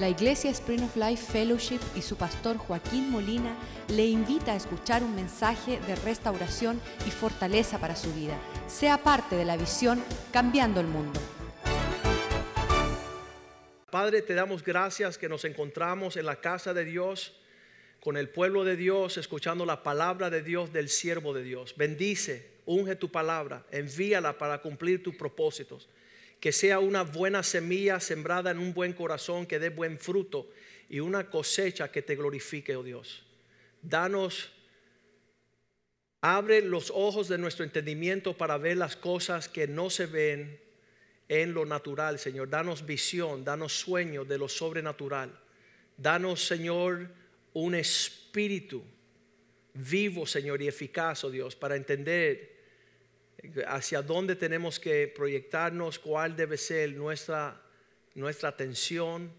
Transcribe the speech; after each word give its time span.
La 0.00 0.08
Iglesia 0.08 0.50
Spring 0.50 0.82
of 0.82 0.96
Life 0.96 1.30
Fellowship 1.30 1.80
y 1.94 2.00
su 2.00 2.16
pastor 2.16 2.56
Joaquín 2.56 3.10
Molina 3.10 3.54
le 3.88 4.06
invita 4.06 4.54
a 4.54 4.56
escuchar 4.56 5.02
un 5.02 5.14
mensaje 5.14 5.78
de 5.78 5.94
restauración 5.94 6.80
y 7.06 7.10
fortaleza 7.10 7.78
para 7.78 7.94
su 7.94 8.10
vida. 8.14 8.34
Sea 8.66 8.96
parte 8.96 9.36
de 9.36 9.44
la 9.44 9.58
visión 9.58 10.02
Cambiando 10.32 10.80
el 10.80 10.86
Mundo. 10.86 11.20
Padre, 13.90 14.22
te 14.22 14.32
damos 14.32 14.64
gracias 14.64 15.18
que 15.18 15.28
nos 15.28 15.44
encontramos 15.44 16.16
en 16.16 16.24
la 16.24 16.36
casa 16.36 16.72
de 16.72 16.86
Dios, 16.86 17.38
con 18.00 18.16
el 18.16 18.30
pueblo 18.30 18.64
de 18.64 18.76
Dios, 18.76 19.18
escuchando 19.18 19.66
la 19.66 19.82
palabra 19.82 20.30
de 20.30 20.42
Dios 20.42 20.72
del 20.72 20.88
siervo 20.88 21.34
de 21.34 21.42
Dios. 21.42 21.74
Bendice, 21.76 22.52
unge 22.64 22.96
tu 22.96 23.12
palabra, 23.12 23.66
envíala 23.70 24.38
para 24.38 24.62
cumplir 24.62 25.02
tus 25.02 25.14
propósitos 25.14 25.90
que 26.40 26.52
sea 26.52 26.78
una 26.78 27.02
buena 27.02 27.42
semilla 27.42 28.00
sembrada 28.00 28.50
en 28.50 28.58
un 28.58 28.72
buen 28.72 28.94
corazón, 28.94 29.46
que 29.46 29.58
dé 29.58 29.68
buen 29.68 29.98
fruto 29.98 30.50
y 30.88 31.00
una 31.00 31.28
cosecha 31.28 31.92
que 31.92 32.02
te 32.02 32.16
glorifique, 32.16 32.74
oh 32.74 32.82
Dios. 32.82 33.22
Danos, 33.82 34.50
abre 36.22 36.62
los 36.62 36.90
ojos 36.90 37.28
de 37.28 37.38
nuestro 37.38 37.64
entendimiento 37.64 38.36
para 38.36 38.56
ver 38.56 38.78
las 38.78 38.96
cosas 38.96 39.48
que 39.48 39.68
no 39.68 39.90
se 39.90 40.06
ven 40.06 40.58
en 41.28 41.54
lo 41.54 41.66
natural, 41.66 42.18
Señor. 42.18 42.48
Danos 42.48 42.84
visión, 42.84 43.44
danos 43.44 43.78
sueño 43.78 44.24
de 44.24 44.38
lo 44.38 44.48
sobrenatural. 44.48 45.30
Danos, 45.96 46.44
Señor, 46.44 47.08
un 47.52 47.74
espíritu 47.74 48.82
vivo, 49.74 50.26
Señor, 50.26 50.62
y 50.62 50.68
eficaz, 50.68 51.22
oh 51.24 51.30
Dios, 51.30 51.54
para 51.54 51.76
entender 51.76 52.49
hacia 53.66 54.02
dónde 54.02 54.36
tenemos 54.36 54.78
que 54.78 55.08
proyectarnos, 55.08 55.98
cuál 55.98 56.36
debe 56.36 56.56
ser 56.56 56.92
nuestra, 56.92 57.60
nuestra 58.14 58.50
atención 58.50 59.32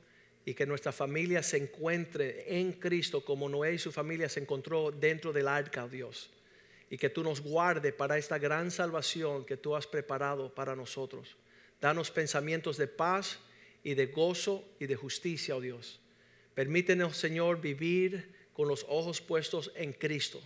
y 0.46 0.54
que 0.54 0.66
nuestra 0.66 0.92
familia 0.92 1.44
se 1.44 1.58
encuentre 1.58 2.60
en 2.60 2.74
Cristo 2.74 3.24
como 3.24 3.48
Noé 3.48 3.74
y 3.74 3.78
su 3.78 3.92
familia 3.92 4.28
se 4.28 4.40
encontró 4.40 4.92
dentro 4.92 5.32
del 5.32 5.48
arca, 5.48 5.86
oh 5.86 5.90
Dios. 5.90 6.32
Y 6.90 6.98
que 6.98 7.10
tú 7.10 7.24
nos 7.24 7.42
guarde 7.42 7.94
para 7.94 8.18
esta 8.18 8.38
gran 8.38 8.72
salvación 8.72 9.46
que 9.46 9.58
tú 9.58 9.76
has 9.76 9.88
preparado 9.88 10.54
para 10.54 10.76
nosotros. 10.76 11.38
Danos 11.80 12.12
pensamientos 12.12 12.78
de 12.78 12.88
paz 12.88 13.40
y 13.84 13.94
de 13.94 14.08
gozo 14.08 14.66
y 14.80 14.88
de 14.88 14.96
justicia, 14.96 15.56
oh 15.56 15.62
Dios. 15.62 16.00
Permítenos, 16.54 17.16
Señor, 17.18 17.62
vivir 17.62 18.36
con 18.54 18.68
los 18.68 18.86
ojos 18.90 19.22
puestos 19.22 19.72
en 19.76 19.94
Cristo. 19.94 20.42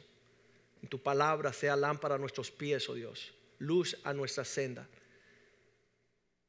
En 0.83 0.89
tu 0.89 1.01
palabra 1.01 1.51
sea 1.51 1.75
lámpara 1.75 2.15
a 2.15 2.19
nuestros 2.19 2.51
pies, 2.51 2.87
oh 2.89 2.93
Dios 2.93 3.33
luz 3.59 3.97
a 4.03 4.13
nuestra 4.13 4.45
senda. 4.45 4.87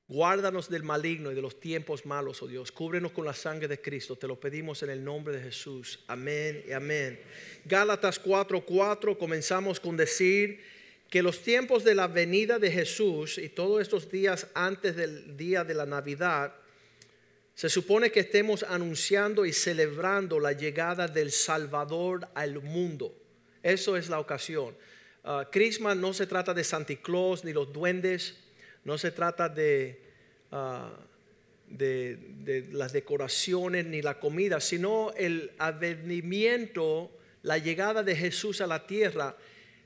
Guárdanos 0.09 0.69
del 0.69 0.85
maligno 0.85 1.33
y 1.33 1.35
de 1.35 1.43
los 1.43 1.59
tiempos 1.59 2.07
malos, 2.07 2.41
oh 2.41 2.47
Dios. 2.47 2.71
Cúbrenos 2.71 3.11
con 3.11 3.25
la 3.25 3.35
sangre 3.35 3.67
de 3.67 3.81
Cristo. 3.81 4.15
Te 4.15 4.29
lo 4.29 4.39
pedimos 4.39 4.83
en 4.85 4.91
el 4.91 5.03
nombre 5.03 5.35
de 5.37 5.43
Jesús. 5.43 6.05
Amén 6.07 6.65
y 6.69 6.73
amén. 6.73 7.21
Gálatas 7.65 8.23
4:4 8.23 9.19
comenzamos 9.19 9.81
con 9.81 9.97
decir 9.97 10.63
que 11.11 11.23
los 11.23 11.43
tiempos 11.43 11.83
de 11.83 11.95
la 11.95 12.07
venida 12.07 12.59
de 12.59 12.71
Jesús 12.71 13.39
y 13.39 13.49
todos 13.49 13.83
estos 13.83 14.11
días 14.11 14.47
antes 14.55 14.95
del 14.95 15.37
día 15.37 15.65
de 15.65 15.75
la 15.75 15.87
Navidad, 15.87 16.55
se 17.55 17.69
supone 17.69 18.13
que 18.13 18.21
estemos 18.21 18.63
anunciando 18.65 19.47
y 19.47 19.53
celebrando 19.53 20.39
la 20.39 20.53
llegada 20.53 21.09
del 21.09 21.33
Salvador 21.33 22.29
al 22.35 22.61
mundo. 22.61 23.17
Eso 23.63 23.97
es 23.97 24.09
la 24.09 24.21
ocasión. 24.21 24.77
Uh, 25.27 25.95
no 25.97 26.15
se 26.15 26.27
trata 26.29 26.55
de 26.55 26.63
Santa 26.63 26.95
Claus 26.95 27.45
ni 27.45 27.53
los 27.53 27.73
duendes, 27.73 28.37
no 28.85 28.97
se 28.97 29.11
trata 29.11 29.49
de, 29.49 30.01
uh, 30.53 30.89
de, 31.69 32.17
de, 32.45 32.69
las 32.71 32.93
decoraciones 32.93 33.87
ni 33.87 34.03
la 34.03 34.21
comida, 34.21 34.61
sino 34.61 35.13
el 35.17 35.51
advenimiento, 35.59 37.11
la 37.43 37.59
llegada 37.59 38.05
de 38.05 38.15
Jesús 38.15 38.61
a 38.61 38.69
la 38.69 38.87
tierra 38.87 39.37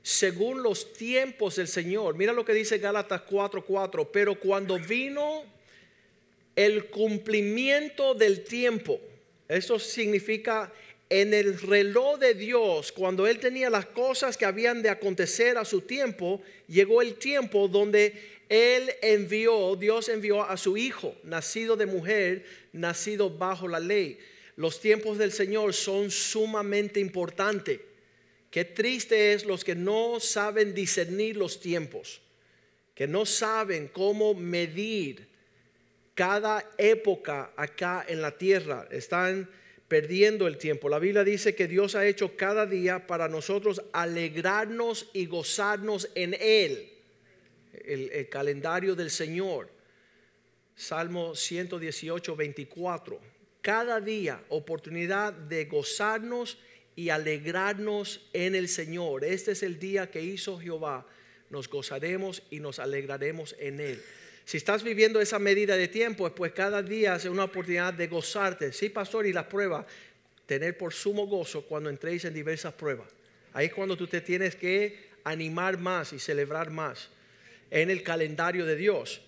según 0.03 0.63
los 0.63 0.93
tiempos 0.93 1.55
del 1.55 1.67
Señor. 1.67 2.15
Mira 2.15 2.33
lo 2.33 2.45
que 2.45 2.53
dice 2.53 2.77
Gálatas 2.77 3.21
4:4, 3.27 4.09
pero 4.11 4.39
cuando 4.39 4.77
vino 4.79 5.43
el 6.55 6.85
cumplimiento 6.85 8.13
del 8.13 8.43
tiempo, 8.43 8.99
eso 9.47 9.79
significa 9.79 10.71
en 11.11 11.33
el 11.33 11.59
reloj 11.59 12.19
de 12.19 12.33
Dios, 12.33 12.93
cuando 12.93 13.27
Él 13.27 13.37
tenía 13.37 13.69
las 13.69 13.85
cosas 13.85 14.37
que 14.37 14.45
habían 14.45 14.81
de 14.81 14.87
acontecer 14.87 15.57
a 15.57 15.65
su 15.65 15.81
tiempo, 15.81 16.41
llegó 16.69 17.01
el 17.01 17.15
tiempo 17.15 17.67
donde 17.67 18.13
Él 18.47 18.89
envió, 19.01 19.75
Dios 19.75 20.07
envió 20.07 20.41
a 20.41 20.55
su 20.55 20.77
Hijo, 20.77 21.13
nacido 21.23 21.75
de 21.75 21.85
mujer, 21.85 22.45
nacido 22.71 23.29
bajo 23.29 23.67
la 23.67 23.81
ley. 23.81 24.19
Los 24.55 24.79
tiempos 24.79 25.17
del 25.17 25.33
Señor 25.33 25.73
son 25.73 26.09
sumamente 26.11 27.01
importantes. 27.01 27.81
Qué 28.49 28.63
triste 28.63 29.33
es 29.33 29.43
los 29.43 29.65
que 29.65 29.75
no 29.75 30.21
saben 30.21 30.73
discernir 30.73 31.35
los 31.35 31.59
tiempos, 31.59 32.21
que 32.95 33.05
no 33.05 33.25
saben 33.25 33.89
cómo 33.89 34.33
medir 34.33 35.27
cada 36.15 36.65
época 36.77 37.51
acá 37.57 38.05
en 38.07 38.21
la 38.21 38.31
tierra. 38.31 38.87
Están 38.91 39.49
perdiendo 39.91 40.47
el 40.47 40.57
tiempo. 40.57 40.87
La 40.87 40.99
Biblia 40.99 41.25
dice 41.25 41.53
que 41.53 41.67
Dios 41.67 41.95
ha 41.95 42.07
hecho 42.07 42.37
cada 42.37 42.65
día 42.65 43.07
para 43.07 43.27
nosotros 43.27 43.81
alegrarnos 43.91 45.09
y 45.11 45.25
gozarnos 45.25 46.09
en 46.15 46.33
Él. 46.39 46.93
El, 47.73 48.29
calendario 48.29 48.95
del 48.95 49.11
Señor. 49.11 49.69
Salmo 50.77 51.35
118, 51.35 52.37
24. 52.37 53.19
Cada 53.61 53.99
día 53.99 54.41
oportunidad 54.47 55.33
de 55.33 55.65
gozarnos 55.65 56.57
y 56.95 57.09
alegrarnos 57.09 58.29
en 58.31 58.55
el 58.55 58.69
Señor. 58.69 59.25
Este 59.25 59.51
es 59.51 59.61
el 59.61 59.77
día 59.77 60.09
que 60.09 60.21
hizo 60.21 60.57
Jehová. 60.57 61.05
Nos 61.49 61.67
gozaremos 61.67 62.43
y 62.49 62.61
nos 62.61 62.79
alegraremos 62.79 63.57
en 63.59 63.81
Él. 63.81 64.01
Si 64.51 64.57
estás 64.57 64.83
viviendo 64.83 65.21
esa 65.21 65.39
medida 65.39 65.77
de 65.77 65.87
tiempo, 65.87 66.29
pues 66.35 66.51
cada 66.51 66.83
día 66.83 67.15
es 67.15 67.23
una 67.23 67.45
oportunidad 67.45 67.93
de 67.93 68.07
gozarte. 68.07 68.73
Sí, 68.73 68.89
pastor, 68.89 69.25
y 69.25 69.31
las 69.31 69.45
pruebas, 69.45 69.85
tener 70.45 70.77
por 70.77 70.91
sumo 70.91 71.25
gozo 71.25 71.61
cuando 71.61 71.89
entréis 71.89 72.25
en 72.25 72.33
diversas 72.33 72.73
pruebas. 72.73 73.07
Ahí 73.53 73.67
es 73.67 73.73
cuando 73.73 73.95
tú 73.95 74.07
te 74.07 74.19
tienes 74.19 74.57
que 74.57 75.07
animar 75.23 75.77
más 75.77 76.11
y 76.11 76.19
celebrar 76.19 76.69
más 76.69 77.07
en 77.69 77.89
el 77.89 78.03
calendario 78.03 78.65
de 78.65 78.75
Dios. 78.75 79.21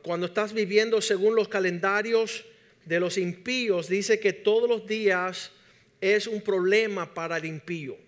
Cuando 0.00 0.24
estás 0.24 0.54
viviendo 0.54 1.02
según 1.02 1.36
los 1.36 1.48
calendarios 1.48 2.46
de 2.86 2.98
los 2.98 3.18
impíos, 3.18 3.88
dice 3.90 4.20
que 4.20 4.32
todos 4.32 4.70
los 4.70 4.86
días 4.86 5.52
es 6.00 6.26
un 6.26 6.40
problema 6.40 7.12
para 7.12 7.36
el 7.36 7.44
impío. 7.44 7.98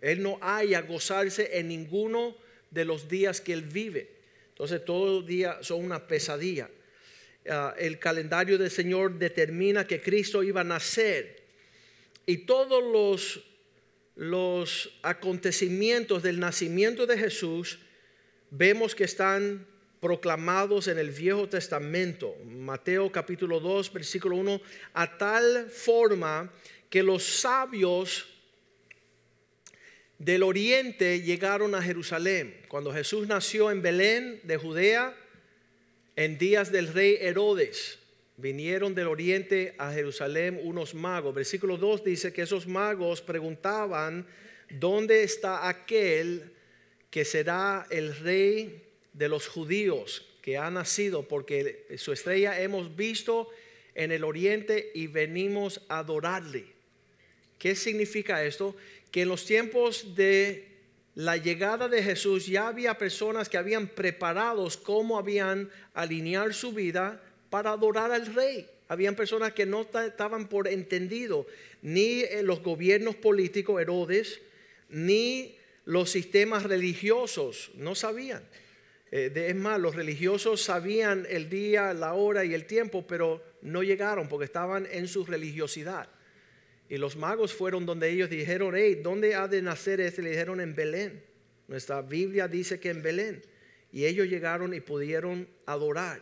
Él 0.00 0.22
no 0.22 0.38
haya 0.40 0.80
gozarse 0.80 1.58
en 1.58 1.68
ninguno 1.68 2.34
de 2.70 2.86
los 2.86 3.06
días 3.06 3.42
que 3.42 3.52
él 3.52 3.64
vive. 3.64 4.13
Entonces 4.54 4.84
todo 4.84 5.20
día 5.20 5.58
son 5.62 5.84
una 5.84 6.06
pesadilla. 6.06 6.70
Ah, 7.48 7.74
el 7.76 7.98
calendario 7.98 8.56
del 8.56 8.70
Señor 8.70 9.18
determina 9.18 9.84
que 9.84 10.00
Cristo 10.00 10.44
iba 10.44 10.60
a 10.60 10.64
nacer 10.64 11.42
y 12.24 12.38
todos 12.38 12.80
los, 12.80 13.44
los 14.14 14.98
acontecimientos 15.02 16.22
del 16.22 16.38
nacimiento 16.38 17.04
de 17.04 17.18
Jesús 17.18 17.80
vemos 18.50 18.94
que 18.94 19.04
están 19.04 19.66
proclamados 20.00 20.86
en 20.86 20.98
el 20.98 21.10
Viejo 21.10 21.48
Testamento, 21.48 22.36
Mateo 22.46 23.10
capítulo 23.10 23.58
2, 23.58 23.92
versículo 23.92 24.36
1, 24.36 24.60
a 24.92 25.18
tal 25.18 25.68
forma 25.68 26.52
que 26.88 27.02
los 27.02 27.24
sabios 27.24 28.33
del 30.24 30.42
oriente 30.42 31.20
llegaron 31.20 31.74
a 31.74 31.82
Jerusalén. 31.82 32.56
Cuando 32.68 32.94
Jesús 32.94 33.28
nació 33.28 33.70
en 33.70 33.82
Belén 33.82 34.40
de 34.44 34.56
Judea, 34.56 35.14
en 36.16 36.38
días 36.38 36.72
del 36.72 36.88
rey 36.94 37.18
Herodes, 37.20 37.98
vinieron 38.38 38.94
del 38.94 39.08
oriente 39.08 39.74
a 39.76 39.92
Jerusalén 39.92 40.58
unos 40.62 40.94
magos. 40.94 41.34
Versículo 41.34 41.76
2 41.76 42.04
dice 42.04 42.32
que 42.32 42.40
esos 42.40 42.66
magos 42.66 43.20
preguntaban, 43.20 44.26
¿dónde 44.70 45.24
está 45.24 45.68
aquel 45.68 46.52
que 47.10 47.26
será 47.26 47.86
el 47.90 48.16
rey 48.16 48.82
de 49.12 49.28
los 49.28 49.46
judíos 49.46 50.26
que 50.40 50.56
ha 50.56 50.70
nacido? 50.70 51.28
Porque 51.28 51.86
su 51.98 52.12
estrella 52.12 52.58
hemos 52.62 52.96
visto 52.96 53.50
en 53.94 54.10
el 54.10 54.24
oriente 54.24 54.90
y 54.94 55.06
venimos 55.06 55.82
a 55.88 55.98
adorarle. 55.98 56.64
¿Qué 57.58 57.74
significa 57.74 58.42
esto? 58.44 58.74
Que 59.14 59.22
en 59.22 59.28
los 59.28 59.44
tiempos 59.44 60.16
de 60.16 60.66
la 61.14 61.36
llegada 61.36 61.88
de 61.88 62.02
Jesús 62.02 62.48
ya 62.48 62.66
había 62.66 62.98
personas 62.98 63.48
que 63.48 63.56
habían 63.56 63.86
preparados 63.86 64.76
cómo 64.76 65.16
habían 65.16 65.70
alinear 65.92 66.52
su 66.52 66.72
vida 66.72 67.22
para 67.48 67.70
adorar 67.70 68.10
al 68.10 68.34
rey. 68.34 68.66
Habían 68.88 69.14
personas 69.14 69.52
que 69.52 69.66
no 69.66 69.82
estaban 69.82 70.48
por 70.48 70.66
entendido 70.66 71.46
ni 71.80 72.24
los 72.42 72.60
gobiernos 72.60 73.14
políticos, 73.14 73.80
Herodes, 73.80 74.40
ni 74.88 75.58
los 75.84 76.10
sistemas 76.10 76.64
religiosos, 76.64 77.70
no 77.76 77.94
sabían. 77.94 78.42
Eh, 79.12 79.30
es 79.32 79.54
más, 79.54 79.78
los 79.78 79.94
religiosos 79.94 80.60
sabían 80.60 81.24
el 81.30 81.48
día, 81.48 81.94
la 81.94 82.14
hora 82.14 82.44
y 82.44 82.52
el 82.52 82.64
tiempo, 82.66 83.06
pero 83.06 83.44
no 83.62 83.84
llegaron 83.84 84.28
porque 84.28 84.46
estaban 84.46 84.88
en 84.90 85.06
su 85.06 85.24
religiosidad. 85.24 86.08
Y 86.88 86.98
los 86.98 87.16
magos 87.16 87.54
fueron 87.54 87.86
donde 87.86 88.10
ellos 88.10 88.28
dijeron, 88.28 88.74
hey, 88.76 89.00
¿dónde 89.02 89.34
ha 89.34 89.48
de 89.48 89.62
nacer 89.62 90.00
este? 90.00 90.22
Le 90.22 90.30
dijeron 90.30 90.60
en 90.60 90.74
Belén. 90.74 91.22
Nuestra 91.66 92.02
Biblia 92.02 92.46
dice 92.46 92.78
que 92.78 92.90
en 92.90 93.02
Belén. 93.02 93.42
Y 93.90 94.04
ellos 94.04 94.28
llegaron 94.28 94.74
y 94.74 94.80
pudieron 94.80 95.48
adorar. 95.66 96.20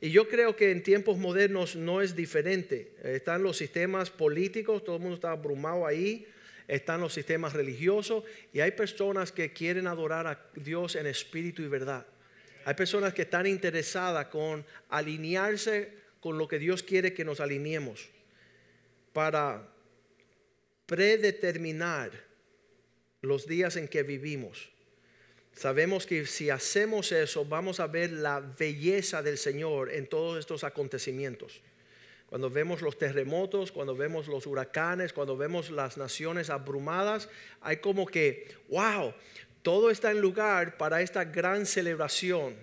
Y 0.00 0.10
yo 0.10 0.28
creo 0.28 0.56
que 0.56 0.70
en 0.70 0.82
tiempos 0.82 1.16
modernos 1.16 1.76
no 1.76 2.02
es 2.02 2.14
diferente. 2.14 2.92
Están 3.02 3.42
los 3.42 3.56
sistemas 3.56 4.10
políticos, 4.10 4.84
todo 4.84 4.96
el 4.96 5.02
mundo 5.02 5.16
está 5.16 5.30
abrumado 5.30 5.86
ahí. 5.86 6.26
Están 6.68 7.00
los 7.00 7.14
sistemas 7.14 7.52
religiosos 7.52 8.24
y 8.52 8.58
hay 8.58 8.72
personas 8.72 9.30
que 9.30 9.52
quieren 9.52 9.86
adorar 9.86 10.26
a 10.26 10.50
Dios 10.56 10.96
en 10.96 11.06
espíritu 11.06 11.62
y 11.62 11.68
verdad. 11.68 12.04
Hay 12.64 12.74
personas 12.74 13.14
que 13.14 13.22
están 13.22 13.46
interesadas 13.46 14.26
con 14.26 14.66
alinearse 14.88 15.92
con 16.18 16.38
lo 16.38 16.48
que 16.48 16.58
Dios 16.58 16.82
quiere 16.82 17.14
que 17.14 17.24
nos 17.24 17.38
alineemos 17.38 18.08
para 19.12 19.75
predeterminar 20.86 22.12
los 23.20 23.46
días 23.46 23.76
en 23.76 23.88
que 23.88 24.02
vivimos. 24.02 24.70
Sabemos 25.52 26.06
que 26.06 26.26
si 26.26 26.50
hacemos 26.50 27.12
eso 27.12 27.44
vamos 27.44 27.80
a 27.80 27.86
ver 27.86 28.12
la 28.12 28.40
belleza 28.40 29.22
del 29.22 29.38
Señor 29.38 29.90
en 29.90 30.06
todos 30.06 30.38
estos 30.38 30.64
acontecimientos. 30.64 31.60
Cuando 32.28 32.50
vemos 32.50 32.82
los 32.82 32.98
terremotos, 32.98 33.72
cuando 33.72 33.96
vemos 33.96 34.26
los 34.26 34.46
huracanes, 34.46 35.12
cuando 35.12 35.36
vemos 35.36 35.70
las 35.70 35.96
naciones 35.96 36.50
abrumadas, 36.50 37.28
hay 37.60 37.78
como 37.78 38.04
que, 38.06 38.48
wow, 38.68 39.14
todo 39.62 39.90
está 39.90 40.10
en 40.10 40.20
lugar 40.20 40.76
para 40.76 41.00
esta 41.02 41.24
gran 41.24 41.66
celebración 41.66 42.54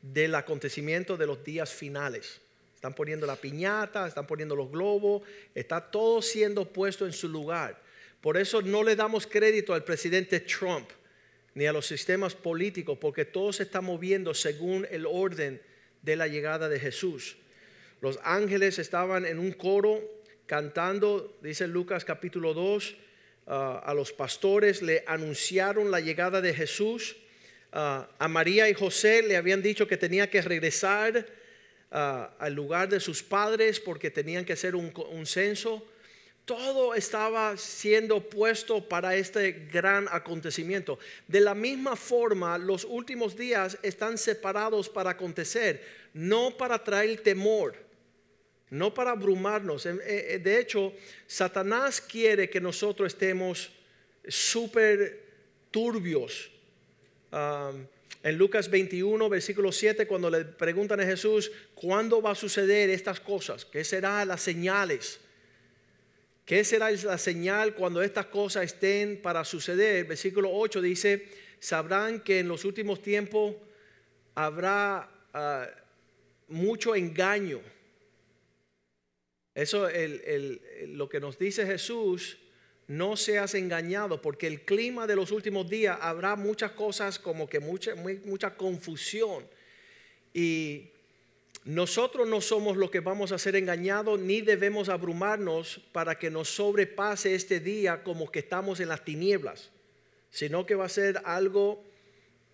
del 0.00 0.34
acontecimiento 0.34 1.16
de 1.16 1.26
los 1.26 1.44
días 1.44 1.70
finales. 1.72 2.40
Están 2.80 2.94
poniendo 2.94 3.26
la 3.26 3.36
piñata, 3.36 4.08
están 4.08 4.26
poniendo 4.26 4.56
los 4.56 4.70
globos, 4.70 5.20
está 5.54 5.82
todo 5.90 6.22
siendo 6.22 6.64
puesto 6.64 7.04
en 7.04 7.12
su 7.12 7.28
lugar. 7.28 7.78
Por 8.22 8.38
eso 8.38 8.62
no 8.62 8.82
le 8.82 8.96
damos 8.96 9.26
crédito 9.26 9.74
al 9.74 9.84
presidente 9.84 10.40
Trump 10.40 10.88
ni 11.54 11.66
a 11.66 11.74
los 11.74 11.86
sistemas 11.86 12.34
políticos, 12.34 12.96
porque 12.98 13.26
todo 13.26 13.52
se 13.52 13.64
está 13.64 13.82
moviendo 13.82 14.32
según 14.32 14.86
el 14.90 15.04
orden 15.04 15.60
de 16.00 16.16
la 16.16 16.26
llegada 16.26 16.70
de 16.70 16.80
Jesús. 16.80 17.36
Los 18.00 18.18
ángeles 18.22 18.78
estaban 18.78 19.26
en 19.26 19.38
un 19.38 19.52
coro 19.52 20.00
cantando, 20.46 21.36
dice 21.42 21.68
Lucas 21.68 22.06
capítulo 22.06 22.54
2, 22.54 22.92
uh, 22.92 23.50
a 23.50 23.92
los 23.94 24.10
pastores 24.14 24.80
le 24.80 25.04
anunciaron 25.06 25.90
la 25.90 26.00
llegada 26.00 26.40
de 26.40 26.54
Jesús. 26.54 27.14
Uh, 27.74 28.08
a 28.18 28.26
María 28.26 28.70
y 28.70 28.72
José 28.72 29.22
le 29.22 29.36
habían 29.36 29.60
dicho 29.60 29.86
que 29.86 29.98
tenía 29.98 30.30
que 30.30 30.40
regresar 30.40 31.26
al 31.90 32.54
lugar 32.54 32.88
de 32.88 33.00
sus 33.00 33.22
padres 33.22 33.80
porque 33.80 34.10
tenían 34.10 34.44
que 34.44 34.52
hacer 34.52 34.74
un, 34.76 35.26
censo 35.26 35.84
todo 36.44 36.94
estaba 36.94 37.56
siendo 37.56 38.28
puesto 38.28 38.88
para 38.88 39.14
este 39.14 39.68
gran 39.72 40.08
acontecimiento. 40.10 40.98
De 41.28 41.38
la 41.38 41.54
misma 41.54 41.94
forma, 41.94 42.58
los 42.58 42.84
últimos 42.84 43.36
días 43.36 43.78
están 43.82 44.18
separados 44.18 44.88
para 44.88 45.10
acontecer, 45.10 45.80
no 46.12 46.56
para 46.56 46.82
traer 46.82 47.20
temor, 47.20 47.76
no 48.68 48.92
para 48.92 49.12
abrumarnos. 49.12 49.84
De 49.84 50.58
hecho, 50.58 50.92
Satanás 51.28 52.00
quiere 52.00 52.50
que 52.50 52.60
nosotros 52.60 53.12
estemos 53.12 53.70
súper 54.26 55.22
turbios. 55.70 56.50
En 58.22 58.36
Lucas 58.36 58.70
21, 58.70 59.28
versículo 59.28 59.72
7, 59.72 60.06
cuando 60.06 60.28
le 60.28 60.44
preguntan 60.44 61.00
a 61.00 61.04
Jesús, 61.04 61.50
¿cuándo 61.74 62.20
va 62.20 62.32
a 62.32 62.34
suceder 62.34 62.90
estas 62.90 63.18
cosas? 63.18 63.64
¿Qué 63.64 63.82
serán 63.82 64.28
las 64.28 64.42
señales? 64.42 65.20
¿Qué 66.44 66.64
será 66.64 66.90
la 66.90 67.16
señal 67.16 67.74
cuando 67.74 68.02
estas 68.02 68.26
cosas 68.26 68.64
estén 68.64 69.22
para 69.22 69.44
suceder? 69.44 70.04
Versículo 70.04 70.50
8 70.52 70.82
dice, 70.82 71.28
sabrán 71.60 72.20
que 72.20 72.40
en 72.40 72.48
los 72.48 72.64
últimos 72.64 73.00
tiempos 73.00 73.54
habrá 74.34 75.08
uh, 75.32 76.52
mucho 76.52 76.94
engaño. 76.94 77.60
Eso 79.54 79.88
el, 79.88 80.60
lo 80.88 81.08
que 81.08 81.20
nos 81.20 81.38
dice 81.38 81.64
Jesús, 81.64 82.36
no 82.90 83.16
seas 83.16 83.54
engañado, 83.54 84.20
porque 84.20 84.48
el 84.48 84.62
clima 84.62 85.06
de 85.06 85.14
los 85.14 85.30
últimos 85.30 85.70
días 85.70 85.96
habrá 86.00 86.34
muchas 86.34 86.72
cosas 86.72 87.20
como 87.20 87.48
que 87.48 87.60
mucha, 87.60 87.94
mucha 87.94 88.56
confusión. 88.56 89.46
Y 90.34 90.90
nosotros 91.64 92.26
no 92.26 92.40
somos 92.40 92.76
los 92.76 92.90
que 92.90 92.98
vamos 92.98 93.30
a 93.30 93.38
ser 93.38 93.54
engañados 93.54 94.18
ni 94.18 94.40
debemos 94.40 94.88
abrumarnos 94.88 95.80
para 95.92 96.18
que 96.18 96.30
nos 96.32 96.48
sobrepase 96.48 97.32
este 97.32 97.60
día 97.60 98.02
como 98.02 98.28
que 98.28 98.40
estamos 98.40 98.80
en 98.80 98.88
las 98.88 99.04
tinieblas, 99.04 99.70
sino 100.32 100.66
que 100.66 100.74
va 100.74 100.86
a 100.86 100.88
ser 100.88 101.22
algo 101.24 101.84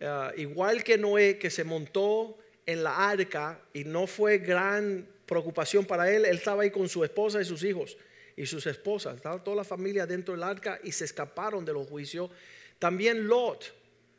uh, 0.02 0.38
igual 0.38 0.84
que 0.84 0.98
Noé 0.98 1.38
que 1.38 1.48
se 1.48 1.64
montó 1.64 2.36
en 2.66 2.84
la 2.84 3.08
arca 3.08 3.58
y 3.72 3.84
no 3.84 4.06
fue 4.06 4.36
gran 4.36 5.08
preocupación 5.24 5.86
para 5.86 6.12
él, 6.12 6.26
él 6.26 6.36
estaba 6.36 6.64
ahí 6.64 6.70
con 6.70 6.90
su 6.90 7.04
esposa 7.04 7.40
y 7.40 7.46
sus 7.46 7.64
hijos 7.64 7.96
y 8.36 8.44
sus 8.44 8.66
esposas, 8.66 9.16
estaba 9.16 9.42
toda 9.42 9.56
la 9.56 9.64
familia 9.64 10.06
dentro 10.06 10.34
del 10.34 10.42
arca 10.42 10.78
y 10.84 10.92
se 10.92 11.06
escaparon 11.06 11.64
de 11.64 11.72
los 11.72 11.88
juicios. 11.88 12.30
También 12.78 13.26
Lot 13.26 13.72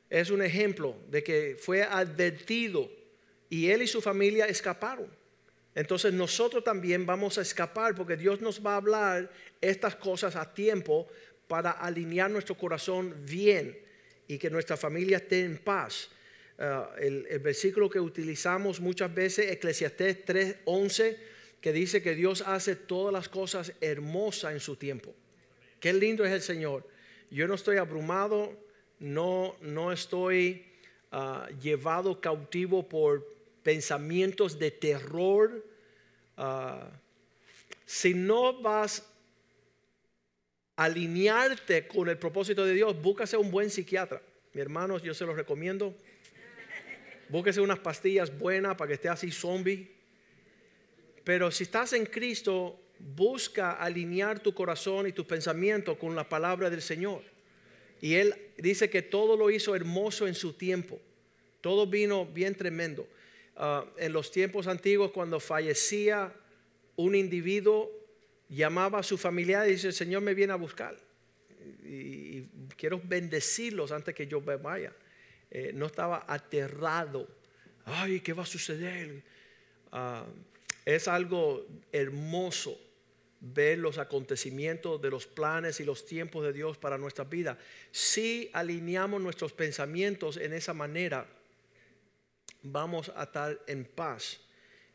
es 0.09 0.31
un 0.31 0.41
ejemplo 0.41 0.95
de 1.09 1.23
que 1.23 1.55
fue 1.59 1.83
advertido 1.83 2.89
y 3.49 3.69
él 3.69 3.83
y 3.83 3.87
su 3.87 4.01
familia 4.01 4.47
escaparon. 4.47 5.07
Entonces 5.75 6.11
nosotros 6.11 6.63
también 6.63 7.05
vamos 7.05 7.37
a 7.37 7.41
escapar 7.41 7.93
porque 7.93 8.17
Dios 8.17 8.41
nos 8.41 8.65
va 8.65 8.73
a 8.73 8.77
hablar 8.77 9.29
estas 9.61 9.95
cosas 9.95 10.35
a 10.35 10.51
tiempo 10.51 11.07
para 11.47 11.69
alinear 11.69 12.31
nuestro 12.31 12.57
corazón 12.57 13.15
bien 13.25 13.77
y 14.27 14.39
que 14.39 14.49
nuestra 14.49 14.75
familia 14.75 15.17
esté 15.17 15.41
en 15.41 15.59
paz. 15.59 16.09
Uh, 16.57 16.99
el, 16.99 17.27
el, 17.29 17.39
versículo 17.39 17.87
que 17.87 17.99
utilizamos 17.99 18.81
muchas 18.81 19.13
veces, 19.13 19.51
Eclesiastés 19.51 20.25
3:11, 20.25 21.17
que 21.61 21.73
dice 21.73 22.01
que 22.01 22.15
Dios 22.15 22.43
hace 22.45 22.75
todas 22.75 23.13
las 23.13 23.29
cosas 23.29 23.73
hermosas 23.81 24.53
en 24.53 24.59
su 24.59 24.75
tiempo. 24.75 25.13
Qué 25.79 25.93
lindo 25.93 26.25
es 26.25 26.31
el 26.31 26.41
Señor. 26.41 26.87
Yo 27.29 27.47
no 27.47 27.55
estoy 27.55 27.77
abrumado, 27.77 28.57
no, 28.99 29.55
no 29.61 29.91
estoy 29.91 30.65
uh, 31.11 31.47
llevado 31.61 32.21
cautivo 32.21 32.87
por 32.87 33.25
pensamientos 33.63 34.57
de 34.57 34.71
terror. 34.71 35.65
Uh, 36.37 36.85
si 37.85 38.13
no 38.13 38.61
vas 38.61 39.03
a 40.75 40.85
alinearte 40.85 41.87
con 41.87 42.07
el 42.07 42.17
propósito 42.17 42.65
de 42.65 42.73
Dios, 42.73 43.01
búscase 43.01 43.35
un 43.35 43.51
buen 43.51 43.69
psiquiatra. 43.69 44.21
Mi 44.53 44.61
hermanos, 44.61 45.03
yo 45.03 45.13
se 45.13 45.25
los 45.25 45.35
recomiendo. 45.35 45.95
Búsquese 47.29 47.59
unas 47.59 47.79
pastillas 47.79 48.35
buenas 48.37 48.75
para 48.75 48.87
que 48.87 48.93
esté 48.93 49.09
así 49.09 49.31
zombie. 49.31 49.96
Pero 51.27 51.51
si 51.51 51.63
estás 51.63 51.91
en 51.91 52.05
Cristo, 52.05 52.79
busca 52.99 53.73
alinear 53.73 54.39
tu 54.39 54.53
corazón 54.53 55.07
y 55.07 55.11
tus 55.11 55.25
pensamientos 55.25 55.97
con 55.97 56.15
la 56.15 56.29
palabra 56.29 56.69
del 56.69 56.81
Señor. 56.81 57.21
Y 57.99 58.13
Él 58.13 58.33
dice 58.57 58.89
que 58.89 59.01
todo 59.01 59.35
lo 59.35 59.49
hizo 59.49 59.75
hermoso 59.75 60.25
en 60.25 60.35
su 60.35 60.53
tiempo. 60.53 60.97
Todo 61.59 61.85
vino 61.85 62.25
bien 62.25 62.55
tremendo. 62.55 63.09
Uh, 63.57 63.89
en 63.97 64.13
los 64.13 64.31
tiempos 64.31 64.67
antiguos, 64.67 65.11
cuando 65.11 65.41
fallecía 65.41 66.33
un 66.95 67.13
individuo, 67.13 67.91
llamaba 68.47 68.99
a 68.99 69.03
su 69.03 69.17
familiar 69.17 69.67
y 69.67 69.71
dice, 69.73 69.87
el 69.87 69.93
Señor 69.93 70.21
me 70.21 70.33
viene 70.33 70.53
a 70.53 70.55
buscar. 70.55 70.95
Y, 71.83 72.43
quiero 72.77 73.01
bendecirlos 73.03 73.91
antes 73.91 74.15
que 74.15 74.27
yo 74.27 74.39
vaya. 74.39 74.93
Eh, 75.51 75.71
no 75.73 75.87
estaba 75.87 76.23
aterrado. 76.25 77.27
Ay, 77.83 78.21
¿qué 78.21 78.31
va 78.31 78.43
a 78.43 78.45
suceder? 78.45 79.21
Uh, 79.91 80.23
es 80.87 81.09
algo 81.09 81.67
hermoso 81.91 82.79
ver 83.41 83.77
los 83.77 83.97
acontecimientos 83.97 85.01
de 85.01 85.09
los 85.09 85.27
planes 85.27 85.81
y 85.81 85.83
los 85.83 86.05
tiempos 86.05 86.45
de 86.45 86.53
Dios 86.53 86.77
para 86.77 86.97
nuestra 86.97 87.25
vida. 87.25 87.57
Si 87.91 88.49
alineamos 88.53 89.21
nuestros 89.21 89.51
pensamientos 89.51 90.37
en 90.37 90.53
esa 90.53 90.73
manera, 90.73 91.27
vamos 92.63 93.11
a 93.17 93.23
estar 93.23 93.59
en 93.67 93.83
paz 93.83 94.39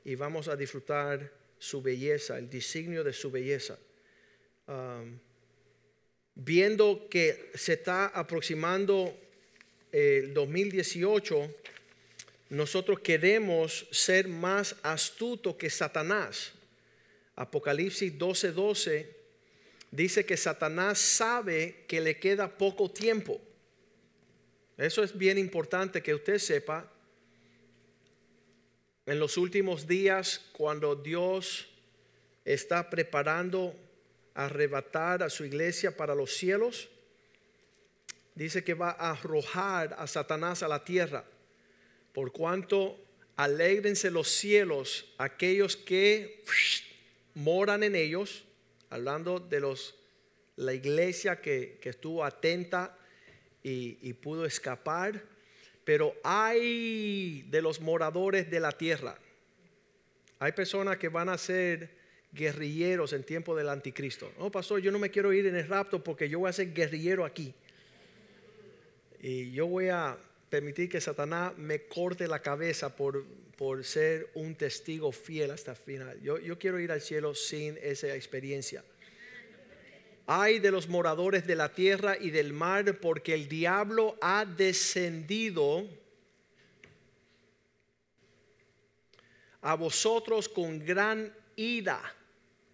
y 0.02 0.14
vamos 0.14 0.48
a 0.48 0.56
disfrutar 0.56 1.30
su 1.58 1.82
belleza, 1.82 2.38
el 2.38 2.48
designio 2.48 3.04
de 3.04 3.12
su 3.12 3.30
belleza. 3.30 3.78
Viendo 6.34 7.06
que 7.10 7.50
se 7.52 7.74
está 7.74 8.06
aproximando 8.06 9.14
el 9.92 10.32
2018, 10.32 11.54
nosotros 12.52 13.00
queremos 13.00 13.86
ser 13.90 14.28
más 14.28 14.76
astutos 14.82 15.56
que 15.56 15.70
Satanás. 15.70 16.52
Apocalipsis 17.34 18.12
12:12 18.12 18.52
12 18.52 19.16
dice 19.90 20.26
que 20.26 20.36
Satanás 20.36 20.98
sabe 20.98 21.86
que 21.88 22.02
le 22.02 22.18
queda 22.18 22.58
poco 22.58 22.90
tiempo. 22.90 23.40
Eso 24.76 25.02
es 25.02 25.16
bien 25.16 25.38
importante 25.38 26.02
que 26.02 26.12
usted 26.12 26.36
sepa 26.36 26.92
en 29.06 29.18
los 29.18 29.38
últimos 29.38 29.86
días, 29.86 30.42
cuando 30.52 30.94
Dios 30.94 31.66
está 32.44 32.90
preparando 32.90 33.74
arrebatar 34.34 35.22
a 35.22 35.30
su 35.30 35.46
iglesia 35.46 35.96
para 35.96 36.14
los 36.14 36.34
cielos, 36.34 36.90
dice 38.34 38.62
que 38.62 38.74
va 38.74 38.90
a 38.90 39.12
arrojar 39.12 39.96
a 39.98 40.06
Satanás 40.06 40.62
a 40.62 40.68
la 40.68 40.84
tierra, 40.84 41.24
por 42.12 42.32
cuanto 42.32 42.98
alégrense 43.36 44.10
los 44.10 44.28
cielos 44.28 45.12
aquellos 45.18 45.76
que 45.76 46.44
moran 47.34 47.82
en 47.82 47.96
ellos, 47.96 48.44
hablando 48.90 49.40
de 49.40 49.60
los 49.60 49.96
la 50.56 50.74
iglesia 50.74 51.40
que, 51.40 51.80
estuvo 51.82 52.24
atenta 52.24 52.96
y, 53.62 53.98
y 54.02 54.12
pudo 54.12 54.44
escapar, 54.44 55.22
pero 55.84 56.14
hay 56.22 57.42
de 57.50 57.62
los 57.62 57.80
moradores 57.80 58.50
de 58.50 58.60
la 58.60 58.72
tierra. 58.72 59.18
Hay 60.38 60.52
personas 60.52 60.98
que 60.98 61.08
van 61.08 61.28
a 61.28 61.38
ser 61.38 61.90
guerrilleros 62.32 63.12
en 63.12 63.24
tiempo 63.24 63.54
del 63.54 63.68
anticristo. 63.68 64.32
No, 64.38 64.50
pastor, 64.50 64.80
yo 64.80 64.90
no 64.90 64.98
me 64.98 65.10
quiero 65.10 65.32
ir 65.32 65.46
en 65.46 65.56
el 65.56 65.68
rapto 65.68 66.02
porque 66.02 66.28
yo 66.28 66.40
voy 66.40 66.50
a 66.50 66.52
ser 66.52 66.72
guerrillero 66.72 67.24
aquí. 67.24 67.54
Y 69.20 69.52
yo 69.52 69.66
voy 69.66 69.88
a 69.88 70.18
permitir 70.52 70.90
que 70.90 71.00
Satanás 71.00 71.56
me 71.56 71.84
corte 71.84 72.28
la 72.28 72.42
cabeza 72.42 72.94
por, 72.94 73.24
por 73.56 73.86
ser 73.86 74.28
un 74.34 74.54
testigo 74.54 75.10
fiel 75.10 75.50
hasta 75.50 75.70
el 75.70 75.78
final. 75.78 76.20
Yo, 76.20 76.38
yo 76.38 76.58
quiero 76.58 76.78
ir 76.78 76.92
al 76.92 77.00
cielo 77.00 77.34
sin 77.34 77.78
esa 77.80 78.14
experiencia. 78.14 78.84
Hay 80.26 80.58
de 80.58 80.70
los 80.70 80.90
moradores 80.90 81.46
de 81.46 81.54
la 81.54 81.72
tierra 81.72 82.18
y 82.20 82.28
del 82.28 82.52
mar, 82.52 82.98
porque 83.00 83.32
el 83.32 83.48
diablo 83.48 84.18
ha 84.20 84.44
descendido 84.44 85.88
a 89.62 89.74
vosotros 89.74 90.50
con 90.50 90.84
gran 90.84 91.34
ira. 91.56 92.14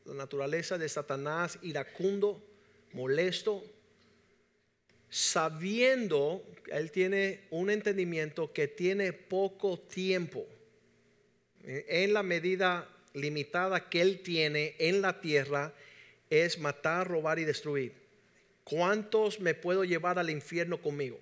La 0.04 0.14
naturaleza 0.14 0.78
de 0.78 0.88
Satanás 0.88 1.60
iracundo, 1.62 2.44
molesto, 2.92 3.62
sabiendo, 5.10 6.44
él 6.70 6.90
tiene 6.90 7.40
un 7.50 7.70
entendimiento 7.70 8.52
que 8.52 8.68
tiene 8.68 9.12
poco 9.12 9.78
tiempo, 9.78 10.46
en 11.62 12.12
la 12.12 12.22
medida 12.22 12.88
limitada 13.14 13.88
que 13.88 14.00
él 14.00 14.20
tiene 14.22 14.74
en 14.78 15.02
la 15.02 15.20
tierra, 15.20 15.74
es 16.30 16.58
matar, 16.58 17.08
robar 17.08 17.38
y 17.38 17.44
destruir. 17.44 17.92
¿Cuántos 18.64 19.40
me 19.40 19.54
puedo 19.54 19.84
llevar 19.84 20.18
al 20.18 20.30
infierno 20.30 20.80
conmigo? 20.80 21.18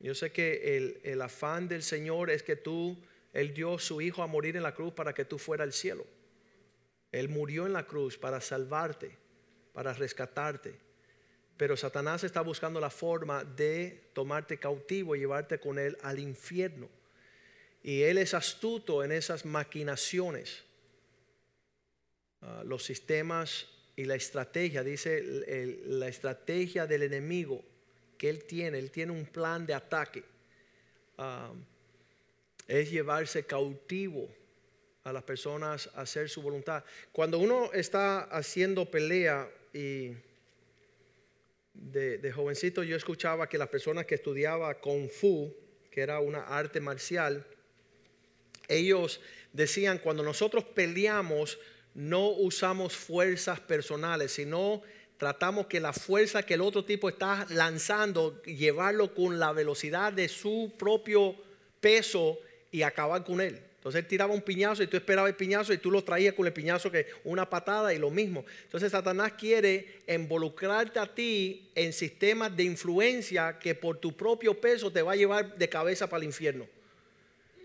Yo 0.00 0.14
sé 0.14 0.32
que 0.32 1.00
el, 1.04 1.22
afán 1.22 1.68
del 1.68 1.84
Señor 1.84 2.30
es 2.30 2.42
que 2.42 2.56
tú, 2.56 2.98
Él 3.32 3.54
dio 3.54 3.78
su 3.78 4.00
Hijo 4.00 4.22
a 4.22 4.26
morir 4.26 4.56
en 4.56 4.64
la 4.64 4.74
cruz 4.74 4.92
para 4.92 5.14
que 5.14 5.24
tú 5.24 5.38
fueras 5.38 5.66
al 5.66 5.72
cielo. 5.72 6.04
Él 7.12 7.28
murió 7.28 7.66
en 7.66 7.72
la 7.72 7.86
cruz 7.86 8.18
para 8.18 8.40
salvarte, 8.40 9.16
para 9.72 9.92
rescatarte. 9.92 10.74
Pero 11.56 11.76
Satanás 11.76 12.24
está 12.24 12.40
buscando 12.40 12.80
la 12.80 12.90
forma 12.90 13.44
de 13.44 14.10
tomarte 14.12 14.58
cautivo 14.58 15.14
y 15.14 15.20
llevarte 15.20 15.58
con 15.60 15.78
él 15.78 15.96
al 16.02 16.18
infierno. 16.18 16.88
Y 17.82 18.02
él 18.02 18.18
es 18.18 18.34
astuto 18.34 19.02
en 19.02 19.12
esas 19.12 19.44
maquinaciones. 19.44 20.62
Ah, 22.40 22.62
los 22.64 22.84
sistemas 22.84 23.68
y 23.96 24.04
la 24.04 24.14
estrategia, 24.14 24.82
dice 24.82 25.22
la 25.86 26.08
estrategia 26.08 26.86
del 26.86 27.02
enemigo 27.02 27.62
que 28.16 28.30
él 28.30 28.44
tiene, 28.44 28.78
él 28.78 28.90
tiene 28.90 29.12
un 29.12 29.26
plan 29.26 29.66
de 29.66 29.74
ataque. 29.74 30.24
Ah, 31.18 31.52
es 32.66 32.90
llevarse 32.90 33.44
cautivo 33.44 34.28
a 35.04 35.12
las 35.12 35.22
personas 35.24 35.90
a 35.94 36.02
hacer 36.02 36.28
su 36.28 36.42
voluntad. 36.42 36.84
Cuando 37.10 37.38
uno 37.38 37.72
está 37.72 38.22
haciendo 38.22 38.90
pelea 38.90 39.48
y 39.74 40.12
de, 41.74 42.32
jovencito 42.32 42.82
yo 42.82 42.96
escuchaba 42.96 43.48
que 43.48 43.58
las 43.58 43.68
personas 43.68 44.06
que 44.06 44.14
estudiaban 44.14 44.76
kung 44.80 45.08
fu, 45.08 45.54
que 45.90 46.00
era 46.00 46.20
una 46.20 46.42
arte 46.42 46.80
marcial, 46.80 47.46
ellos 48.68 49.20
decían, 49.52 49.98
cuando 49.98 50.22
nosotros 50.22 50.64
peleamos, 50.64 51.58
no 51.94 52.28
usamos 52.28 52.96
fuerzas 52.96 53.60
personales, 53.60 54.32
sino 54.32 54.82
tratamos 55.18 55.66
que 55.66 55.80
la 55.80 55.92
fuerza 55.92 56.42
que 56.42 56.54
el 56.54 56.62
otro 56.62 56.84
tipo 56.84 57.08
está 57.08 57.46
lanzando, 57.50 58.42
llevarlo 58.42 59.14
con 59.14 59.38
la 59.38 59.52
velocidad 59.52 60.12
de 60.12 60.28
su 60.28 60.72
propio 60.78 61.36
peso 61.80 62.38
y 62.70 62.82
acabar 62.82 63.24
con 63.24 63.40
él. 63.40 63.60
Entonces 63.82 64.02
él 64.02 64.06
tiraba 64.06 64.32
un 64.32 64.42
piñazo 64.42 64.84
y 64.84 64.86
tú 64.86 64.96
esperabas 64.96 65.30
el 65.30 65.34
piñazo 65.34 65.72
y 65.72 65.78
tú 65.78 65.90
lo 65.90 66.04
traías 66.04 66.34
con 66.34 66.46
el 66.46 66.52
piñazo 66.52 66.88
que 66.88 67.08
una 67.24 67.50
patada 67.50 67.92
y 67.92 67.98
lo 67.98 68.10
mismo. 68.10 68.44
Entonces 68.62 68.92
Satanás 68.92 69.32
quiere 69.32 70.02
involucrarte 70.06 71.00
a 71.00 71.12
ti 71.12 71.68
en 71.74 71.92
sistemas 71.92 72.56
de 72.56 72.62
influencia 72.62 73.58
que 73.58 73.74
por 73.74 73.98
tu 73.98 74.16
propio 74.16 74.54
peso 74.54 74.92
te 74.92 75.02
va 75.02 75.14
a 75.14 75.16
llevar 75.16 75.58
de 75.58 75.68
cabeza 75.68 76.08
para 76.08 76.20
el 76.20 76.28
infierno. 76.28 76.68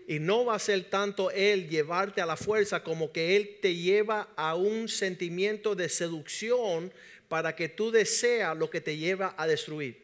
Y 0.08 0.18
no 0.18 0.44
va 0.44 0.56
a 0.56 0.58
ser 0.58 0.90
tanto 0.90 1.30
Él 1.30 1.68
llevarte 1.68 2.20
a 2.20 2.26
la 2.26 2.36
fuerza 2.36 2.82
como 2.82 3.12
que 3.12 3.36
Él 3.36 3.58
te 3.62 3.76
lleva 3.76 4.30
a 4.34 4.56
un 4.56 4.88
sentimiento 4.88 5.76
de 5.76 5.88
seducción 5.88 6.92
para 7.28 7.54
que 7.54 7.68
tú 7.68 7.92
deseas 7.92 8.56
lo 8.56 8.70
que 8.70 8.80
te 8.80 8.96
lleva 8.96 9.36
a 9.38 9.46
destruir. 9.46 10.02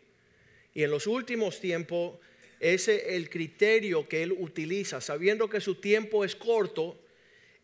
Y 0.75 0.85
en 0.85 0.93
los 0.93 1.09
últimos 1.09 1.59
tiempos 1.59 2.21
es 2.65 2.89
el 2.89 3.29
criterio 3.29 4.09
que 4.09 4.23
él 4.23 4.33
utiliza. 4.33 4.99
Sabiendo 5.03 5.51
que 5.51 5.61
su 5.61 5.75
tiempo 5.75 6.25
es 6.25 6.35
corto, 6.35 6.99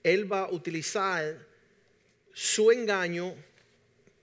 él 0.02 0.30
va 0.30 0.42
a 0.42 0.50
utilizar 0.50 1.38
su 2.34 2.70
engaño. 2.70 3.34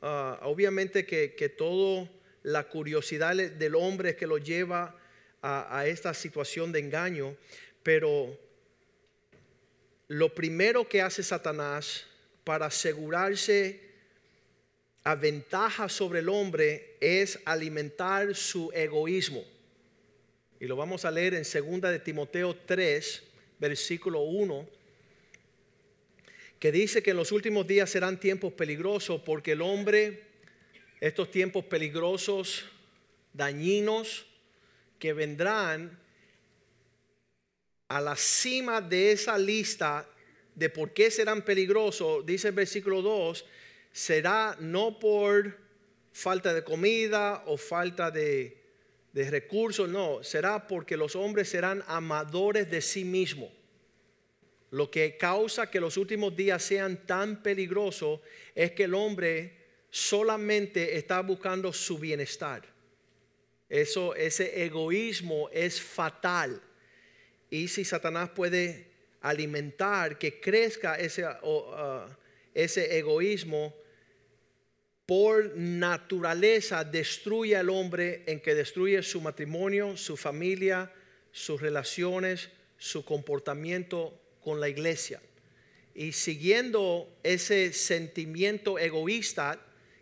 Ah, 0.03 0.39
obviamente 0.43 1.03
que, 1.03 1.33
que 1.33 1.49
todo 1.49 2.07
la 2.43 2.69
curiosidad 2.69 3.35
del 3.35 3.73
hombre 3.73 4.15
que 4.15 4.27
lo 4.27 4.37
lleva 4.37 4.95
a, 5.41 5.79
a 5.79 5.87
esta 5.87 6.13
situación 6.13 6.71
de 6.71 6.79
engaño, 6.79 7.35
pero 7.81 8.37
lo 10.09 10.35
primero 10.35 10.87
que 10.87 11.01
hace 11.01 11.23
Satanás 11.23 12.05
para 12.43 12.67
asegurarse 12.67 13.81
a 15.03 15.15
ventaja 15.15 15.89
sobre 15.89 16.19
el 16.19 16.29
hombre 16.29 16.97
es 17.01 17.39
alimentar 17.45 18.35
su 18.35 18.69
egoísmo. 18.75 19.56
Y 20.59 20.65
lo 20.65 20.75
vamos 20.75 21.05
a 21.05 21.11
leer 21.11 21.35
en 21.35 21.43
2 21.43 21.81
de 21.91 21.99
Timoteo 21.99 22.55
3, 22.55 23.23
versículo 23.59 24.21
1, 24.21 24.67
que 26.59 26.71
dice 26.71 27.03
que 27.03 27.11
en 27.11 27.17
los 27.17 27.31
últimos 27.31 27.67
días 27.67 27.91
serán 27.91 28.19
tiempos 28.19 28.53
peligrosos 28.53 29.21
porque 29.23 29.51
el 29.51 29.61
hombre, 29.61 30.23
estos 30.99 31.29
tiempos 31.29 31.65
peligrosos, 31.65 32.65
dañinos, 33.33 34.25
que 34.97 35.13
vendrán 35.13 35.99
a 37.87 38.01
la 38.01 38.15
cima 38.15 38.81
de 38.81 39.11
esa 39.11 39.37
lista 39.37 40.09
de 40.55 40.71
por 40.71 40.91
qué 40.91 41.11
serán 41.11 41.45
peligrosos, 41.45 42.25
dice 42.25 42.47
el 42.47 42.55
versículo 42.55 43.03
2, 43.03 43.45
será 43.91 44.57
no 44.59 44.97
por 44.97 45.55
falta 46.11 46.51
de 46.51 46.63
comida 46.63 47.43
o 47.45 47.57
falta 47.57 48.09
de 48.09 48.66
de 49.17 49.31
recursos, 49.31 49.89
no, 49.89 50.23
será 50.23 50.67
porque 50.67 50.95
los 50.95 51.15
hombres 51.15 51.49
serán 51.49 51.83
amadores 51.87 52.69
de 52.69 52.81
sí 52.81 53.03
mismos. 53.03 53.49
Lo 54.69 54.91
que 54.91 55.17
causa 55.17 55.71
que 55.71 55.79
los 55.79 55.97
últimos 55.97 56.35
días 56.35 56.61
sean 56.61 57.07
tan 57.07 57.41
peligrosos 57.41 58.19
es 58.53 58.73
que 58.73 58.83
el 58.83 58.93
hombre 58.93 59.57
solamente 59.89 60.97
está 60.97 61.21
buscando 61.21 61.73
su 61.73 61.97
bienestar. 61.97 62.61
Eso, 63.67 64.13
ese 64.13 64.63
egoísmo 64.63 65.49
es 65.51 65.81
fatal. 65.81 66.61
Y 67.49 67.69
si 67.69 67.83
Satanás 67.85 68.29
puede 68.29 68.85
alimentar 69.21 70.19
que 70.19 70.39
crezca 70.39 70.93
ese, 70.93 71.25
uh, 71.25 72.05
ese 72.53 72.99
egoísmo, 72.99 73.73
por 75.07 75.55
naturaleza 75.55 76.83
destruye 76.83 77.55
al 77.55 77.69
hombre 77.69 78.23
en 78.27 78.41
que 78.41 78.53
destruye 78.53 79.01
su 79.01 79.21
matrimonio, 79.21 79.95
su 79.95 80.17
familia, 80.17 80.91
sus 81.31 81.61
relaciones, 81.61 82.49
su 82.77 83.05
comportamiento 83.05 84.19
con 84.43 84.59
la 84.59 84.67
iglesia. 84.67 85.21
Y 85.95 86.11
siguiendo 86.11 87.09
ese 87.23 87.71
sentimiento 87.71 88.77
egoísta, 88.77 89.61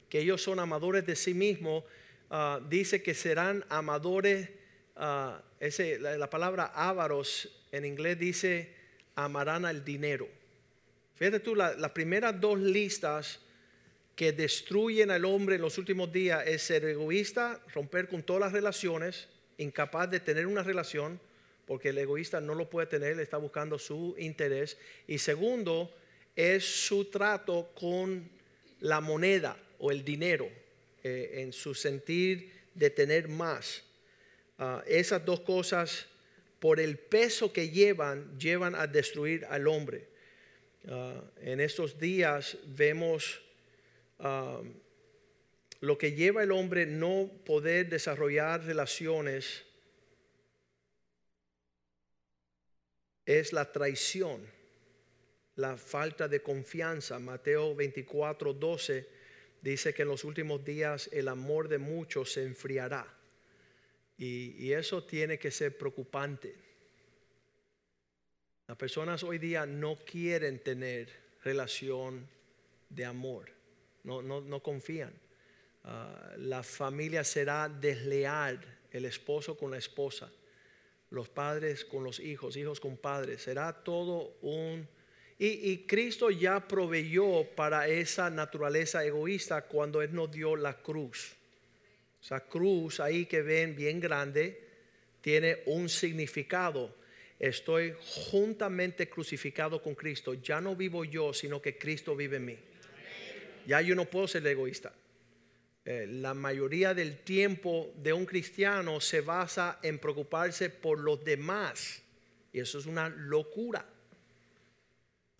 que 0.10 0.22
ellos 0.22 0.42
son 0.42 0.60
amadores 0.60 1.06
de 1.06 1.16
sí 1.16 1.36
mismos, 1.36 1.84
ah, 2.32 2.60
dice 2.68 3.04
que 3.04 3.14
serán 3.14 3.64
amadores, 3.70 4.50
ah, 4.96 5.40
ese, 5.60 6.00
la, 6.00 6.30
palabra 6.32 6.72
ávaros 6.74 7.48
en 7.72 7.86
inglés 7.86 8.18
dice 8.18 8.74
amarán 9.14 9.66
al 9.66 9.86
dinero. 9.86 10.28
Fíjate 11.14 11.40
tú, 11.40 11.56
las 11.56 11.92
primeras 11.92 12.42
dos 12.42 12.60
listas 12.60 13.45
que 14.16 14.32
destruyen 14.32 15.12
al 15.12 15.26
hombre 15.26 15.56
en 15.56 15.62
los 15.62 15.78
últimos 15.78 16.12
días 16.12 16.48
es 16.48 16.64
ser 16.64 16.86
egoísta, 16.86 17.62
romper 17.74 18.08
con 18.08 18.24
todas 18.24 18.42
las 18.42 18.54
relaciones, 18.54 19.28
incapaz 19.58 20.10
de 20.10 20.22
tener 20.22 20.48
una 20.48 20.64
relación, 20.64 21.20
porque 21.66 21.90
el 21.90 21.98
egoísta 21.98 22.40
no 22.40 22.56
lo 22.56 22.70
puede 22.70 22.88
tener, 22.88 23.20
está 23.20 23.38
buscando 23.38 23.78
su 23.78 24.16
interés. 24.18 24.78
Y 25.08 25.18
segundo, 25.18 25.94
es 26.36 26.64
su 26.64 27.06
trato 27.06 27.72
con 27.76 28.30
la 28.80 29.02
moneda 29.02 29.58
o 29.80 29.92
el 29.92 30.06
dinero, 30.06 30.50
eh, 31.04 31.42
en 31.42 31.52
su 31.52 31.74
sentir 31.74 32.52
de 32.74 32.90
tener 32.90 33.28
más. 33.28 33.84
Ah, 34.58 34.84
esas 34.88 35.26
dos 35.26 35.42
cosas, 35.42 36.06
por 36.60 36.80
el 36.80 36.98
peso 36.98 37.52
que 37.52 37.70
llevan, 37.70 38.40
llevan 38.40 38.76
a 38.76 38.88
destruir 38.88 39.46
al 39.50 39.68
hombre. 39.68 40.08
Ah, 40.88 41.22
en 41.42 41.60
estos 41.60 42.00
días 42.00 42.58
vemos 42.66 43.42
ah, 44.20 44.62
lo 45.82 45.98
que 45.98 46.14
lleva 46.14 46.42
al 46.42 46.52
hombre 46.52 46.86
no 46.86 47.30
poder 47.46 47.90
desarrollar 47.90 48.64
relaciones 48.64 49.64
es 53.26 53.54
la 53.54 53.72
traición, 53.72 54.46
la 55.56 55.78
falta 55.78 56.28
de 56.28 56.42
confianza. 56.42 57.20
Mateo 57.20 57.76
24, 57.76 58.54
12 58.54 59.10
dice 59.62 59.94
que 59.94 60.04
en 60.04 60.10
los 60.10 60.24
últimos 60.24 60.64
días 60.64 61.10
el 61.12 61.28
amor 61.28 61.68
de 61.68 61.80
muchos 61.80 62.32
se 62.34 62.44
enfriará. 62.44 63.12
Y, 64.18 64.72
eso 64.72 65.04
tiene 65.04 65.38
que 65.38 65.52
ser 65.52 65.78
preocupante. 65.78 66.56
Las 68.68 68.78
personas 68.78 69.24
hoy 69.24 69.40
día 69.40 69.66
no 69.66 69.98
quieren 69.98 70.60
tener 70.60 71.10
relación 71.44 72.28
de 72.90 73.06
amor, 73.06 73.52
no, 74.06 74.22
no, 74.22 74.60
confían. 74.62 75.14
Ah, 75.84 76.34
la 76.38 76.64
familia 76.64 77.24
será 77.24 77.68
desleal, 77.68 78.60
el 78.92 79.06
esposo 79.06 79.58
con 79.58 79.72
la 79.72 79.78
esposa 79.78 80.32
los 81.16 81.30
padres 81.30 81.86
con 81.86 82.04
los 82.04 82.20
hijos, 82.20 82.58
hijos 82.58 82.80
con 82.80 82.98
padres. 82.98 83.42
Será 83.42 83.74
todo 83.74 84.38
un... 84.42 84.88
Y, 85.38 85.80
Cristo 85.80 86.32
ya 86.32 86.66
proveyó 86.66 87.44
para 87.56 87.90
esa 87.90 88.30
naturaleza 88.30 89.04
egoísta 89.04 89.64
cuando 89.64 90.02
Él 90.02 90.14
nos 90.14 90.32
dio 90.32 90.56
la 90.56 90.78
cruz. 90.82 91.36
Esa 92.24 92.40
cruz 92.40 93.02
ahí 93.02 93.26
que 93.26 93.42
ven 93.42 93.76
bien 93.76 94.00
grande 94.00 94.62
tiene 95.20 95.58
un 95.66 95.90
significado. 95.90 96.96
Estoy 97.38 97.94
juntamente 98.32 99.10
crucificado 99.10 99.82
con 99.82 99.94
Cristo. 99.94 100.36
Ya 100.36 100.62
no 100.62 100.74
vivo 100.74 101.04
yo, 101.04 101.34
sino 101.34 101.62
que 101.62 101.78
Cristo 101.78 102.16
vive 102.16 102.38
en 102.38 102.46
mí. 102.46 102.58
Ya 103.66 103.82
yo 103.82 103.96
no 103.96 104.06
puedo 104.06 104.28
ser 104.28 104.46
egoísta. 104.48 104.94
Eh, 105.88 106.08
la 106.10 106.34
mayoría 106.34 106.96
del 106.96 107.20
tiempo 107.20 107.94
de 107.98 108.12
un 108.12 108.26
cristiano 108.26 109.00
se 109.00 109.22
basa 109.22 109.80
en 109.84 110.00
preocuparse 110.00 110.72
por 110.72 111.00
los 111.00 111.24
demás. 111.24 112.02
Y 112.52 112.60
eso 112.60 112.80
es 112.80 112.88
una 112.88 113.10
locura. 113.10 113.86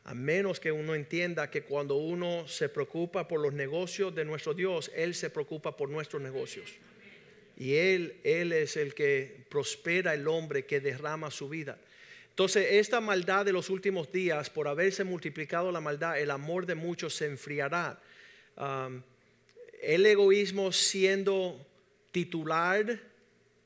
A 0.03 0.13
menos 0.13 0.60
que 0.60 0.72
uno 0.72 0.94
entienda 0.94 1.50
que 1.50 1.63
cuando 1.63 1.96
uno 1.96 2.48
se 2.48 2.70
preocupa 2.70 3.27
por 3.27 3.39
los 3.39 3.53
negocios 3.53 4.13
de 4.13 4.24
nuestro 4.24 4.53
Dios, 4.53 4.91
Él 4.94 5.15
se 5.15 5.32
preocupa 5.32 5.75
por 5.75 5.89
nuestros 5.89 6.22
negocios. 6.22 6.72
Y 7.58 7.74
Él, 7.74 8.20
Él 8.24 8.51
es 8.51 8.77
el 8.77 8.94
que 8.94 9.48
prospera 9.50 10.13
el 10.13 10.27
hombre 10.27 10.65
que 10.65 10.79
derrama 10.79 11.32
su 11.32 11.50
vida. 11.50 11.79
Entonces, 12.29 12.67
esta 12.72 13.01
maldad 13.01 13.46
de 13.46 13.53
los 13.53 13.72
últimos 13.72 14.12
días, 14.12 14.51
por 14.51 14.67
haberse 14.67 15.03
multiplicado 15.03 15.72
la 15.72 15.82
maldad, 15.82 16.20
el 16.20 16.29
amor 16.29 16.67
de 16.67 16.75
muchos 16.75 17.15
se 17.15 17.25
enfriará 17.25 18.00
el 18.57 20.05
egoísmo 20.05 20.71
siendo 20.71 21.65
titular 22.12 23.01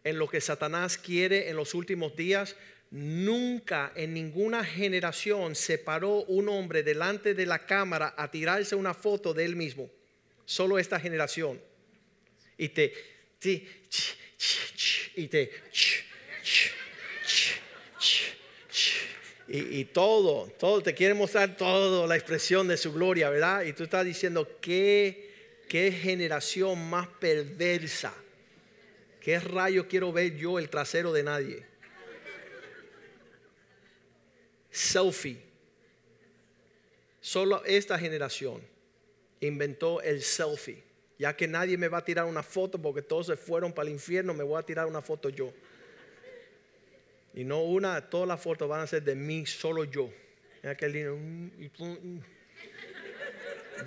en 0.03 0.17
lo 0.17 0.27
que 0.27 0.41
Satanás 0.41 0.97
quiere 0.97 1.49
en 1.49 1.55
los 1.55 1.73
últimos 1.73 2.15
días, 2.15 2.55
nunca 2.91 3.91
en 3.95 4.13
ninguna 4.13 4.63
generación 4.63 5.55
se 5.55 5.77
paró 5.77 6.23
un 6.23 6.49
hombre 6.49 6.83
delante 6.83 7.33
de 7.33 7.45
la 7.45 7.65
cámara 7.65 8.15
a 8.17 8.31
tirarse 8.31 8.75
una 8.75 8.93
foto 8.93 9.33
de 9.33 9.45
él 9.45 9.55
mismo. 9.55 9.89
Solo 10.45 10.79
esta 10.79 10.99
generación. 10.99 11.61
Y 12.57 12.69
te, 12.69 12.93
y 15.15 15.27
te, 15.27 15.51
y, 19.51 19.85
todo, 19.85 20.47
todo, 20.59 20.81
te 20.81 20.93
quiere 20.93 21.15
mostrar 21.15 21.57
todo, 21.57 22.05
la 22.05 22.15
expresión 22.15 22.67
de 22.67 22.77
su 22.77 22.93
gloria, 22.93 23.31
¿verdad? 23.31 23.63
Y 23.63 23.73
tú 23.73 23.83
estás 23.83 24.05
diciendo, 24.05 24.47
¿qué? 24.61 25.29
qué 25.69 25.91
generación 25.91 26.89
más 26.89 27.07
perversa. 27.07 28.13
¿Qué 29.21 29.39
rayo 29.39 29.87
quiero 29.87 30.11
ver 30.11 30.35
yo 30.35 30.59
el 30.59 30.69
trasero 30.69 31.13
de 31.13 31.23
nadie? 31.23 31.65
Selfie. 34.71 35.41
Solo 37.21 37.63
esta 37.65 37.99
generación 37.99 38.61
inventó 39.39 40.01
el 40.01 40.21
selfie. 40.23 40.83
Ya 41.19 41.35
que 41.35 41.47
nadie 41.47 41.77
me 41.77 41.89
va 41.89 41.99
a 41.99 42.05
tirar 42.05 42.25
una 42.25 42.43
foto 42.43 42.81
porque 42.81 43.01
todos 43.01 43.27
se 43.27 43.35
fueron 43.35 43.73
para 43.73 43.87
el 43.87 43.93
infierno, 43.93 44.33
me 44.33 44.43
voy 44.43 44.57
a 44.57 44.65
tirar 44.65 44.87
una 44.87 45.01
foto 45.01 45.29
yo. 45.29 45.53
Y 47.33 47.43
no 47.43 47.61
una, 47.61 48.09
todas 48.09 48.27
las 48.27 48.41
fotos 48.41 48.67
van 48.67 48.81
a 48.81 48.87
ser 48.87 49.03
de 49.03 49.15
mí, 49.15 49.45
solo 49.45 49.83
yo. 49.83 50.11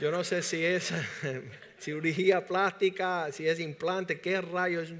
Yo 0.01 0.11
no 0.11 0.25
sé 0.25 0.43
si 0.43 0.65
es 0.65 0.93
cirugía 1.79 2.47
plástica, 2.47 3.31
si 3.33 3.47
es 3.47 3.61
implante, 3.61 4.21
qué 4.21 4.41
rayos. 4.41 4.93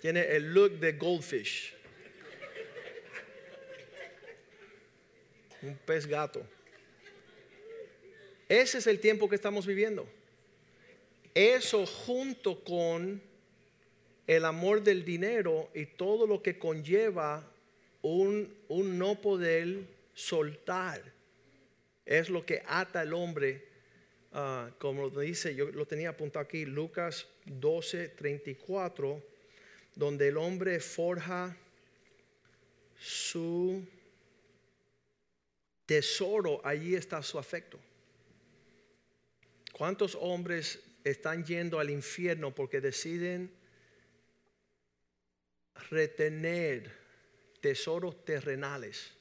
Tiene 0.00 0.22
el 0.34 0.52
look 0.52 0.80
de 0.80 0.92
goldfish. 0.92 1.74
Un 5.62 5.76
pez 5.76 6.06
gato. 6.06 6.44
Ese 8.48 8.78
es 8.78 8.86
el 8.88 8.98
tiempo 8.98 9.28
que 9.28 9.36
estamos 9.36 9.64
viviendo. 9.64 10.08
Eso 11.34 11.86
junto 11.86 12.62
con 12.64 13.22
el 14.26 14.44
amor 14.44 14.82
del 14.82 15.04
dinero 15.04 15.70
y 15.74 15.86
todo 15.86 16.26
lo 16.26 16.42
que 16.42 16.58
conlleva 16.58 17.48
un, 18.02 18.54
un 18.68 18.98
no 18.98 19.20
poder 19.20 19.86
soltar 20.14 21.02
es 22.04 22.28
lo 22.28 22.44
que 22.44 22.62
ata 22.66 23.00
al 23.00 23.14
hombre, 23.14 23.64
ah, 24.32 24.70
como 24.78 25.08
dice, 25.10 25.54
yo 25.54 25.70
lo 25.70 25.86
tenía 25.86 26.10
apuntado 26.10 26.44
aquí, 26.44 26.64
Lucas 26.64 27.26
12, 27.46 28.08
34, 28.10 29.22
donde 29.94 30.28
el 30.28 30.36
hombre 30.36 30.80
forja 30.80 31.56
su 32.98 33.84
tesoro, 35.86 36.60
allí 36.64 36.94
está 36.94 37.22
su 37.22 37.38
afecto. 37.38 37.78
¿Cuántos 39.72 40.16
hombres 40.20 40.80
están 41.04 41.44
yendo 41.44 41.78
al 41.80 41.90
infierno 41.90 42.54
porque 42.54 42.80
deciden 42.80 43.50
retener 45.90 46.92
tesoros 47.60 48.24
terrenales? 48.24 49.12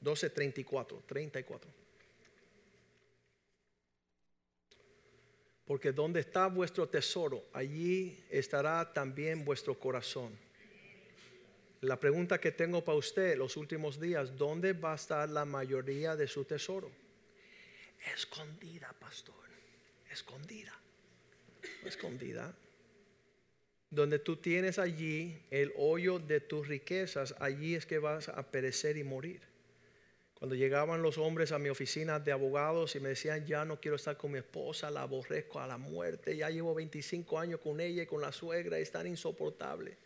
12, 0.00 0.30
34, 0.30 1.02
34. 1.06 1.70
Porque 5.64 5.92
donde 5.92 6.20
está 6.20 6.46
vuestro 6.48 6.88
tesoro, 6.88 7.44
allí 7.54 8.22
estará 8.30 8.92
también 8.92 9.44
vuestro 9.44 9.78
corazón. 9.78 10.38
La 11.80 11.98
pregunta 11.98 12.38
que 12.38 12.52
tengo 12.52 12.84
para 12.84 12.98
usted 12.98 13.36
los 13.36 13.56
últimos 13.56 13.98
días, 13.98 14.36
¿dónde 14.36 14.74
va 14.74 14.92
a 14.92 14.96
estar 14.96 15.28
la 15.28 15.44
mayoría 15.44 16.16
de 16.16 16.28
su 16.28 16.44
tesoro? 16.44 16.90
Escondida, 18.14 18.92
pastor. 18.98 19.34
Escondida. 20.10 20.72
Escondida. 21.84 22.54
Donde 23.90 24.18
tú 24.18 24.36
tienes 24.36 24.78
allí 24.78 25.38
el 25.50 25.72
hoyo 25.76 26.18
de 26.18 26.40
tus 26.40 26.66
riquezas, 26.66 27.34
allí 27.38 27.74
es 27.74 27.86
que 27.86 27.98
vas 27.98 28.28
a 28.28 28.50
perecer 28.50 28.96
y 28.96 29.04
morir. 29.04 29.40
Cuando 30.44 30.56
llegaban 30.56 31.00
los 31.00 31.16
hombres 31.16 31.52
a 31.52 31.58
mi 31.58 31.70
oficina 31.70 32.18
de 32.18 32.32
abogados 32.32 32.96
y 32.96 33.00
me 33.00 33.10
decían, 33.10 33.46
ya 33.46 33.64
no 33.64 33.80
quiero 33.80 33.96
estar 33.96 34.16
con 34.16 34.32
mi 34.32 34.38
esposa, 34.38 34.90
la 34.90 35.02
aborrezco 35.02 35.60
a 35.60 35.66
la 35.66 35.78
muerte, 35.78 36.36
ya 36.36 36.50
llevo 36.50 36.74
25 36.74 37.38
años 37.38 37.60
con 37.60 37.80
ella 37.80 38.02
y 38.02 38.06
con 38.06 38.20
la 38.20 38.30
suegra, 38.30 38.78
es 38.78 38.90
tan 38.90 39.06
insoportable. 39.06 39.96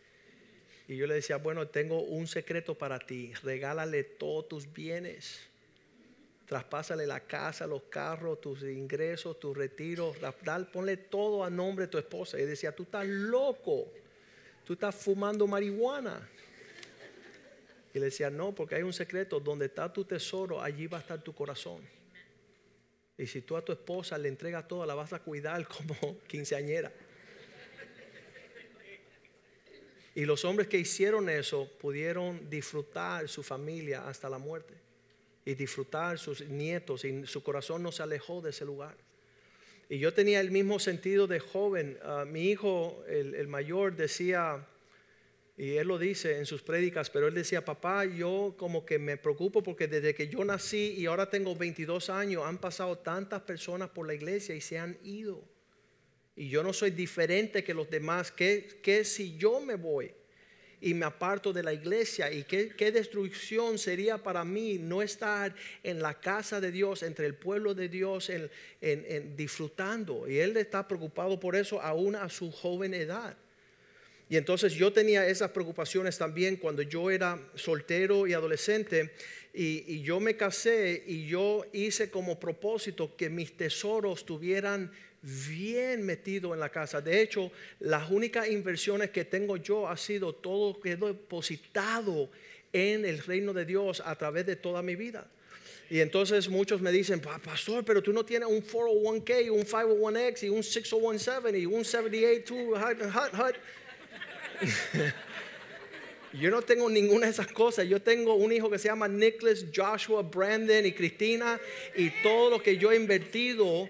Y 0.87 0.95
yo 0.95 1.07
le 1.07 1.15
decía, 1.15 1.37
bueno, 1.37 1.67
tengo 1.67 2.03
un 2.03 2.25
secreto 2.25 2.77
para 2.77 2.99
ti, 2.99 3.33
regálale 3.43 4.03
todos 4.03 4.47
tus 4.47 4.71
bienes, 4.71 5.48
traspásale 6.49 7.05
la 7.05 7.19
casa, 7.19 7.67
los 7.67 7.83
carros, 7.83 8.41
tus 8.41 8.63
ingresos, 8.63 9.39
tus 9.39 9.55
retiros, 9.55 10.17
ponle 10.73 10.97
todo 10.97 11.43
a 11.43 11.49
nombre 11.51 11.85
de 11.85 11.91
tu 11.91 11.99
esposa. 11.99 12.39
Y 12.39 12.45
decía, 12.47 12.75
tú 12.75 12.83
estás 12.83 13.05
loco, 13.05 13.85
tú 14.65 14.73
estás 14.73 14.95
fumando 14.95 15.45
marihuana. 15.45 16.27
Y 17.93 17.99
le 17.99 18.05
decía, 18.05 18.31
no, 18.31 18.55
porque 18.55 18.73
hay 18.73 18.81
un 18.81 18.93
secreto, 18.93 19.39
donde 19.39 19.67
está 19.67 19.93
tu 19.93 20.03
tesoro, 20.05 20.59
allí 20.59 20.87
va 20.87 20.97
a 20.97 21.01
estar 21.01 21.21
tu 21.21 21.35
corazón. 21.35 21.87
Y 23.15 23.27
si 23.27 23.41
tú 23.43 23.55
a 23.55 23.63
tu 23.63 23.71
esposa 23.71 24.17
le 24.17 24.27
entregas 24.27 24.67
todo, 24.67 24.83
la 24.87 24.95
vas 24.95 25.13
a 25.13 25.19
cuidar 25.19 25.67
como 25.67 26.17
quinceañera. 26.27 26.91
Y 30.15 30.25
los 30.25 30.43
hombres 30.45 30.67
que 30.67 30.79
hicieron 30.79 31.29
eso 31.29 31.69
pudieron 31.79 32.49
disfrutar 32.49 33.29
su 33.29 33.43
familia 33.43 34.07
hasta 34.09 34.27
la 34.27 34.39
muerte 34.39 34.88
y 35.49 35.55
disfrutar 35.55 36.19
sus 36.19 36.41
nietos 36.47 37.05
y 37.05 37.25
su 37.25 37.43
corazón 37.43 37.83
no 37.83 37.91
se 37.91 38.03
alejó 38.03 38.41
de 38.41 38.51
ese 38.51 38.65
lugar. 38.65 38.95
Y 39.89 39.97
yo 39.97 40.13
tenía 40.13 40.39
el 40.39 40.51
mismo 40.51 40.79
sentido 40.79 41.25
de 41.27 41.39
joven. 41.39 41.97
Ah, 42.03 42.25
mi 42.25 42.49
hijo, 42.49 43.03
el, 43.07 43.33
el 43.33 43.47
mayor, 43.47 43.95
decía, 43.95 44.67
y 45.57 45.77
él 45.77 45.87
lo 45.87 45.97
dice 45.97 46.37
en 46.37 46.45
sus 46.45 46.61
prédicas, 46.61 47.09
pero 47.09 47.27
él 47.27 47.33
decía, 47.33 47.65
papá, 47.65 48.05
yo 48.05 48.55
como 48.57 48.85
que 48.85 48.99
me 48.99 49.17
preocupo 49.17 49.63
porque 49.63 49.87
desde 49.87 50.13
que 50.13 50.27
yo 50.27 50.45
nací 50.45 50.93
y 50.97 51.07
ahora 51.07 51.29
tengo 51.29 51.55
22 51.55 52.09
años, 52.09 52.43
han 52.45 52.59
pasado 52.59 52.97
tantas 52.97 53.41
personas 53.41 53.89
por 53.89 54.05
la 54.05 54.13
iglesia 54.13 54.53
y 54.55 54.61
se 54.61 54.77
han 54.77 54.97
ido 55.03 55.43
y 56.39 56.47
yo 56.47 56.63
no 56.63 56.71
soy 56.71 56.91
diferente 56.91 57.65
que 57.65 57.73
los 57.73 57.89
demás, 57.89 58.31
¿qué, 58.31 59.03
si 59.03 59.35
yo 59.35 59.59
me 59.59 59.75
voy 59.75 60.09
y 60.81 60.93
me 60.93 61.05
aparto 61.05 61.51
de 61.51 61.63
la 61.63 61.73
iglesia? 61.73 62.31
¿Y 62.31 62.43
qué, 62.43 62.91
destrucción 62.91 63.77
sería 63.77 64.17
para 64.17 64.43
mí 64.43 64.77
no 64.79 65.01
estar 65.01 65.53
en 65.83 66.01
la 66.01 66.19
casa 66.19 66.61
de 66.61 66.71
Dios, 66.71 67.03
entre 67.03 67.25
el 67.25 67.35
pueblo 67.35 67.73
de 67.73 67.89
Dios, 67.89 68.29
en, 68.29 69.35
disfrutando? 69.35 70.27
Y 70.27 70.39
él 70.39 70.55
está 70.57 70.87
preocupado 70.87 71.39
por 71.39 71.55
eso 71.55 71.81
aún 71.81 72.15
a 72.15 72.29
su 72.29 72.51
joven 72.51 72.93
edad. 72.93 73.35
Y 74.29 74.37
entonces 74.37 74.73
yo 74.73 74.93
tenía 74.93 75.27
esas 75.27 75.49
preocupaciones 75.51 76.17
también 76.17 76.57
cuando 76.57 76.83
yo 76.83 77.09
era 77.09 77.39
soltero 77.55 78.27
y 78.27 78.33
adolescente 78.33 79.11
y, 79.51 79.83
y, 79.87 80.01
yo 80.03 80.19
me 80.19 80.37
casé 80.37 81.03
y 81.07 81.25
yo 81.25 81.65
hice 81.73 82.11
como 82.11 82.39
propósito 82.39 83.15
que 83.15 83.31
mis 83.31 83.57
tesoros 83.57 84.23
tuvieran 84.23 84.91
bien 85.21 86.05
metido 86.05 86.53
en 86.53 86.59
la 86.59 86.69
casa. 86.69 87.01
De 87.01 87.21
hecho, 87.21 87.51
las 87.79 88.09
únicas 88.09 88.49
inversiones 88.49 89.09
que 89.09 89.25
tengo 89.25 89.57
yo 89.57 89.87
ha 89.87 89.97
sido 89.97 90.33
todo 90.33 90.79
que 90.79 90.91
he 90.91 90.95
depositado 90.95 92.29
en 92.71 93.05
el 93.05 93.19
reino 93.19 93.53
de 93.53 93.65
Dios 93.65 94.01
a 94.05 94.15
través 94.15 94.45
de 94.45 94.55
toda 94.55 94.81
mi 94.81 94.95
vida. 94.95 95.27
Y 95.89 96.01
entonces 96.01 96.47
muchos 96.47 96.81
me 96.81 96.91
dicen, 96.91 97.19
pastor, 97.19 97.83
pero 97.83 98.03
tú 98.03 98.13
no 98.13 98.23
tienes 98.23 98.47
un 98.47 98.61
401k, 98.63 99.49
un 99.49 99.65
501x 99.65 100.43
y 100.43 100.49
un 100.49 100.63
6017 100.63 101.59
y 101.59 101.65
un 101.65 101.83
78 101.83 102.55
hut. 102.55 103.55
Yo 106.33 106.51
no 106.51 106.61
tengo 106.61 106.87
ninguna 106.89 107.25
de 107.25 107.31
esas 107.31 107.47
cosas. 107.47 107.87
Yo 107.87 107.99
tengo 107.99 108.35
un 108.35 108.51
hijo 108.51 108.69
que 108.69 108.77
se 108.77 108.87
llama 108.87 109.07
Nicholas, 109.07 109.65
Joshua, 109.75 110.21
Brandon 110.21 110.85
y 110.85 110.91
Cristina. 110.91 111.59
Y 111.95 112.11
todo 112.21 112.51
lo 112.51 112.61
que 112.61 112.77
yo 112.77 112.91
he 112.91 112.95
invertido 112.95 113.89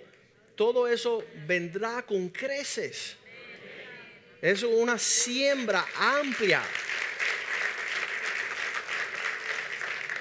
todo 0.60 0.90
eso 0.90 1.24
vendrá 1.48 2.06
con 2.06 2.28
creces. 2.28 3.16
Es 4.42 4.62
una 4.62 5.00
siembra 5.00 5.86
amplia. 5.96 6.62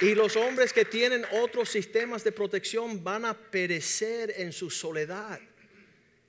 Y 0.01 0.15
los 0.15 0.37
hombres 0.37 0.73
que 0.73 0.85
tienen 0.85 1.25
otros 1.43 1.69
sistemas 1.69 2.23
de 2.23 2.31
protección 2.31 3.03
van 3.03 3.25
a 3.25 3.35
perecer 3.35 4.33
en 4.37 4.53
su 4.53 4.71
soledad. 4.71 5.41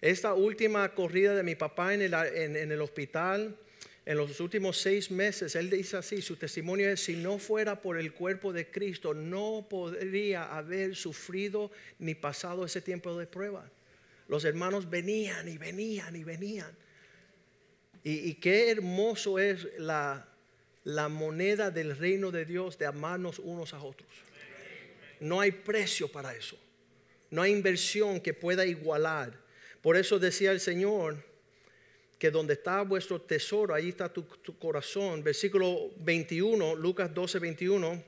Esta 0.02 0.34
última 0.34 0.90
corrida 0.96 1.36
de 1.36 1.44
mi 1.44 1.54
papá 1.54 1.94
en 1.94 2.02
el, 2.02 2.16
en 2.16 2.72
el 2.72 2.82
hospital, 2.82 3.56
en 4.08 4.18
los 4.18 4.40
últimos 4.40 4.78
seis 4.82 5.12
meses, 5.12 5.56
él 5.56 5.70
dice 5.70 5.98
así, 5.98 6.20
su 6.24 6.36
testimonio 6.36 6.90
es, 6.90 7.00
si 7.00 7.16
no 7.16 7.38
fuera 7.38 7.80
por 7.80 8.00
el 8.00 8.12
cuerpo 8.12 8.52
de 8.54 8.72
Cristo, 8.72 9.14
no 9.14 9.68
podría 9.70 10.58
haber 10.58 10.96
sufrido 10.96 11.70
ni 12.00 12.16
pasado 12.16 12.66
ese 12.66 12.82
tiempo 12.82 13.16
de 13.16 13.28
prueba 13.28 13.70
los 14.30 14.46
hermanos 14.46 14.90
venían 14.90 15.50
y 15.50 15.58
venían 15.58 16.16
y 16.16 16.24
venían. 16.24 16.72
Y, 18.02 18.36
qué 18.36 18.72
hermoso 18.72 19.40
es 19.40 19.68
la, 19.78 20.26
la 20.86 21.10
moneda 21.10 21.70
del 21.70 21.98
reino 21.98 22.32
de 22.32 22.46
Dios 22.46 22.78
de 22.78 22.86
amarnos 22.86 23.40
unos 23.40 23.74
a 23.74 23.84
otros. 23.84 24.10
No 25.20 25.42
hay 25.42 25.52
precio 25.52 26.08
para 26.08 26.34
eso. 26.34 26.58
No 27.30 27.42
hay 27.42 27.52
inversión 27.52 28.22
que 28.22 28.34
pueda 28.34 28.66
igualar. 28.66 29.38
Por 29.82 29.98
eso 29.98 30.18
decía 30.18 30.52
el 30.52 30.62
Señor 30.62 31.22
que 32.18 32.32
donde 32.32 32.54
está 32.54 32.82
vuestro 32.84 33.20
tesoro, 33.20 33.74
ahí 33.74 33.90
está 33.90 34.14
tu, 34.14 34.22
tu 34.22 34.58
corazón. 34.58 35.24
Versículo 35.24 35.92
21, 35.98 36.76
Lucas 36.76 37.14
12, 37.14 37.40
21 37.40 38.04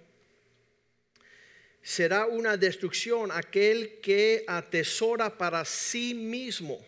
será 1.82 2.28
una 2.28 2.58
destrucción 2.58 3.32
aquel 3.32 4.00
que 4.02 4.44
atesora 4.48 5.38
para 5.38 5.66
sí 5.66 6.14
mismo. 6.14 6.80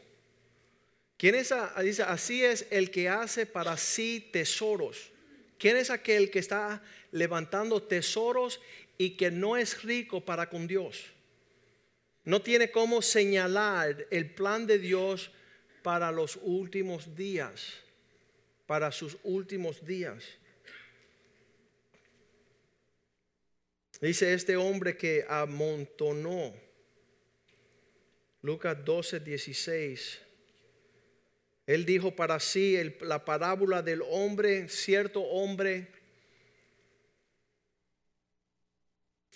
¿Quién 1.17 1.35
es? 1.35 1.53
Dice, 1.81 2.03
así 2.03 2.43
es 2.43 2.67
el 2.69 2.91
que 2.91 3.09
hace 3.09 3.45
para 3.45 3.77
sí 3.77 4.29
tesoros. 4.31 5.11
¿Quién 5.57 5.77
es 5.77 5.89
aquel 5.89 6.29
que 6.29 6.39
está 6.39 6.83
levantando 7.11 7.81
tesoros 7.81 8.59
y 8.97 9.11
que 9.11 9.31
no 9.31 9.55
es 9.55 9.83
rico 9.83 10.21
para 10.21 10.49
con 10.49 10.67
Dios? 10.67 11.05
No 12.25 12.41
tiene 12.41 12.71
cómo 12.71 13.01
señalar 13.01 14.07
el 14.09 14.33
plan 14.33 14.67
de 14.67 14.79
Dios 14.79 15.31
para 15.81 16.11
los 16.11 16.39
últimos 16.41 17.15
días, 17.15 17.73
para 18.65 18.91
sus 18.91 19.17
últimos 19.23 19.85
días. 19.85 20.23
Dice 24.03 24.33
este 24.33 24.57
hombre 24.57 24.97
que 24.97 25.25
amontonó. 25.29 26.53
Lucas 28.41 28.83
12, 28.83 29.21
16. 29.21 30.19
Él 31.65 31.85
dijo 31.85 32.13
para 32.13 32.37
sí 32.41 32.77
la 32.99 33.23
parábola 33.23 33.81
del 33.81 34.01
hombre, 34.01 34.67
cierto 34.67 35.21
hombre. 35.21 35.87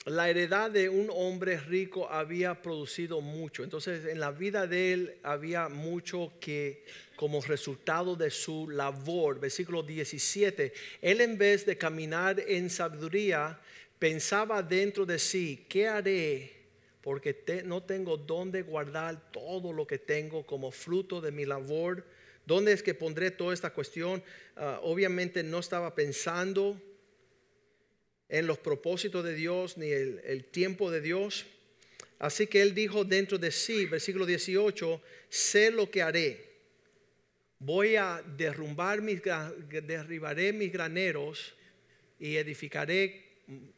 La 0.03 0.30
heredad 0.30 0.69
de 0.69 0.89
un 0.89 1.10
hombre 1.13 1.58
rico 1.62 2.10
había 2.12 2.62
producido 2.62 3.21
mucho. 3.21 3.63
Entonces 3.63 4.03
en 4.03 4.19
la 4.19 4.32
vida 4.32 4.67
de 4.67 4.91
él 4.91 5.17
había 5.23 5.69
mucho 5.69 6.34
que 6.41 6.84
como 7.15 7.39
resultado 7.39 8.17
de 8.17 8.30
su 8.30 8.69
labor. 8.69 9.39
Versículo 9.39 9.82
17. 9.82 10.73
Él 11.01 11.21
en 11.21 11.38
vez 11.38 11.65
de 11.65 11.77
caminar 11.77 12.41
en 12.45 12.69
sabiduría, 12.69 13.62
pensaba 14.00 14.62
dentro 14.62 15.06
de 15.06 15.20
sí, 15.20 15.66
¿qué 15.70 15.88
haré? 15.88 16.54
Porque 17.02 17.64
no 17.66 17.84
tengo 17.84 18.18
dónde 18.18 18.62
guardar 18.62 19.32
todo 19.32 19.72
lo 19.72 19.88
que 19.88 19.98
tengo 19.98 20.46
como 20.46 20.72
fruto 20.72 21.22
de 21.22 21.32
mi 21.32 21.46
labor. 21.46 22.06
¿Dónde 22.46 22.74
es 22.74 22.84
que 22.84 22.94
pondré 22.94 23.32
toda 23.32 23.54
esta 23.54 23.72
cuestión? 23.72 24.24
Ah, 24.56 24.80
obviamente 24.84 25.44
no 25.44 25.60
estaba 25.60 25.96
pensando 25.96 26.82
en 28.30 28.46
los 28.46 28.58
propósitos 28.58 29.24
de 29.24 29.34
Dios 29.36 29.78
ni 29.78 29.90
el, 29.90 30.22
el 30.26 30.46
tiempo 30.46 30.92
de 30.92 31.02
Dios. 31.02 31.46
Así 32.20 32.48
que 32.48 32.62
él 32.62 32.74
dijo 32.74 33.06
dentro 33.06 33.38
de 33.38 33.52
sí, 33.52 33.86
versículo 33.86 34.26
18, 34.26 35.02
sé 35.30 35.72
lo 35.72 35.90
que 35.90 36.02
haré. 36.02 36.48
Voy 37.60 37.96
a 37.96 38.24
derrumbar 38.38 39.02
mis, 39.02 39.22
derribaré 39.24 40.54
mis 40.54 40.72
graneros 40.72 41.56
y 42.20 42.36
edificaré 42.36 43.27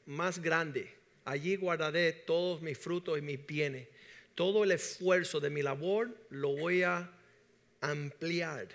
más 0.06 0.42
grande. 0.42 0.94
Allí 1.26 1.56
guardaré 1.56 2.12
todos 2.12 2.62
mis 2.62 2.78
frutos 2.78 3.18
y 3.18 3.22
mis 3.22 3.46
bienes. 3.46 3.88
Todo 4.36 4.64
el 4.64 4.72
esfuerzo 4.72 5.40
de 5.40 5.50
mi 5.50 5.62
labor 5.62 6.16
lo 6.30 6.56
voy 6.56 6.84
a 6.84 7.12
ampliar. 7.82 8.68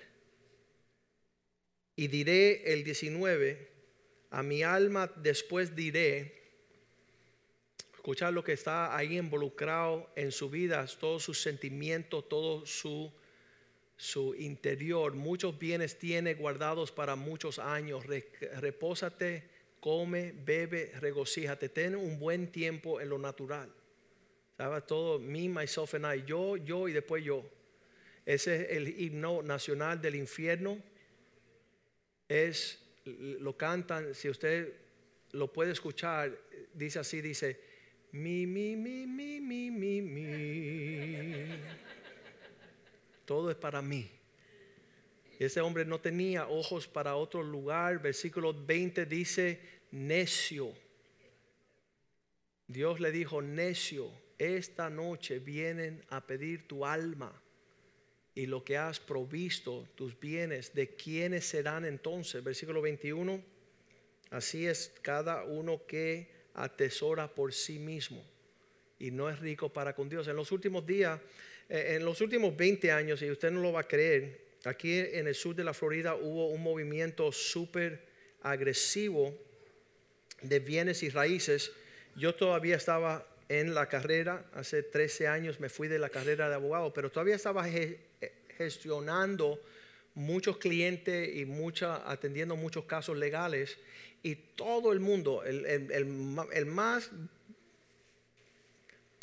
Y 1.97 2.09
diré 2.09 2.73
el 2.73 2.85
19, 2.85 3.69
a 4.31 4.43
mi 4.43 4.63
alma 4.63 5.11
después 5.17 5.75
diré, 5.77 6.43
escuchar 7.95 8.33
lo 8.33 8.43
que 8.45 8.53
está 8.53 8.97
ahí 8.97 9.17
involucrado 9.17 10.11
en 10.17 10.33
su 10.33 10.51
vida, 10.51 10.85
todos 10.99 11.23
sus 11.23 11.41
sentimientos, 11.41 12.29
todo 12.29 12.67
su, 12.67 13.13
su 13.97 14.35
interior. 14.35 15.15
Muchos 15.15 15.59
bienes 15.59 15.99
tiene 15.99 16.35
guardados 16.35 16.91
para 16.91 17.17
muchos 17.17 17.59
años. 17.59 18.05
Repósate 18.07 19.54
come, 19.85 20.33
bebe, 20.33 20.93
regocíjate, 20.99 21.69
ten 21.69 21.95
un 21.95 22.19
buen 22.19 22.51
tiempo 22.51 23.03
en 23.03 23.11
lo 23.11 23.19
natural. 23.19 23.71
¿Sabes? 24.57 24.87
Todo, 24.87 25.19
me, 25.19 25.47
myself 25.47 25.93
and 25.93 26.07
I, 26.07 26.25
yo, 26.25 26.57
yo 26.57 26.89
y 26.89 26.95
después 26.95 27.23
yo. 27.23 27.45
Ese 28.25 28.63
es 28.63 28.71
el 28.79 28.99
himno 28.99 29.43
nacional 29.43 30.01
del 30.01 30.15
infierno. 30.15 30.79
Es, 32.27 32.79
lo 33.05 33.59
cantan, 33.59 34.15
si 34.15 34.31
usted 34.31 34.73
lo 35.33 35.53
puede 35.53 35.73
escuchar, 35.73 36.35
dice 36.73 37.01
así, 37.01 37.21
dice, 37.21 37.61
mi, 38.13 38.47
mi, 38.47 38.77
mi, 38.77 39.07
mi, 39.07 39.39
mi, 39.39 39.71
mi, 39.71 40.01
mi. 40.01 41.47
Todo 43.27 43.51
es 43.51 43.57
para 43.57 43.83
mí. 43.83 44.11
Ese 45.39 45.61
hombre 45.61 45.85
no 45.85 46.01
tenía 46.01 46.47
ojos 46.49 46.87
para 46.87 47.17
otro 47.17 47.43
lugar. 47.43 48.01
Versículo 48.01 48.55
20 48.55 49.05
dice, 49.07 49.74
necio. 49.95 50.75
Dios 52.67 53.01
le 53.01 53.13
dijo, 53.13 53.41
necio, 53.41 54.11
esta 54.39 54.91
noche 54.91 55.39
vienen 55.39 56.05
a 56.09 56.27
pedir 56.27 56.67
tu 56.67 56.85
alma 56.85 57.41
y 58.35 58.47
lo 58.47 58.65
que 58.65 58.77
has 58.77 58.99
provisto, 58.99 59.89
tus 59.95 60.19
bienes, 60.19 60.75
¿de 60.75 60.97
quiénes 60.97 61.47
serán 61.47 61.85
entonces? 61.85 62.43
Versículo 62.43 62.83
21. 62.83 63.41
Así 64.31 64.67
es 64.67 64.93
cada 65.03 65.45
uno 65.45 65.87
que 65.87 66.29
atesora 66.55 67.33
por 67.33 67.53
sí 67.53 67.79
mismo 67.79 68.25
y 68.99 69.13
no 69.13 69.31
es 69.31 69.39
rico 69.39 69.73
para 69.73 69.95
con 69.95 70.09
Dios. 70.09 70.27
En 70.27 70.35
los 70.35 70.51
últimos 70.51 70.85
días, 70.85 71.21
eh, 71.69 71.95
en 71.97 72.05
los 72.05 72.21
últimos 72.21 72.57
20 72.57 72.91
años, 72.91 73.23
y 73.23 73.31
usted 73.31 73.53
no 73.53 73.61
lo 73.61 73.73
va 73.73 73.83
a 73.83 73.89
creer, 73.89 74.57
aquí 74.65 74.99
en 74.99 75.29
el 75.29 75.37
sur 75.37 75.55
de 75.55 75.63
la 75.63 75.75
Florida 75.75 76.17
hubo 76.17 76.49
un 76.49 76.63
movimiento 76.63 77.31
súper 77.31 78.09
agresivo 78.41 79.54
de 80.45 80.59
bienes 80.61 81.03
y 81.03 81.11
raíces. 81.11 81.73
Yo 82.17 82.35
todavía 82.35 82.77
estaba 82.77 83.27
en 83.49 83.75
la 83.75 83.89
carrera, 83.89 84.45
hace 84.55 84.83
13 84.83 85.29
años 85.29 85.61
me 85.61 85.69
fui 85.69 85.89
de 85.89 85.99
la 85.99 86.09
carrera 86.09 86.49
de 86.49 86.55
abogado, 86.55 86.93
pero 86.93 87.11
todavía 87.11 87.35
estaba 87.35 87.67
gestionando 88.57 89.61
muchos 90.15 90.59
clientes 90.59 91.37
y 91.37 91.45
mucha, 91.45 92.09
atendiendo 92.11 92.57
muchos 92.57 92.85
casos 92.85 93.17
legales 93.17 93.77
y 94.23 94.37
todo 94.37 94.93
el 94.93 95.01
mundo, 95.01 95.43
el, 95.45 95.67
el 95.67 96.67
más 96.67 97.11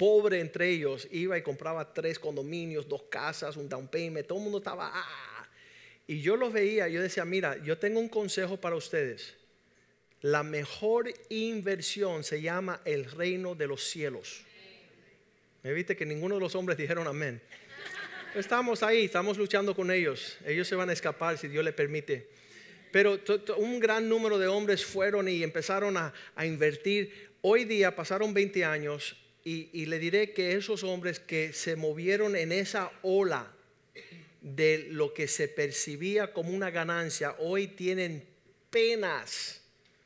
pobre 0.02 0.40
entre 0.40 0.68
ellos, 0.68 1.08
iba 1.12 1.38
y 1.38 1.44
compraba 1.44 1.94
tres 1.94 2.18
condominios, 2.18 2.90
dos 2.90 3.04
casas, 3.04 3.56
un 3.56 3.70
down 3.70 3.88
payment, 3.88 4.26
todo 4.26 4.40
el 4.40 4.44
mundo 4.46 4.58
estaba... 4.58 4.90
Ah". 4.92 5.48
Y 6.08 6.22
yo 6.22 6.36
los 6.36 6.52
veía, 6.52 6.88
yo 6.88 7.04
decía, 7.04 7.24
mira, 7.24 7.56
yo 7.64 7.78
tengo 7.78 8.00
un 8.00 8.10
consejo 8.10 8.60
para 8.60 8.76
ustedes. 8.76 9.36
La 10.22 10.44
mejor 10.44 11.12
inversión 11.30 12.24
se 12.24 12.42
llama 12.42 12.82
el 12.86 13.10
reino 13.10 13.56
de 13.56 13.68
los 13.68 13.84
cielos. 13.84 14.44
Me 15.64 15.74
viste 15.74 15.96
que 15.96 16.06
ninguno 16.06 16.36
de 16.36 16.42
los 16.42 16.54
hombres 16.54 16.78
dijeron 16.78 17.08
amén. 17.08 17.42
Estamos 18.36 18.84
ahí, 18.84 19.06
estamos 19.06 19.38
luchando 19.38 19.76
con 19.76 19.90
ellos. 19.92 20.38
Ellos 20.46 20.68
se 20.68 20.76
van 20.76 20.90
a 20.90 20.94
escapar 20.94 21.38
si 21.38 21.48
Dios 21.48 21.66
le 21.66 21.74
permite. 21.74 22.30
Pero 22.92 23.20
un 23.58 23.80
gran 23.80 24.08
número 24.08 24.38
de 24.38 24.48
hombres 24.48 24.86
fueron 24.86 25.28
y 25.28 25.44
empezaron 25.44 25.98
a, 25.98 26.14
invertir. 26.44 27.32
Hoy 27.42 27.66
día 27.66 27.96
pasaron 27.96 28.34
20 28.34 28.64
años 28.64 29.18
y, 29.44 29.86
le 29.86 29.98
diré 29.98 30.34
que 30.34 30.54
esos 30.56 30.84
hombres 30.84 31.20
que 31.20 31.52
se 31.52 31.76
movieron 31.76 32.36
en 32.36 32.52
esa 32.52 32.92
ola 33.02 33.52
de 34.42 34.88
lo 34.92 35.14
que 35.14 35.28
se 35.28 35.48
percibía 35.48 36.32
como 36.32 36.52
una 36.52 36.70
ganancia, 36.70 37.36
hoy 37.40 37.68
tienen 37.68 38.24
penas 38.70 39.61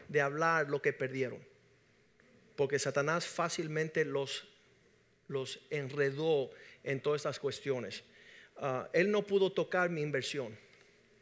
de 0.07 0.21
hablar 0.21 0.69
lo 0.69 0.81
que 0.81 0.93
perdieron. 0.93 1.39
Porque 2.55 2.79
Satanás 2.79 3.27
fácilmente 3.27 4.05
los, 4.05 4.47
los 5.27 5.59
enredó 5.69 6.49
en 6.83 7.01
todas 7.01 7.19
estas 7.19 7.39
cuestiones. 7.39 8.03
Ah, 8.57 8.89
él 8.93 9.11
no 9.11 9.23
pudo 9.23 9.51
tocar 9.51 9.89
mi 9.89 10.01
inversión. 10.01 10.57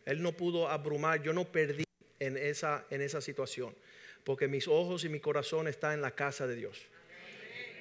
Él 0.05 0.21
no 0.21 0.33
pudo 0.33 0.69
abrumar. 0.69 1.21
Yo 1.23 1.33
no 1.33 1.45
perdí 1.51 1.85
en 2.19 2.37
esa, 2.37 2.85
en 2.89 3.01
esa 3.01 3.21
situación. 3.21 3.75
Porque 4.23 4.47
mis 4.47 4.67
ojos 4.67 5.03
y 5.03 5.09
mi 5.09 5.19
corazón 5.19 5.67
están 5.67 5.93
en 5.93 6.01
la 6.01 6.11
casa 6.11 6.47
de 6.47 6.55
Dios 6.55 6.87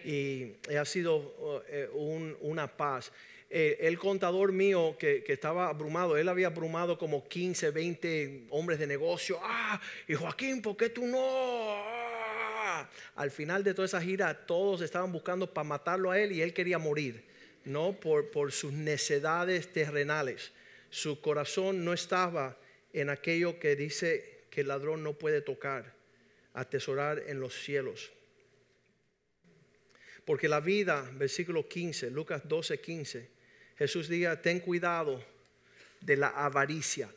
y 0.05 0.57
ha 0.77 0.85
sido 0.85 1.63
eh, 1.69 1.89
una 2.41 2.77
paz. 2.77 3.13
Eh, 3.55 3.87
el 3.87 3.99
contador 3.99 4.51
mío 4.51 4.97
que, 4.99 5.23
estaba 5.29 5.69
abrumado, 5.69 6.17
él 6.17 6.27
había 6.31 6.47
abrumado 6.47 6.97
como 6.97 7.29
15, 7.29 7.71
20 7.71 8.47
hombres 8.49 8.79
de 8.79 8.87
negocio. 8.87 9.39
Ah, 9.43 9.79
y 10.09 10.15
Joaquín, 10.15 10.63
¿por 10.63 10.75
qué 10.75 10.89
tú 10.89 11.05
no? 11.05 11.19
Ah". 11.21 12.89
Al 13.15 13.31
final 13.31 13.63
de 13.63 13.75
toda 13.75 13.85
esa 13.85 14.01
gira, 14.01 14.47
todos 14.47 14.81
estaban 14.81 15.13
buscando 15.13 15.53
para 15.53 15.69
matarlo 15.69 16.11
a 16.11 16.19
él 16.19 16.33
y 16.33 16.41
él 16.41 16.55
quería 16.55 16.79
morir, 16.79 17.27
no 17.67 17.93
por, 17.93 18.31
por 18.31 18.53
sus 18.53 18.73
necedades 18.73 19.71
terrenales. 19.71 20.53
Su 20.89 21.21
corazón 21.21 21.85
no 21.85 21.93
estaba 21.93 22.57
en 22.95 23.11
aquello 23.11 23.59
que 23.59 23.77
dice 23.77 24.45
que 24.49 24.63
el 24.63 24.69
ladrón 24.69 25.05
no 25.05 25.13
puede 25.13 25.43
tocar, 25.43 25.93
atesorar 26.55 27.23
en 27.27 27.39
los 27.39 27.53
cielos. 27.63 28.13
Porque 30.25 30.49
la 30.49 30.61
vida, 30.61 31.07
versículo 31.17 31.69
15, 31.69 32.11
Lucas 32.11 32.49
12, 32.49 32.81
15, 32.81 33.42
Jesús 33.79 34.09
diga, 34.09 34.41
ten 34.41 34.61
cuidado 34.61 35.23
de 36.01 36.17
la 36.17 36.29
avaricia. 36.29 37.09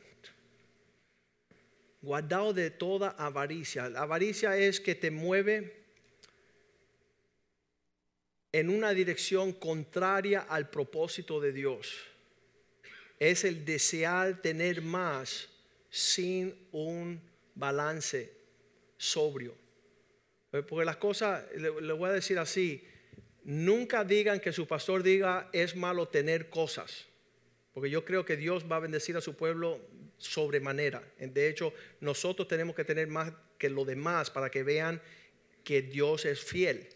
Guardado 2.02 2.54
de 2.54 2.70
toda 2.70 3.10
avaricia. 3.10 3.90
La 3.90 4.02
avaricia 4.02 4.58
es 4.58 4.80
que 4.80 4.96
te 4.96 5.12
mueve 5.12 5.86
en 8.52 8.70
una 8.70 8.94
dirección 8.94 9.52
contraria 9.52 10.42
al 10.42 10.70
propósito 10.70 11.42
de 11.42 11.52
Dios. 11.52 11.94
Es 13.20 13.44
el 13.44 13.66
desear 13.66 14.42
tener 14.42 14.82
más 14.82 15.50
sin 15.90 16.56
un 16.72 17.22
balance 17.54 18.32
sobrio. 18.98 19.56
Porque 20.52 20.86
las 20.86 20.98
cosas, 20.98 21.44
le, 21.56 21.70
voy 21.70 22.10
a 22.10 22.14
decir 22.14 22.40
así, 22.40 22.82
Nunca 23.46 24.04
digan 24.04 24.40
que 24.40 24.52
su 24.52 24.66
pastor 24.66 25.04
diga 25.04 25.50
es 25.54 25.76
malo 25.76 26.08
tener 26.08 26.50
cosas, 26.50 27.06
porque 27.76 27.92
yo 27.92 28.04
creo 28.04 28.26
que 28.26 28.38
Dios 28.38 28.66
va 28.70 28.78
a 28.78 28.80
bendecir 28.80 29.16
a 29.18 29.22
su 29.22 29.36
pueblo 29.36 29.80
sobremanera. 30.18 31.04
De 31.20 31.48
hecho, 31.48 31.72
nosotros 32.00 32.48
tenemos 32.48 32.76
que 32.76 32.84
tener 32.84 33.08
más 33.08 33.32
que 33.60 33.70
lo 33.70 33.86
demás 33.86 34.32
para 34.32 34.50
que 34.50 34.64
vean 34.64 35.00
que 35.64 35.84
Dios 35.84 36.26
es 36.26 36.40
fiel. 36.44 36.88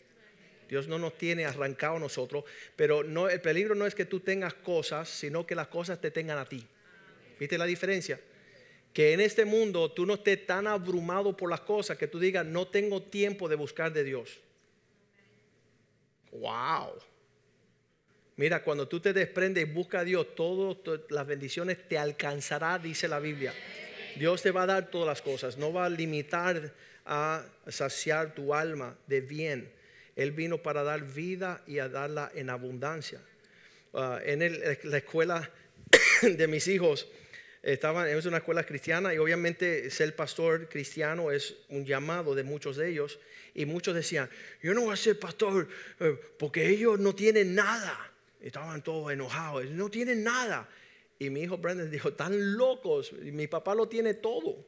Dios 0.68 0.88
no 0.88 0.98
nos 0.98 1.20
tiene 1.20 1.46
arrancado 1.46 1.98
a 1.98 2.00
nosotros, 2.00 2.46
pero 2.76 3.02
el 3.30 3.42
peligro 3.42 3.76
no 3.76 3.86
es 3.86 3.94
que 3.94 4.06
tú 4.06 4.20
tengas 4.20 4.56
cosas, 4.56 5.08
sino 5.08 5.46
que 5.46 5.54
las 5.54 5.68
cosas 5.68 6.02
te 6.02 6.10
tengan 6.10 6.40
a 6.40 6.46
ti. 6.46 6.66
¿Viste 7.40 7.60
la 7.60 7.66
diferencia? 7.66 8.20
Que 8.92 9.14
en 9.14 9.22
este 9.22 9.46
mundo 9.46 9.92
tú 9.92 10.08
no 10.08 10.16
estés 10.16 10.48
tan 10.48 10.66
abrumado 10.66 11.38
por 11.38 11.48
las 11.52 11.62
cosas 11.62 11.96
que 11.96 12.08
tú 12.08 12.20
digas, 12.20 12.44
no 12.44 12.68
tengo 12.68 13.04
tiempo 13.04 13.48
de 13.48 13.56
buscar 13.56 13.94
de 13.94 14.04
Dios. 14.04 14.40
Wow. 16.32 16.94
Mira, 18.36 18.63
cuando 18.63 18.88
tú 18.88 19.00
te 19.00 19.12
desprendes 19.12 19.68
y 19.68 19.72
buscas 19.72 20.02
a 20.02 20.06
Dios, 20.06 20.36
todas 20.36 21.00
las 21.10 21.28
bendiciones 21.28 21.78
te 21.89 21.98
alcanzará, 21.98 22.80
dice 22.80 23.08
la 23.08 23.20
Biblia. 23.20 23.54
Dios 24.15 24.42
te 24.42 24.52
va 24.52 24.63
a 24.63 24.65
dar 24.65 24.89
todas 24.89 25.08
las 25.08 25.22
cosas, 25.22 25.58
no 25.58 25.74
va 25.74 25.86
a 25.86 25.89
limitar 25.89 26.74
a 27.06 27.44
saciar 27.68 28.34
tu 28.34 28.54
alma 28.54 28.96
de 29.08 29.22
bien. 29.22 29.72
Él 30.15 30.32
vino 30.32 30.58
para 30.58 30.84
dar 30.84 31.02
vida 31.02 31.63
y 31.68 31.80
a 31.80 31.89
darla 31.89 32.32
en 32.34 32.50
abundancia. 32.50 33.20
Ah, 33.94 34.20
en 34.24 34.39
la 34.84 34.98
escuela 34.98 35.50
de 36.22 36.48
mis 36.48 36.68
hijos, 36.68 37.08
estaban, 37.63 38.08
es 38.08 38.26
una 38.26 38.38
escuela 38.38 38.63
cristiana 38.63 39.13
y 39.13 39.18
obviamente 39.18 39.89
ser 39.89 40.15
pastor 40.15 40.70
cristiano 40.70 41.32
es 41.32 41.56
un 41.70 41.86
llamado 41.86 42.36
de 42.36 42.44
muchos 42.44 42.78
de 42.78 42.89
ellos. 42.89 43.20
Y 43.54 43.66
muchos 43.66 43.96
decían, 43.96 44.30
yo 44.62 44.74
no 44.74 44.82
voy 44.82 44.94
a 44.94 44.98
ser 44.98 45.20
pastor 45.20 45.68
eh, 46.00 46.20
porque 46.38 46.68
ellos 46.70 47.00
no 47.00 47.16
tienen 47.16 47.56
nada. 47.56 48.12
Estaban 48.40 48.84
todos 48.84 49.12
enojados, 49.12 49.66
no 49.66 49.90
tienen 49.90 50.24
nada. 50.24 50.70
Y 51.18 51.30
mi 51.30 51.42
hijo 51.42 51.58
Brandon 51.58 51.92
dijo, 51.92 52.14
tan 52.14 52.56
locos, 52.56 53.12
mi 53.14 53.48
papá 53.48 53.76
lo 53.76 53.88
tiene 53.88 54.14
todo. 54.14 54.66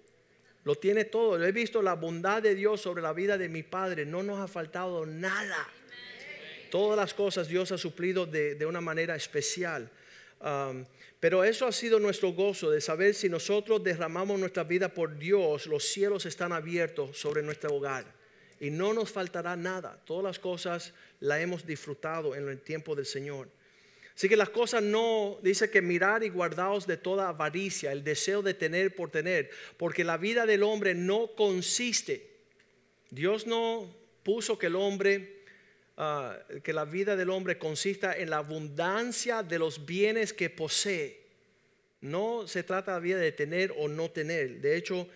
Lo 0.63 0.75
tiene 0.75 1.05
todo. 1.05 1.43
He 1.43 1.51
visto 1.51 1.81
la 1.81 1.95
bondad 1.95 2.41
de 2.41 2.53
Dios 2.53 2.81
sobre 2.81 3.01
la 3.01 3.13
vida 3.13 3.37
de 3.37 3.49
mi 3.49 3.63
padre. 3.63 4.05
No 4.05 4.21
nos 4.21 4.39
ha 4.39 4.47
faltado 4.47 5.05
nada. 5.05 5.67
Todas 6.69 6.97
las 6.97 7.13
cosas 7.13 7.47
Dios 7.47 7.71
ha 7.71 7.77
suplido 7.77 8.25
de, 8.25 8.65
una 8.65 8.81
manera 8.81 9.15
especial. 9.15 9.89
Um, 10.41 10.85
pero 11.19 11.43
eso 11.43 11.67
ha 11.67 11.71
sido 11.71 11.99
nuestro 11.99 12.33
gozo 12.33 12.71
de 12.71 12.81
saber 12.81 13.13
si 13.13 13.29
nosotros 13.29 13.83
derramamos 13.83 14.39
nuestra 14.39 14.63
vida 14.63 14.89
por 14.89 15.17
Dios, 15.17 15.67
los 15.67 15.83
cielos 15.83 16.25
están 16.25 16.51
abiertos 16.51 17.17
sobre 17.17 17.43
nuestro 17.43 17.75
hogar 17.75 18.20
y 18.61 18.69
no 18.69 18.93
nos 18.93 19.09
faltará 19.09 19.55
nada. 19.55 19.99
Todas 20.05 20.23
las 20.23 20.39
cosas 20.39 20.93
las 21.19 21.41
hemos 21.41 21.65
disfrutado 21.65 22.35
en 22.35 22.47
el 22.47 22.61
tiempo 22.61 22.95
del 22.95 23.07
Señor. 23.07 23.49
Así 24.15 24.29
que 24.29 24.37
las 24.37 24.49
cosas 24.49 24.83
no, 24.83 25.39
dice 25.41 25.71
que 25.71 25.81
mirar 25.81 26.23
y 26.23 26.29
guardaos 26.29 26.85
de 26.85 26.95
toda 26.95 27.29
avaricia, 27.29 27.91
el 27.91 28.03
deseo 28.03 28.43
de 28.43 28.53
tener 28.53 28.95
por 28.95 29.09
tener, 29.09 29.49
porque 29.77 30.03
la 30.03 30.17
vida 30.17 30.45
del 30.45 30.61
hombre 30.61 30.93
no 30.93 31.31
consiste. 31.35 32.29
Dios 33.09 33.47
no 33.47 33.91
puso 34.21 34.59
que 34.59 34.67
el 34.67 34.75
hombre, 34.75 35.41
ah, 35.97 36.37
que 36.63 36.71
la 36.71 36.85
vida 36.85 37.15
del 37.15 37.31
hombre 37.31 37.57
consista 37.57 38.15
en 38.15 38.29
la 38.29 38.37
abundancia 38.37 39.41
de 39.41 39.57
los 39.57 39.87
bienes 39.87 40.33
que 40.33 40.51
posee. 40.51 41.19
No 42.01 42.47
se 42.47 42.61
trata 42.61 42.99
de 42.99 43.31
tener 43.31 43.73
o 43.75 43.87
no 43.87 44.11
tener. 44.11 44.61
De 44.61 44.77
hecho, 44.77 45.07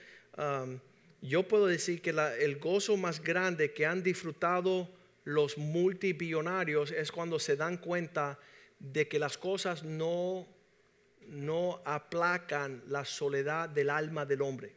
yo 1.22 1.48
puedo 1.48 1.68
decir 1.68 2.02
que 2.02 2.12
el 2.40 2.58
gozo 2.58 2.98
más 2.98 3.22
grande 3.22 3.74
que 3.74 3.86
han 3.86 4.04
disfrutado 4.04 4.90
los 5.24 5.58
multibillonarios 5.58 6.92
es 6.92 7.12
cuando 7.12 7.40
se 7.40 7.56
dan 7.56 7.78
cuenta 7.78 8.40
de 8.80 9.08
que 9.08 9.20
las 9.20 9.38
cosas 9.38 9.84
no, 9.84 10.48
no 11.28 11.82
aplacan 11.84 12.84
la 12.88 13.06
soledad 13.06 13.70
del 13.70 13.90
alma 13.90 14.26
del 14.26 14.42
hombre. 14.42 14.74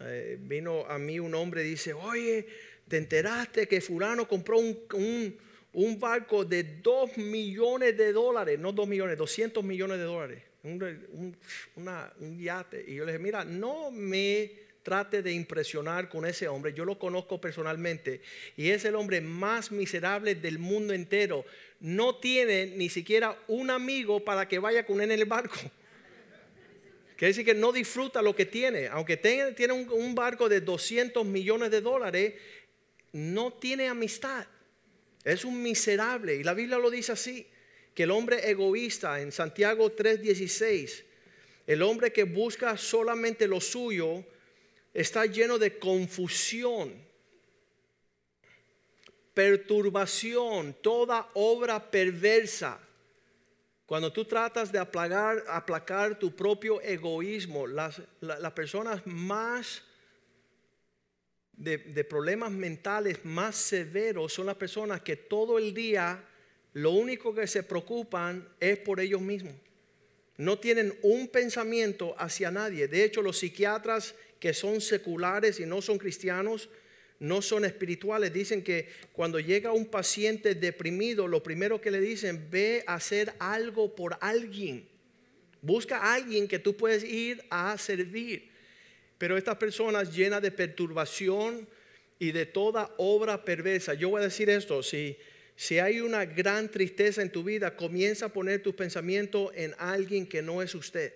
Eh, 0.00 0.38
vino 0.40 0.86
a 0.86 0.98
mí 0.98 1.18
un 1.18 1.34
hombre 1.34 1.64
y 1.64 1.70
dice, 1.70 1.92
oye, 1.92 2.46
¿te 2.88 2.96
enteraste 2.96 3.66
que 3.66 3.80
fulano 3.80 4.26
compró 4.28 4.58
un, 4.58 5.36
un 5.72 5.98
barco 5.98 6.44
de 6.44 6.62
2 6.80 7.16
millones 7.18 7.96
de 7.96 8.12
dólares, 8.12 8.58
no 8.58 8.72
2 8.72 8.88
millones, 8.88 9.18
200 9.18 9.64
millones 9.64 9.98
de 9.98 10.04
dólares, 10.04 10.42
un, 10.62 11.36
un 11.76 12.38
yate. 12.40 12.84
Y 12.86 12.96
yo 12.96 13.04
le 13.04 13.12
dije, 13.12 13.22
mira, 13.22 13.44
no 13.44 13.90
me 13.90 14.63
trate 14.84 15.22
de 15.22 15.32
impresionar 15.32 16.08
con 16.08 16.24
ese 16.24 16.46
hombre. 16.46 16.72
Yo 16.72 16.84
lo 16.84 16.98
conozco 16.98 17.40
personalmente 17.40 18.20
y 18.56 18.68
es 18.68 18.84
el 18.84 18.94
hombre 18.94 19.20
más 19.20 19.72
miserable 19.72 20.36
del 20.36 20.60
mundo 20.60 20.92
entero. 20.92 21.44
No 21.80 22.16
tiene 22.16 22.66
ni 22.66 22.88
siquiera 22.88 23.36
un 23.48 23.70
amigo 23.70 24.24
para 24.24 24.46
que 24.46 24.60
vaya 24.60 24.86
con 24.86 25.00
él 25.00 25.10
en 25.10 25.18
el 25.18 25.26
barco. 25.26 25.56
Quiere 27.16 27.30
decir 27.30 27.44
que 27.44 27.54
no 27.54 27.72
disfruta 27.72 28.22
lo 28.22 28.36
que 28.36 28.44
tiene. 28.44 28.86
Aunque 28.88 29.16
tiene, 29.16 29.72
un, 29.72 29.88
un 29.90 30.14
barco 30.14 30.48
de 30.48 30.60
200 30.60 31.24
millones 31.24 31.70
de 31.70 31.80
dólares, 31.80 32.34
no 33.12 33.52
tiene 33.54 33.88
amistad. 33.88 34.46
Es 35.24 35.44
un 35.44 35.62
miserable. 35.62 36.36
Y 36.36 36.42
la 36.42 36.54
Biblia 36.54 36.76
lo 36.76 36.90
dice 36.90 37.12
así, 37.12 37.46
que 37.94 38.02
el 38.02 38.10
hombre 38.10 38.50
egoísta 38.50 39.20
en 39.20 39.32
Santiago 39.32 39.94
3:16, 39.94 41.04
el 41.66 41.82
hombre 41.82 42.12
que 42.12 42.24
busca 42.24 42.76
solamente 42.76 43.46
lo 43.46 43.60
suyo, 43.60 44.24
está 44.94 45.26
lleno 45.26 45.58
de 45.58 45.76
confusión, 45.76 46.94
perturbación, 49.34 50.74
toda 50.80 51.28
obra 51.34 51.90
perversa. 51.90 52.78
Cuando 53.84 54.12
tú 54.12 54.24
tratas 54.24 54.70
de 54.72 54.78
aplacar, 54.78 55.44
aplacar 55.48 56.18
tu 56.18 56.34
propio 56.34 56.80
egoísmo, 56.80 57.66
las, 57.66 58.00
personas 58.54 59.04
más 59.04 59.82
de, 61.52 61.76
de, 61.76 62.04
problemas 62.04 62.50
mentales 62.50 63.24
más 63.24 63.56
severos 63.56 64.32
son 64.32 64.46
las 64.46 64.56
personas 64.56 65.02
que 65.02 65.16
todo 65.16 65.58
el 65.58 65.74
día 65.74 66.24
lo 66.72 66.90
único 66.90 67.34
que 67.34 67.46
se 67.46 67.62
preocupan 67.62 68.48
es 68.58 68.78
por 68.78 69.00
ellos 69.00 69.20
mismos. 69.20 69.54
No 70.36 70.58
tienen 70.58 70.98
un 71.02 71.28
pensamiento 71.28 72.14
hacia 72.18 72.50
nadie. 72.50 72.88
De 72.88 73.04
hecho, 73.04 73.22
los 73.22 73.38
psiquiatras 73.38 74.14
que 74.40 74.52
son 74.52 74.80
seculares 74.80 75.60
y 75.60 75.66
no 75.66 75.80
son 75.80 75.98
cristianos, 75.98 76.68
no 77.20 77.40
son 77.40 77.64
espirituales. 77.64 78.32
Dicen 78.32 78.62
que 78.62 78.88
cuando 79.12 79.38
llega 79.38 79.72
un 79.72 79.86
paciente 79.86 80.54
deprimido, 80.54 81.28
lo 81.28 81.42
primero 81.42 81.80
que 81.80 81.90
le 81.90 82.00
dicen, 82.00 82.48
ve 82.50 82.82
a 82.86 82.94
hacer 82.94 83.34
algo 83.38 83.94
por 83.94 84.18
alguien. 84.20 84.88
Busca 85.62 85.98
a 85.98 86.14
alguien 86.14 86.48
que 86.48 86.58
tú 86.58 86.76
puedes 86.76 87.04
ir 87.04 87.42
a 87.48 87.78
servir. 87.78 88.50
Pero 89.18 89.38
estas 89.38 89.56
personas 89.56 90.14
llenas 90.14 90.42
de 90.42 90.50
perturbación 90.50 91.66
y 92.18 92.32
de 92.32 92.44
toda 92.44 92.92
obra 92.98 93.44
perversa. 93.44 93.94
Yo 93.94 94.10
voy 94.10 94.20
a 94.20 94.24
decir 94.24 94.50
esto, 94.50 94.82
si, 94.82 95.16
si 95.56 95.78
hay 95.78 96.00
una 96.00 96.24
gran 96.24 96.68
tristeza 96.68 97.22
en 97.22 97.30
tu 97.30 97.44
vida, 97.44 97.76
comienza 97.76 98.26
a 98.26 98.32
poner 98.32 98.62
tus 98.62 98.74
pensamientos 98.74 99.52
en 99.54 99.74
alguien 99.78 100.26
que 100.26 100.42
no 100.42 100.62
es 100.62 100.74
usted. 100.74 101.14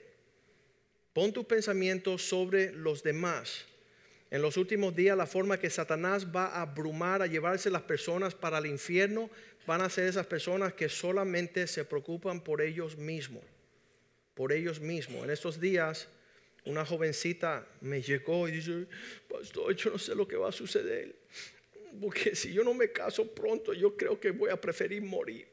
Pon 1.12 1.32
tus 1.32 1.44
pensamientos 1.44 2.22
sobre 2.28 2.72
los 2.72 3.02
demás. 3.02 3.64
En 4.30 4.42
los 4.42 4.56
últimos 4.56 4.94
días, 4.94 5.16
la 5.16 5.26
forma 5.26 5.58
que 5.58 5.70
Satanás 5.70 6.26
va 6.34 6.46
a 6.46 6.62
abrumar, 6.62 7.22
a 7.22 7.26
llevarse 7.26 7.70
las 7.70 7.82
personas 7.82 8.34
para 8.34 8.58
el 8.58 8.66
infierno, 8.66 9.30
van 9.66 9.80
a 9.80 9.90
ser 9.90 10.06
esas 10.06 10.26
personas 10.26 10.74
que 10.74 10.88
solamente 10.88 11.66
se 11.66 11.84
preocupan 11.84 12.40
por 12.40 12.60
ellos 12.60 12.96
mismos. 12.96 13.42
Por 14.34 14.52
ellos 14.52 14.80
mismos. 14.80 15.24
En 15.24 15.30
estos 15.30 15.58
días, 15.58 16.08
una 16.64 16.84
jovencita 16.84 17.66
me 17.80 18.00
llegó 18.00 18.46
y 18.48 18.52
dice, 18.52 18.86
pastor, 19.28 19.74
yo 19.74 19.90
no 19.90 19.98
sé 19.98 20.14
lo 20.14 20.28
que 20.28 20.36
va 20.36 20.50
a 20.50 20.52
suceder. 20.52 21.16
Porque 22.00 22.34
si 22.34 22.52
yo 22.52 22.64
no 22.64 22.74
me 22.74 22.90
caso 22.92 23.26
pronto, 23.34 23.72
yo 23.72 23.96
creo 23.96 24.18
que 24.18 24.30
voy 24.30 24.50
a 24.50 24.60
preferir 24.60 25.02
morir. 25.02 25.48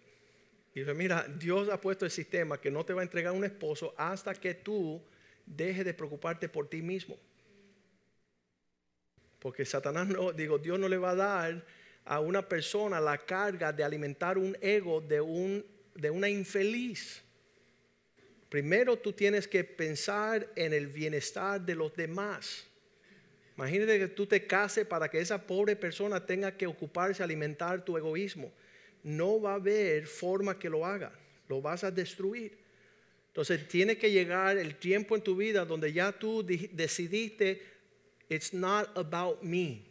Y 0.73 0.81
dice, 0.81 0.93
mira, 0.93 1.25
Dios 1.39 1.69
ha 1.69 1.79
puesto 1.79 2.05
el 2.05 2.11
sistema 2.11 2.59
que 2.59 2.69
no 2.69 2.85
te 2.85 2.93
va 2.93 3.01
a 3.01 3.03
entregar 3.03 3.33
un 3.33 3.45
esposo 3.45 3.93
hasta 3.97 4.33
que 4.33 4.53
tú 4.53 5.01
deje 5.45 5.83
de 5.83 5.93
preocuparte 5.93 6.49
por 6.49 6.67
ti 6.67 6.81
mismo. 6.81 7.17
Porque 9.39 9.63
Satanás 9.63 10.07
no, 10.07 10.33
digo, 10.33 10.57
Dios 10.57 10.79
no 10.79 10.89
le 10.89 10.97
va 10.97 11.11
a 11.11 11.15
dar 11.15 11.65
a 12.03 12.19
una 12.19 12.47
persona 12.47 12.99
la 12.99 13.17
carga 13.17 13.71
de 13.71 13.83
alimentar 13.83 14.37
un 14.37 14.57
ego 14.61 15.01
de, 15.01 15.21
un, 15.21 15.65
de 15.93 16.09
una 16.09 16.27
infeliz. 16.27 17.23
Primero 18.49 18.97
tú 18.97 19.13
tienes 19.13 19.47
que 19.47 19.63
pensar 19.63 20.51
en 20.55 20.73
el 20.73 20.87
bienestar 20.87 21.61
de 21.61 21.75
los 21.75 21.95
demás. 21.95 22.65
Imagínate 23.57 23.99
que 23.99 24.07
tú 24.09 24.25
te 24.25 24.45
cases 24.45 24.85
para 24.85 25.09
que 25.09 25.19
esa 25.19 25.41
pobre 25.41 25.75
persona 25.75 26.25
tenga 26.25 26.57
que 26.57 26.67
ocuparse, 26.67 27.23
alimentar 27.23 27.85
tu 27.85 27.97
egoísmo. 27.97 28.51
No 29.03 29.39
va 29.39 29.51
a 29.51 29.55
haber 29.55 30.07
forma 30.07 30.59
que 30.59 30.69
lo 30.69 30.85
haga. 30.85 31.13
Lo 31.47 31.61
vas 31.61 31.83
a 31.83 31.91
destruir. 31.91 32.57
Entonces 33.27 33.67
tiene 33.67 33.97
que 33.97 34.11
llegar 34.11 34.57
el 34.57 34.75
tiempo 34.75 35.15
en 35.15 35.21
tu 35.21 35.35
vida 35.35 35.65
donde 35.65 35.91
ya 35.93 36.11
tú 36.11 36.41
decidiste, 36.43 37.61
it's 38.29 38.53
not 38.53 38.89
about 38.97 39.41
me. 39.41 39.81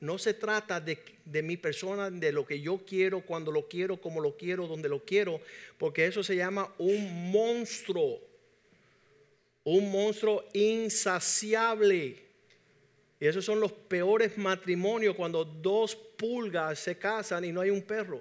No 0.00 0.18
se 0.18 0.34
trata 0.34 0.80
de, 0.80 0.98
de, 1.24 1.42
mi 1.42 1.56
persona, 1.56 2.10
de 2.10 2.30
lo 2.30 2.46
que 2.46 2.60
yo 2.60 2.78
quiero, 2.86 3.22
cuando 3.22 3.50
lo 3.50 3.66
quiero, 3.66 4.00
como 4.00 4.20
lo 4.20 4.36
quiero, 4.36 4.66
donde 4.66 4.88
lo 4.88 5.04
quiero, 5.04 5.40
porque 5.78 6.06
eso 6.06 6.22
se 6.22 6.36
llama 6.36 6.72
un 6.78 7.30
monstruo. 7.30 8.20
Un 9.64 9.90
monstruo 9.90 10.44
insaciable. 10.52 12.25
Y 13.18 13.26
esos 13.26 13.44
son 13.44 13.60
los 13.60 13.72
peores 13.72 14.36
matrimonios 14.36 15.14
cuando 15.14 15.44
dos 15.44 15.96
pulgas 15.96 16.78
se 16.78 16.98
casan 16.98 17.44
y 17.44 17.52
no 17.52 17.60
hay 17.60 17.70
un 17.70 17.82
perro. 17.82 18.20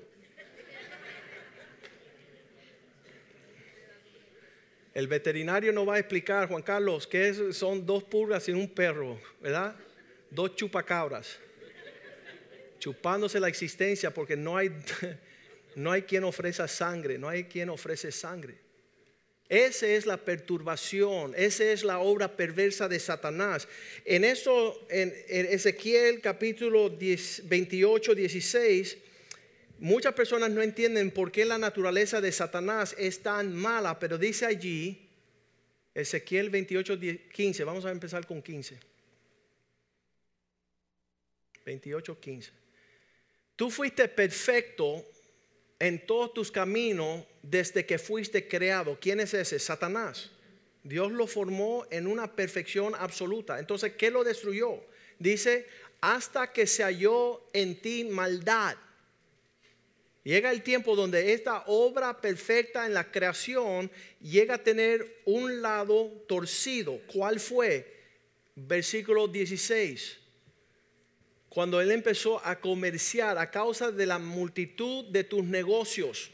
El 4.94 5.08
veterinario 5.08 5.74
no 5.74 5.86
va 5.86 5.96
a 5.96 6.00
explicar, 6.00 6.48
Juan 6.48 6.64
Carlos, 6.64 7.06
que 7.06 7.52
son 7.52 7.86
dos 7.86 8.06
pulgas 8.06 8.48
y 8.48 8.54
un 8.54 8.70
perro, 8.70 9.20
¿verdad? 9.42 9.76
Dos 10.32 10.56
chupacabras. 10.56 11.38
Chupándose 12.80 13.42
la 13.42 13.50
existencia 13.50 14.14
porque 14.14 14.38
no 14.38 14.56
hay, 14.56 14.72
no 15.76 15.92
hay 15.92 16.04
quien 16.04 16.24
ofrezca 16.24 16.66
sangre, 16.70 17.18
no 17.18 17.28
hay 17.28 17.44
quien 17.44 17.70
ofrece 17.70 18.10
sangre. 18.10 18.65
Esa 19.48 19.88
es 19.88 20.06
la 20.06 20.18
perturbación, 20.18 21.34
esa 21.38 21.66
es 21.66 21.84
la 21.84 22.00
obra 22.00 22.36
perversa 22.36 22.88
de 22.88 23.00
Satanás. 23.00 23.68
En 24.04 24.24
eso, 24.24 24.86
en, 24.90 25.14
Ezequiel 25.28 26.20
capítulo 26.22 26.90
28, 26.90 28.16
16, 28.16 28.98
Muchas 29.78 30.14
personas 30.14 30.50
no 30.52 30.62
entienden 30.62 31.12
por 31.12 31.32
qué 31.32 31.44
la 31.44 31.58
naturaleza 31.58 32.22
de 32.22 32.32
Satanás 32.32 32.96
es 32.98 33.22
tan 33.22 33.54
mala, 33.54 34.00
pero 34.00 34.18
dice 34.18 34.46
allí, 34.46 35.10
Ezequiel 35.94 36.50
28, 36.50 36.98
15, 37.34 37.64
vamos 37.66 37.86
a 37.86 37.92
empezar 37.92 38.26
con 38.26 38.42
15. 38.42 38.80
28, 41.66 42.20
15. 42.20 42.52
Tú 43.56 43.70
fuiste 43.70 44.08
perfecto 44.08 45.06
en 45.78 46.06
todos 46.06 46.34
tus 46.34 46.52
caminos 46.52 47.26
desde 47.50 47.86
que 47.86 47.98
fuiste 47.98 48.48
creado. 48.48 48.98
¿Quién 49.00 49.20
es 49.20 49.34
ese? 49.34 49.60
Satanás. 49.60 50.32
Dios 50.84 51.12
lo 51.12 51.28
formó 51.28 51.86
en 51.90 52.08
una 52.08 52.36
perfección 52.36 52.94
absoluta. 52.98 53.60
Entonces, 53.60 53.94
¿qué 53.94 54.12
lo 54.12 54.24
destruyó? 54.24 54.84
Dice, 55.18 55.68
hasta 56.02 56.52
que 56.52 56.68
se 56.68 56.84
halló 56.84 57.50
en 57.54 57.82
ti 57.82 58.04
maldad 58.06 58.78
Llega 60.26 60.50
el 60.50 60.64
tiempo 60.64 60.96
donde 60.96 61.34
esta 61.34 61.66
obra 61.68 62.20
perfecta 62.20 62.88
en 62.88 62.96
la 62.96 63.12
creación 63.12 63.92
llega 64.20 64.56
a 64.56 64.64
tener 64.64 65.22
un 65.26 65.62
lado 65.62 66.26
torcido. 66.28 67.00
¿Cuál 67.06 67.40
fue? 67.40 67.86
Versículo 68.56 69.28
16. 69.28 70.18
Cuando 71.48 71.80
él 71.80 71.92
empezó 71.92 72.44
a 72.44 72.60
comerciar 72.60 73.38
a 73.38 73.52
causa 73.52 73.92
de 73.92 74.08
la 74.08 74.18
multitud 74.18 75.06
de 75.12 75.24
tus 75.24 75.44
negocios. 75.44 76.32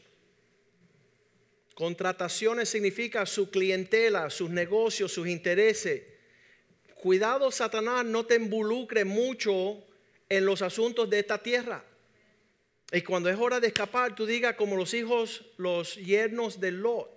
Contrataciones 1.74 2.68
significa 2.68 3.24
su 3.26 3.50
clientela, 3.50 4.28
sus 4.30 4.50
negocios, 4.50 5.12
sus 5.12 5.26
intereses. 5.26 6.02
Cuidado, 6.94 7.50
Satanás, 7.50 8.04
no 8.04 8.26
te 8.26 8.36
involucre 8.36 9.04
mucho 9.04 9.82
en 10.28 10.44
los 10.44 10.62
asuntos 10.62 11.08
de 11.08 11.18
esta 11.18 11.38
tierra. 11.42 11.84
Y 12.92 13.00
cuando 13.00 13.30
es 13.30 13.38
hora 13.38 13.58
de 13.58 13.68
escapar, 13.68 14.14
tú 14.14 14.26
digas 14.26 14.54
como 14.54 14.76
los 14.76 14.92
hijos, 14.92 15.44
los 15.56 15.96
yernos 15.96 16.60
de 16.60 16.72
Lot. 16.72 17.10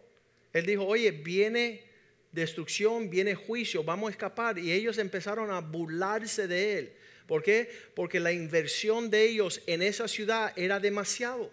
Él 0.54 0.66
dijo, 0.66 0.86
oye, 0.86 1.12
viene 1.12 1.84
destrucción, 2.32 3.10
viene 3.10 3.36
juicio, 3.36 3.84
vamos 3.84 4.08
a 4.08 4.12
escapar. 4.12 4.58
Y 4.58 4.72
ellos 4.72 4.98
empezaron 4.98 5.52
a 5.52 5.60
burlarse 5.60 6.48
de 6.48 6.80
él. 6.80 6.94
¿Por 7.28 7.44
qué? 7.44 7.70
Porque 7.94 8.20
la 8.20 8.32
inversión 8.32 9.10
de 9.10 9.24
ellos 9.24 9.62
en 9.68 9.82
esa 9.82 10.08
ciudad 10.08 10.54
era 10.56 10.80
demasiado. 10.80 11.52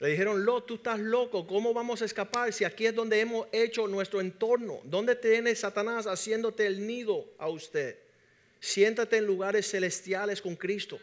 Le 0.00 0.08
dijeron, 0.08 0.44
Lot, 0.44 0.66
tú 0.66 0.74
estás 0.76 0.98
loco, 0.98 1.46
¿cómo 1.46 1.72
vamos 1.72 2.02
a 2.02 2.06
escapar 2.06 2.52
si 2.52 2.64
aquí 2.64 2.86
es 2.86 2.94
donde 2.94 3.20
hemos 3.20 3.46
hecho 3.52 3.86
nuestro 3.86 4.20
entorno? 4.20 4.80
¿Dónde 4.84 5.14
tiene 5.14 5.54
Satanás 5.54 6.06
haciéndote 6.06 6.66
el 6.66 6.86
nido 6.86 7.26
a 7.38 7.48
usted? 7.48 7.98
Siéntate 8.58 9.18
en 9.18 9.26
lugares 9.26 9.70
celestiales 9.70 10.42
con 10.42 10.56
Cristo 10.56 10.98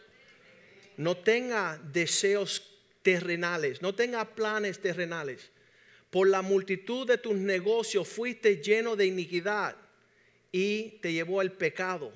no 0.98 1.16
tenga 1.16 1.80
deseos 1.92 2.76
terrenales, 3.02 3.80
no 3.80 3.94
tengas 3.94 4.26
planes 4.28 4.80
terrenales. 4.80 5.50
Por 6.10 6.28
la 6.28 6.42
multitud 6.42 7.06
de 7.06 7.18
tus 7.18 7.36
negocios 7.36 8.08
fuiste 8.08 8.56
lleno 8.56 8.96
de 8.96 9.06
iniquidad 9.06 9.76
y 10.50 10.98
te 11.00 11.12
llevó 11.12 11.40
al 11.40 11.52
pecado. 11.52 12.12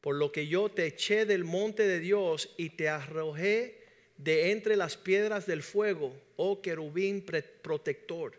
Por 0.00 0.16
lo 0.16 0.32
que 0.32 0.48
yo 0.48 0.68
te 0.68 0.86
eché 0.86 1.24
del 1.24 1.44
monte 1.44 1.86
de 1.86 2.00
Dios 2.00 2.52
y 2.56 2.70
te 2.70 2.88
arrojé 2.88 3.79
de 4.22 4.50
entre 4.50 4.76
las 4.76 4.96
piedras 4.96 5.46
del 5.46 5.62
fuego, 5.62 6.14
oh 6.36 6.60
querubín 6.60 7.24
protector. 7.62 8.34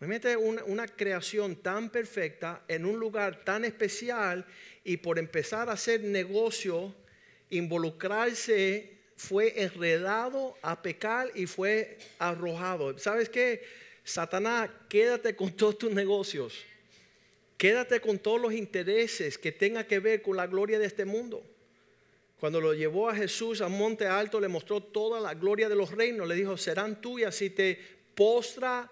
Imagínate 0.00 0.36
una, 0.36 0.88
creación 0.88 1.56
tan 1.56 1.90
perfecta 1.90 2.64
en 2.66 2.86
un 2.86 2.98
lugar 2.98 3.44
tan 3.44 3.64
especial 3.64 4.44
y 4.82 4.96
por 4.96 5.18
empezar 5.18 5.68
a 5.68 5.72
hacer 5.72 6.02
negocio, 6.02 6.92
involucrarse, 7.50 8.98
fue 9.14 9.62
enredado 9.62 10.56
a 10.62 10.82
pecar 10.82 11.30
y 11.34 11.46
fue 11.46 11.98
arrojado. 12.18 12.98
¿Sabes 12.98 13.28
qué? 13.28 13.62
Satanás, 14.02 14.70
quédate 14.88 15.36
con 15.36 15.52
todos 15.56 15.78
tus 15.78 15.92
negocios. 15.92 16.64
Quédate 17.56 18.00
con 18.00 18.18
todos 18.18 18.40
los 18.40 18.54
intereses 18.54 19.38
que 19.38 19.52
tenga 19.52 19.86
que 19.86 20.00
ver 20.00 20.22
con 20.22 20.36
la 20.36 20.48
gloria 20.48 20.80
de 20.80 20.86
este 20.86 21.04
mundo. 21.04 21.46
Cuando 22.42 22.60
lo 22.60 22.74
llevó 22.74 23.08
a 23.08 23.14
Jesús 23.14 23.60
a 23.60 23.68
monte 23.68 24.04
alto, 24.04 24.40
le 24.40 24.48
mostró 24.48 24.82
toda 24.82 25.20
la 25.20 25.32
gloria 25.32 25.68
de 25.68 25.76
los 25.76 25.92
reinos. 25.92 26.26
Le 26.26 26.34
dijo, 26.34 26.56
serán 26.56 27.00
tuyas 27.00 27.36
si 27.36 27.50
te 27.50 27.78
postra 28.16 28.90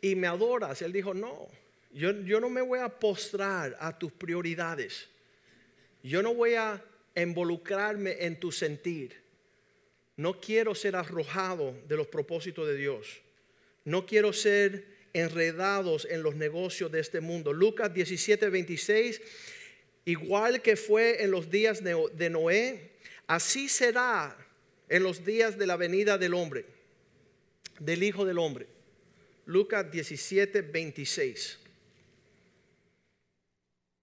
y 0.00 0.14
me 0.14 0.28
adoras. 0.28 0.80
Él 0.82 0.92
dijo, 0.92 1.12
no, 1.12 1.48
yo, 1.90 2.12
yo 2.22 2.38
no 2.38 2.48
me 2.48 2.60
voy 2.60 2.78
a 2.78 2.88
postrar 2.88 3.76
a 3.80 3.98
tus 3.98 4.12
prioridades. 4.12 5.08
Yo 6.04 6.22
no 6.22 6.34
voy 6.34 6.54
a 6.54 6.80
involucrarme 7.16 8.24
en 8.24 8.38
tu 8.38 8.52
sentir. 8.52 9.24
No 10.16 10.40
quiero 10.40 10.72
ser 10.76 10.94
arrojado 10.94 11.74
de 11.88 11.96
los 11.96 12.06
propósitos 12.06 12.68
de 12.68 12.76
Dios. 12.76 13.22
No 13.84 14.06
quiero 14.06 14.32
ser 14.32 14.86
enredados 15.14 16.06
en 16.08 16.22
los 16.22 16.36
negocios 16.36 16.92
de 16.92 17.00
este 17.00 17.20
mundo. 17.20 17.52
Lucas 17.52 17.92
17, 17.92 18.48
26, 18.50 19.20
igual 20.08 20.62
que 20.62 20.74
fue 20.76 21.22
en 21.22 21.30
los 21.30 21.50
días 21.50 21.82
de 21.84 22.30
Noé, 22.30 22.92
así 23.26 23.68
será 23.68 24.34
en 24.88 25.02
los 25.02 25.22
días 25.22 25.58
de 25.58 25.66
la 25.66 25.76
venida 25.76 26.16
del 26.16 26.32
hombre, 26.32 26.64
del 27.78 28.02
Hijo 28.02 28.24
del 28.24 28.38
Hombre. 28.38 28.66
Lucas 29.44 29.90
17, 29.90 30.62
26. 30.62 31.58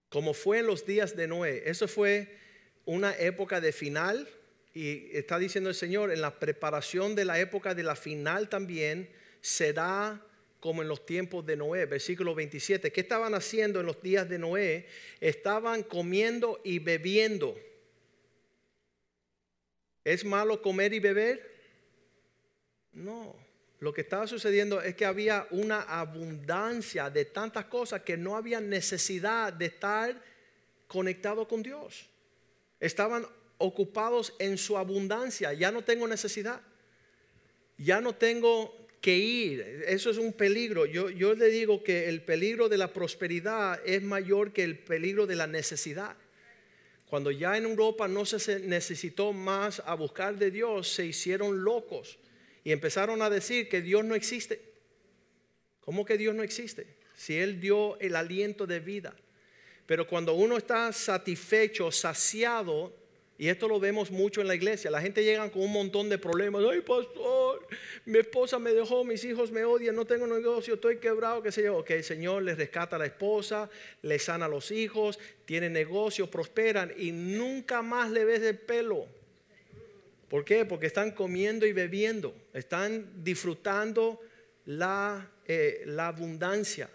Como 0.09 0.35
fue 0.35 0.59
en 0.59 0.67
los 0.67 0.85
días 0.85 1.15
de 1.15 1.27
Noé. 1.27 1.63
Eso 1.65 1.87
fue 1.87 2.37
una 2.85 3.17
época 3.17 3.59
de 3.59 3.71
final. 3.71 4.29
Y 4.75 5.09
está 5.17 5.39
diciendo 5.39 5.71
el 5.71 5.75
Señor, 5.75 6.11
en 6.11 6.21
la 6.21 6.39
preparación 6.39 7.15
de 7.15 7.25
la 7.25 7.39
época 7.39 7.73
de 7.73 7.81
la 7.81 7.95
final 7.95 8.47
también 8.47 9.09
será 9.41 10.21
como 10.65 10.81
en 10.81 10.87
los 10.87 11.05
tiempos 11.05 11.45
de 11.45 11.55
Noé. 11.55 11.85
Versículo 11.85 12.33
27. 12.33 12.91
¿Qué 12.91 13.01
estaban 13.01 13.35
haciendo 13.35 13.79
en 13.79 13.85
los 13.85 14.01
días 14.01 14.27
de 14.27 14.39
Noé? 14.39 14.87
Estaban 15.21 15.83
comiendo 15.83 16.59
y 16.63 16.79
bebiendo. 16.79 17.55
¿Es 20.03 20.25
malo 20.25 20.63
comer 20.63 20.91
y 20.91 20.99
beber? 20.99 21.51
No. 22.93 23.35
Lo 23.79 23.93
que 23.93 24.01
estaba 24.01 24.25
sucediendo 24.25 24.81
es 24.81 24.95
que 24.95 25.05
había 25.05 25.47
una 25.51 25.83
abundancia 25.83 27.11
de 27.11 27.25
tantas 27.25 27.65
cosas 27.65 28.01
que 28.01 28.17
no 28.17 28.35
había 28.35 28.59
necesidad 28.59 29.53
de 29.53 29.67
estar 29.67 30.19
conectado 30.87 31.47
con 31.47 31.61
Dios. 31.61 32.09
Estaban 32.79 33.27
ocupados 33.59 34.33
en 34.39 34.57
su 34.57 34.79
abundancia. 34.79 35.53
Ya 35.53 35.71
no 35.71 35.83
tengo 35.83 36.07
necesidad. 36.07 36.59
Ya 37.77 38.01
no 38.01 38.15
tengo 38.15 38.84
que 39.05 39.15
ir. 39.15 39.83
Eso 39.87 40.09
es 40.09 40.17
un 40.17 40.33
peligro. 40.33 40.87
Yo, 40.87 41.11
yo 41.11 41.35
le 41.35 41.49
digo 41.49 41.83
que 41.83 42.09
el 42.09 42.23
peligro 42.23 42.69
de 42.69 42.79
la 42.79 42.91
prosperidad 42.91 43.79
es 43.85 44.01
mayor 44.01 44.51
que 44.51 44.63
el 44.63 44.79
peligro 44.79 45.27
de 45.27 45.35
la 45.35 45.45
necesidad. 45.45 46.17
Cuando 47.05 47.29
ya 47.29 47.55
en 47.55 47.65
Europa 47.65 48.07
no 48.07 48.25
se 48.25 48.59
necesitó 48.61 49.31
más 49.31 49.79
a 49.85 49.93
buscar 49.93 50.39
de 50.39 50.49
Dios, 50.49 50.91
se 50.91 51.05
hicieron 51.05 51.63
locos 51.63 52.17
y 52.63 52.71
empezaron 52.71 53.21
a 53.21 53.29
decir 53.29 53.69
que 53.69 53.83
Dios 53.83 54.03
no 54.03 54.15
existe. 54.15 54.59
¿Cómo 55.81 56.03
que 56.03 56.17
Dios 56.17 56.33
no 56.33 56.41
existe? 56.41 56.97
Si 57.13 57.37
Él 57.37 57.61
dio 57.61 57.99
el 57.99 58.15
aliento 58.15 58.65
de 58.65 58.79
vida. 58.79 59.15
Pero 59.85 60.07
cuando 60.07 60.33
uno 60.33 60.57
está 60.57 60.91
satisfecho, 60.91 61.91
saciado, 61.91 62.91
y 63.37 63.49
esto 63.49 63.67
lo 63.67 63.79
vemos 63.81 64.11
mucho 64.11 64.39
en 64.39 64.47
la 64.47 64.55
iglesia. 64.55 64.89
La 64.89 65.01
gente 65.01 65.23
llega 65.23 65.49
con 65.51 65.63
un 65.63 65.73
montón 65.73 66.07
de 66.07 66.17
problemas. 66.17 66.63
Ay, 66.71 66.79
pastor, 66.79 67.67
mi 68.05 68.19
esposa 68.19 68.59
me 68.59 68.71
dejó, 68.71 69.03
mis 69.03 69.25
hijos 69.25 69.51
me 69.51 69.65
odian, 69.65 69.93
no 69.93 70.05
tengo 70.05 70.25
negocio, 70.25 70.75
estoy 70.75 70.99
quebrado, 70.99 71.43
qué 71.43 71.51
sé 71.51 71.63
yo. 71.63 71.77
Ok, 71.77 71.91
el 71.91 72.03
Señor 72.05 72.43
les 72.43 72.57
rescata 72.57 72.95
a 72.95 72.99
la 72.99 73.07
esposa, 73.07 73.69
le 74.03 74.19
sana 74.19 74.45
a 74.45 74.49
los 74.49 74.71
hijos, 74.71 75.19
tiene 75.43 75.69
negocio, 75.69 76.31
prosperan 76.31 76.93
y 76.97 77.11
nunca 77.11 77.81
más 77.81 78.09
le 78.09 78.23
ves 78.23 78.41
el 78.41 78.57
pelo. 78.57 79.05
¿Por 80.29 80.45
qué? 80.45 80.63
Porque 80.63 80.87
están 80.87 81.11
comiendo 81.11 81.65
y 81.65 81.73
bebiendo, 81.73 82.33
están 82.53 83.21
disfrutando 83.21 84.21
la, 84.65 85.29
eh, 85.45 85.83
la 85.87 86.07
abundancia. 86.07 86.89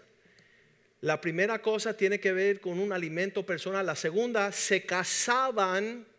La 1.01 1.21
primera 1.21 1.61
cosa 1.61 1.95
tiene 1.95 2.19
que 2.19 2.31
ver 2.31 2.59
con 2.59 2.79
un 2.79 2.91
alimento 2.91 3.45
personal. 3.45 3.85
La 3.85 3.95
segunda, 3.95 4.51
se 4.51 4.85
casaban 4.85 6.10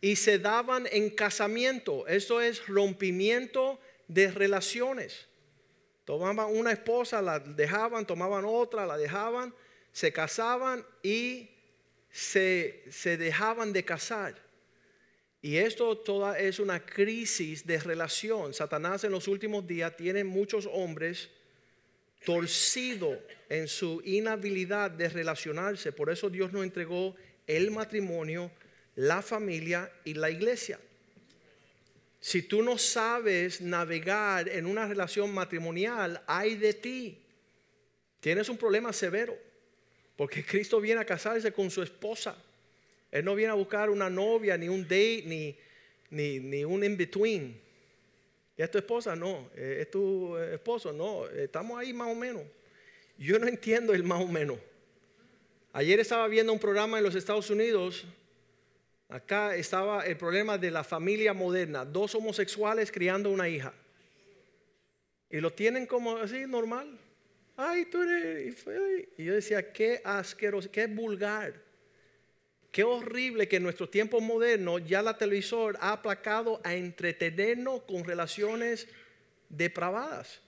y 0.00 0.16
se 0.16 0.38
daban 0.38 0.86
en 0.90 1.10
casamiento. 1.10 2.06
Eso 2.06 2.40
es 2.40 2.66
rompimiento 2.66 3.78
de 4.08 4.30
relaciones. 4.30 5.26
Tomaban 6.04 6.54
una 6.54 6.72
esposa, 6.72 7.20
la 7.20 7.38
dejaban, 7.38 8.06
tomaban 8.06 8.44
otra, 8.46 8.86
la 8.86 8.96
dejaban, 8.96 9.52
se 9.92 10.12
casaban 10.12 10.84
y 11.02 11.50
se, 12.10 12.84
se 12.90 13.16
dejaban 13.16 13.72
de 13.72 13.84
casar. 13.84 14.46
Y 15.42 15.56
esto 15.56 15.96
toda 15.98 16.38
es 16.38 16.58
una 16.58 16.84
crisis 16.84 17.66
de 17.66 17.78
relación. 17.78 18.54
Satanás 18.54 19.04
en 19.04 19.12
los 19.12 19.28
últimos 19.28 19.66
días 19.66 19.96
tiene 19.96 20.24
muchos 20.24 20.68
hombres 20.72 21.30
torcido 22.24 23.20
en 23.48 23.68
su 23.68 24.02
inhabilidad 24.04 24.90
de 24.90 25.08
relacionarse. 25.08 25.92
Por 25.92 26.10
eso 26.10 26.28
Dios 26.28 26.52
nos 26.52 26.64
entregó 26.64 27.14
el 27.46 27.70
matrimonio 27.70 28.50
la 28.96 29.22
familia 29.22 29.90
y 30.04 30.14
la 30.14 30.30
iglesia. 30.30 30.78
Si 32.18 32.42
tú 32.42 32.62
no 32.62 32.76
sabes 32.76 33.60
navegar 33.60 34.48
en 34.48 34.66
una 34.66 34.88
relación 34.88 35.32
matrimonial, 35.32 36.22
hay 36.26 36.56
de 36.56 36.74
ti. 36.74 37.22
Tienes 38.20 38.48
un 38.48 38.56
problema 38.56 38.92
severo. 38.92 39.36
Porque 40.16 40.44
Cristo 40.44 40.80
viene 40.80 41.02
a 41.02 41.04
casarse 41.04 41.52
con 41.52 41.70
su 41.70 41.82
esposa. 41.82 42.36
Él 43.12 43.24
no 43.24 43.34
viene 43.34 43.52
a 43.52 43.54
buscar 43.54 43.90
una 43.90 44.10
novia, 44.10 44.56
ni 44.56 44.68
un 44.68 44.82
date, 44.82 45.22
ni, 45.26 45.56
ni, 46.10 46.64
un 46.64 46.82
in-between. 46.82 47.60
¿Y 48.56 48.62
es 48.62 48.70
tu 48.70 48.78
esposa? 48.78 49.14
No. 49.14 49.50
Eh, 49.54 49.78
¿Es 49.82 49.90
tu 49.90 50.36
esposo? 50.38 50.92
No. 50.92 51.28
Estamos 51.28 51.78
ahí 51.78 51.92
más 51.92 52.08
o 52.08 52.14
menos. 52.14 52.42
Yo 53.18 53.38
no 53.38 53.46
entiendo 53.46 53.92
el 53.92 54.02
más 54.02 54.22
o 54.22 54.26
menos. 54.26 54.58
Ayer 55.74 56.00
estaba 56.00 56.26
viendo 56.26 56.52
un 56.52 56.58
programa 56.58 56.96
en 56.96 57.04
los 57.04 57.14
Estados 57.14 57.50
Unidos 57.50 58.06
Acá 59.08 59.54
estaba 59.54 60.04
el 60.04 60.16
problema 60.16 60.58
de 60.58 60.70
la 60.70 60.82
familia 60.82 61.32
moderna, 61.32 61.84
dos 61.84 62.14
homosexuales 62.14 62.90
criando 62.90 63.30
una 63.30 63.48
hija. 63.48 63.72
Y 65.30 65.40
lo 65.40 65.52
tienen 65.52 65.86
como 65.86 66.16
así 66.16 66.46
normal. 66.46 66.98
Ay, 67.56 67.86
tú 67.86 68.02
eres. 68.02 68.64
Y 69.16 69.24
yo 69.24 69.34
decía, 69.34 69.72
qué 69.72 70.00
asqueroso, 70.04 70.70
qué 70.70 70.86
vulgar. 70.86 71.54
Qué 72.70 72.84
horrible 72.84 73.48
que 73.48 73.56
en 73.56 73.62
nuestro 73.62 73.88
tiempo 73.88 74.20
moderno 74.20 74.78
ya 74.78 75.00
la 75.00 75.16
televisor 75.16 75.78
ha 75.80 75.92
aplacado 75.92 76.60
a 76.62 76.74
entretenernos 76.74 77.82
con 77.82 78.04
relaciones 78.04 78.86
depravadas. 79.48 80.42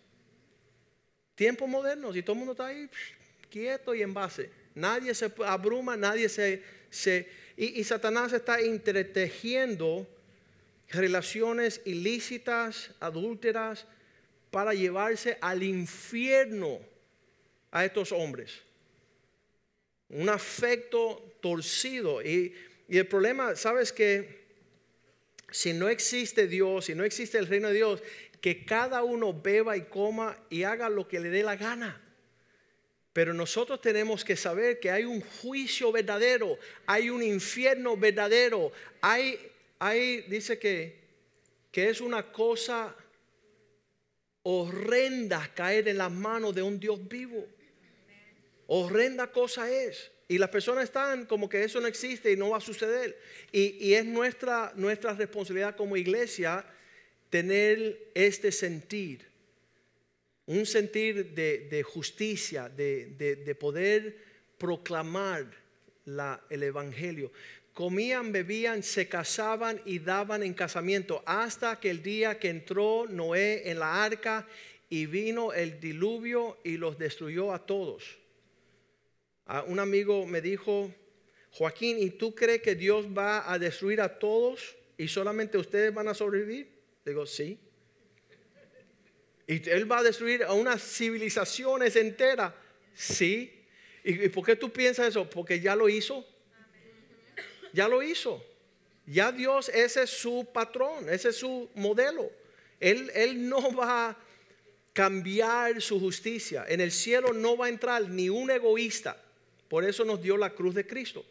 Tiempos 1.35 1.69
modernos 1.69 2.17
y 2.17 2.23
todo 2.23 2.35
el 2.35 2.39
mundo 2.41 2.53
está 2.53 2.67
ahí 2.67 2.91
quieto 3.49 3.95
y 3.95 4.03
en 4.03 4.13
base. 4.13 4.51
Nadie 4.75 5.15
se 5.15 5.33
abruma, 5.47 5.97
nadie 5.97 6.29
se, 6.29 6.63
se 6.91 7.29
y, 7.61 7.83
Satanás 7.83 8.33
está 8.33 8.61
entretejiendo 8.61 10.07
relaciones 10.91 11.81
ilícitas, 11.85 12.93
adúlteras, 13.01 13.85
para 14.53 14.75
llevarse 14.75 15.39
al 15.41 15.65
infierno 15.65 16.79
a 17.73 17.85
estos 17.85 18.13
hombres. 18.13 18.63
Un 20.09 20.29
afecto 20.29 21.37
torcido. 21.41 22.23
Y, 22.23 22.55
y 22.89 22.97
el 22.97 23.09
problema, 23.09 23.57
¿sabes 23.57 23.93
que 23.93 24.39
Si 25.51 25.73
no 25.73 25.89
existe 25.89 26.47
Dios, 26.47 26.85
si 26.85 26.95
no 26.95 27.05
existe 27.05 27.39
el 27.39 27.47
reino 27.47 27.69
de 27.69 27.75
Dios, 27.75 28.03
que 28.41 28.65
cada 28.65 29.03
uno 29.03 29.33
beba 29.33 29.77
y 29.77 29.87
coma 29.87 30.39
y 30.49 30.63
haga 30.63 30.89
lo 30.89 31.09
que 31.09 31.19
le 31.19 31.31
dé 31.31 31.43
la 31.43 31.57
gana. 31.57 32.08
Pero 33.19 33.35
nosotros 33.35 33.81
tenemos 33.81 34.25
que 34.25 34.37
saber 34.37 34.79
que 34.79 34.93
hay 34.93 35.05
un 35.05 35.21
juicio 35.21 35.91
verdadero, 35.91 36.57
hay 36.87 37.11
un 37.11 37.21
infierno 37.21 37.97
verdadero, 37.97 38.71
hay, 39.01 39.41
dice 40.29 40.57
que 40.57 40.97
que 41.73 41.91
es 41.91 42.01
una 42.01 42.31
cosa 42.31 42.95
horrenda 44.45 45.51
caer 45.53 45.89
en 45.89 45.99
las 45.99 46.13
manos 46.13 46.55
de 46.55 46.63
un 46.63 46.79
Dios 46.79 47.09
vivo. 47.09 47.45
Horrenda 48.69 49.33
cosa 49.33 49.69
es. 49.69 50.13
Y 50.29 50.39
las 50.39 50.51
personas 50.51 50.85
están 50.85 51.27
como 51.27 51.49
que 51.49 51.65
eso 51.65 51.81
no 51.81 51.89
existe 51.89 52.31
y 52.31 52.37
no 52.37 52.51
va 52.51 52.59
a 52.59 52.61
suceder. 52.61 53.21
Y, 53.51 53.95
es 53.95 54.05
nuestra, 54.05 54.73
nuestra 54.77 55.13
responsabilidad 55.15 55.75
como 55.75 55.97
iglesia 55.97 56.65
tener 57.31 57.99
este 58.15 58.53
sentir. 58.53 59.28
Un 60.49 60.67
sentir 60.67 61.35
de, 61.35 61.83
justicia, 61.83 62.69
de, 62.69 63.57
poder 63.59 64.19
proclamar 64.59 65.47
la, 66.05 66.43
el 66.51 66.65
Evangelio. 66.65 67.31
Comían, 67.73 68.33
bebían, 68.33 68.83
se 68.83 69.09
casaban 69.09 69.81
y 69.85 70.01
daban 70.01 70.43
en 70.43 70.53
casamiento 70.53 71.23
hasta 71.25 71.79
que 71.79 71.91
el 71.91 72.03
día 72.03 72.39
que 72.39 72.51
entró 72.51 73.07
Noé 73.09 73.71
en 73.71 73.79
la 73.79 74.05
arca 74.05 74.49
y 74.91 75.07
vino 75.07 75.53
el 75.53 75.79
diluvio 75.79 76.59
y 76.65 76.77
los 76.77 76.99
destruyó 76.99 77.53
a 77.53 77.65
todos 77.65 78.19
un 79.67 79.79
amigo 79.79 80.27
me 80.27 80.41
dijo, 80.41 80.93
Joaquín, 81.53 81.99
¿y 81.99 82.11
tú 82.11 82.35
crees 82.35 82.61
que 82.61 82.75
Dios 82.75 83.07
va 83.07 83.51
a 83.51 83.59
destruir 83.59 84.01
a 84.01 84.19
todos 84.19 84.77
y 84.97 85.09
solamente 85.09 85.57
ustedes 85.57 85.93
van 85.93 86.09
a 86.09 86.15
sobrevivir? 86.15 86.69
Digo, 87.05 87.27
sí. 87.27 87.59
¿Y 89.49 89.69
Él 89.69 89.91
va 89.91 89.99
a 89.99 90.03
destruir 90.05 90.45
a 90.45 90.53
unas 90.53 90.81
civilizaciones 90.81 91.97
enteras? 91.97 92.53
Sí. 92.95 93.53
¿Y, 94.05 94.29
por 94.29 94.47
qué 94.47 94.55
tú 94.55 94.71
piensas 94.71 95.09
eso? 95.09 95.29
Porque 95.29 95.59
ya 95.59 95.75
lo 95.75 95.89
hizo. 95.89 96.25
Ya 97.73 97.89
lo 97.89 98.01
hizo. 98.01 98.45
Ya 99.07 99.33
Dios, 99.33 99.71
ese 99.71 100.05
es 100.05 100.11
su 100.11 100.47
patrón, 100.53 101.09
ese 101.09 101.31
es 101.31 101.37
su 101.37 101.69
modelo. 101.75 102.31
Él, 102.79 103.11
él 103.13 103.49
no 103.49 103.75
va 103.75 104.11
a 104.11 104.19
cambiar 104.93 105.83
su 105.83 105.99
justicia. 105.99 106.65
En 106.69 106.81
el 106.81 106.93
cielo 106.93 107.33
no 107.33 107.57
va 107.57 107.67
a 107.67 107.69
entrar 107.69 108.09
ni 108.09 108.29
un 108.29 108.53
egoísta 108.53 109.17
por 109.69 109.85
eso 109.85 110.05
nos 110.05 110.23
dio 110.23 110.37
la 110.37 110.51
cruz 110.51 110.75
de 110.75 110.87
Cristo. 110.87 111.25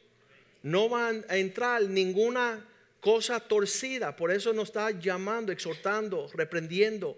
No 0.64 0.90
van 0.90 1.26
a 1.28 1.38
entrar 1.38 1.82
ninguna 1.84 2.66
cosa 3.02 3.40
torcida. 3.40 4.16
Por 4.16 4.32
eso 4.32 4.54
nos 4.54 4.70
está 4.70 4.92
llamando, 4.92 5.52
exhortando, 5.52 6.30
reprendiendo. 6.34 7.18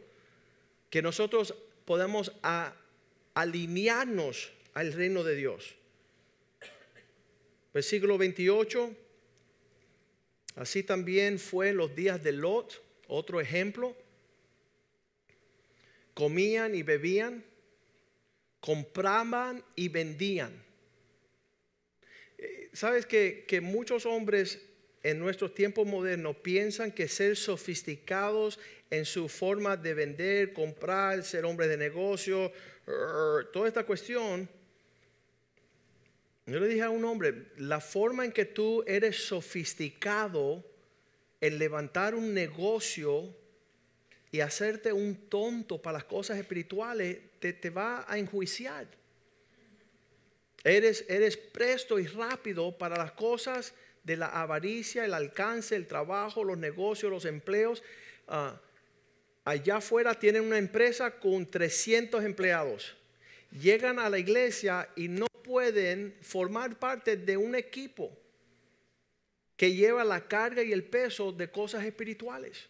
Que 0.89 1.01
nosotros 1.01 1.53
podamos 1.85 2.31
alinearnos 3.33 4.51
al 4.73 4.93
reino 4.93 5.23
de 5.23 5.35
Dios. 5.35 5.75
Versículo 7.73 8.17
28. 8.17 8.95
Así 10.55 10.83
también 10.83 11.39
fue 11.39 11.69
en 11.69 11.77
los 11.77 11.95
días 11.95 12.21
de 12.23 12.31
Lot, 12.31 12.81
otro 13.07 13.39
ejemplo. 13.39 13.95
Comían 16.13 16.75
y 16.75 16.83
bebían, 16.83 17.45
compraban 18.59 19.63
y 19.75 19.87
vendían 19.87 20.69
sabes 22.73 23.05
que, 23.05 23.59
muchos 23.61 24.05
hombres 24.05 24.61
en 25.03 25.19
nuestros 25.19 25.53
tiempos 25.53 25.87
modernos 25.87 26.37
piensan 26.37 26.91
que 26.91 27.07
ser 27.07 27.35
sofisticados 27.35 28.59
en 28.89 29.05
su 29.05 29.29
forma 29.29 29.77
de 29.77 29.93
vender, 29.93 30.53
comprar, 30.53 31.23
ser 31.23 31.45
hombres 31.45 31.69
de 31.69 31.77
negocio, 31.77 32.51
toda 33.53 33.67
esta 33.67 33.85
cuestión. 33.85 34.49
Yo 36.45 36.59
le 36.59 36.67
dije 36.67 36.81
a 36.81 36.89
un 36.89 37.05
hombre, 37.05 37.51
la 37.57 37.79
forma 37.79 38.25
en 38.25 38.31
que 38.31 38.45
tú 38.45 38.83
eres 38.87 39.27
sofisticado 39.27 40.65
en 41.41 41.59
levantar 41.59 42.15
un 42.15 42.33
negocio 42.33 43.35
y 44.31 44.39
hacerte 44.39 44.91
un 44.91 45.29
tonto 45.29 45.81
para 45.81 45.99
las 45.99 46.05
cosas 46.05 46.37
espirituales, 46.37 47.19
te, 47.39 47.53
te 47.53 47.69
va 47.69 48.05
a 48.07 48.17
enjuiciar. 48.17 48.87
Eres, 50.63 51.05
eres 51.07 51.37
presto 51.37 51.99
y 51.99 52.07
rápido 52.07 52.77
para 52.77 52.97
las 52.97 53.11
cosas 53.11 53.73
de 54.03 54.17
la 54.17 54.27
avaricia, 54.27 55.05
el 55.05 55.13
alcance, 55.13 55.75
el 55.75 55.87
trabajo, 55.87 56.43
los 56.43 56.57
negocios, 56.57 57.11
los 57.11 57.25
empleos. 57.25 57.83
Ah, 58.27 58.59
allá 59.43 59.77
afuera 59.77 60.13
tienen 60.13 60.43
una 60.43 60.57
empresa 60.57 61.11
con 61.11 61.45
300 61.45 62.23
empleados. 62.23 62.95
Llegan 63.51 63.99
a 63.99 64.09
la 64.09 64.19
iglesia 64.19 64.89
y 64.95 65.07
no 65.07 65.27
pueden 65.43 66.15
formar 66.21 66.77
parte 66.77 67.17
de 67.17 67.35
un 67.35 67.55
equipo 67.55 68.15
que 69.57 69.73
lleva 69.73 70.03
la 70.03 70.27
carga 70.27 70.63
y 70.63 70.71
el 70.71 70.83
peso 70.83 71.31
de 71.31 71.49
cosas 71.49 71.83
espirituales. 71.83 72.69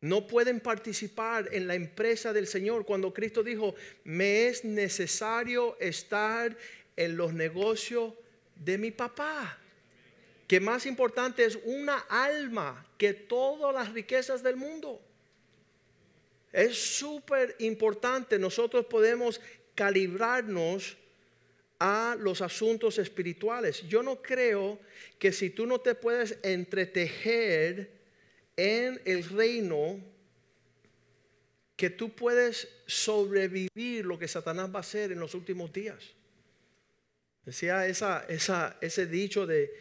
No 0.00 0.26
pueden 0.26 0.60
participar 0.60 1.48
en 1.52 1.66
la 1.66 1.74
empresa 1.74 2.32
del 2.32 2.46
Señor 2.46 2.86
cuando 2.86 3.12
Cristo 3.12 3.42
dijo, 3.42 3.74
me 4.04 4.46
es 4.46 4.64
necesario 4.64 5.76
estar 5.80 6.56
en 6.96 7.16
los 7.16 7.34
negocios 7.34 8.14
de 8.54 8.78
mi 8.78 8.90
papá. 8.90 9.58
Que 10.46 10.60
más 10.60 10.86
importante 10.86 11.44
es 11.44 11.58
una 11.64 11.98
alma 12.08 12.86
que 12.96 13.12
todas 13.12 13.74
las 13.74 13.92
riquezas 13.92 14.42
del 14.42 14.56
mundo. 14.56 15.00
Es 16.52 16.76
súper 16.76 17.56
importante. 17.60 18.38
Nosotros 18.38 18.86
podemos 18.86 19.40
calibrarnos 19.74 20.96
a 21.78 22.16
los 22.18 22.42
asuntos 22.42 22.98
espirituales. 22.98 23.82
Yo 23.88 24.02
no 24.02 24.20
creo 24.20 24.78
que 25.18 25.32
si 25.32 25.50
tú 25.50 25.66
no 25.66 25.80
te 25.80 25.94
puedes 25.94 26.38
entretejer 26.42 27.90
en 28.56 29.00
el 29.04 29.24
reino 29.24 29.98
que 31.76 31.88
tú 31.88 32.14
puedes 32.14 32.68
sobrevivir 32.86 34.04
lo 34.04 34.18
que 34.18 34.28
Satanás 34.28 34.68
va 34.70 34.78
a 34.78 34.80
hacer 34.80 35.12
en 35.12 35.18
los 35.18 35.34
últimos 35.34 35.72
días. 35.72 36.12
Decía 37.46 37.86
ese 37.86 39.06
dicho 39.06 39.46
de, 39.46 39.72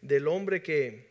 del 0.00 0.28
hombre 0.28 0.62
que 0.62 1.08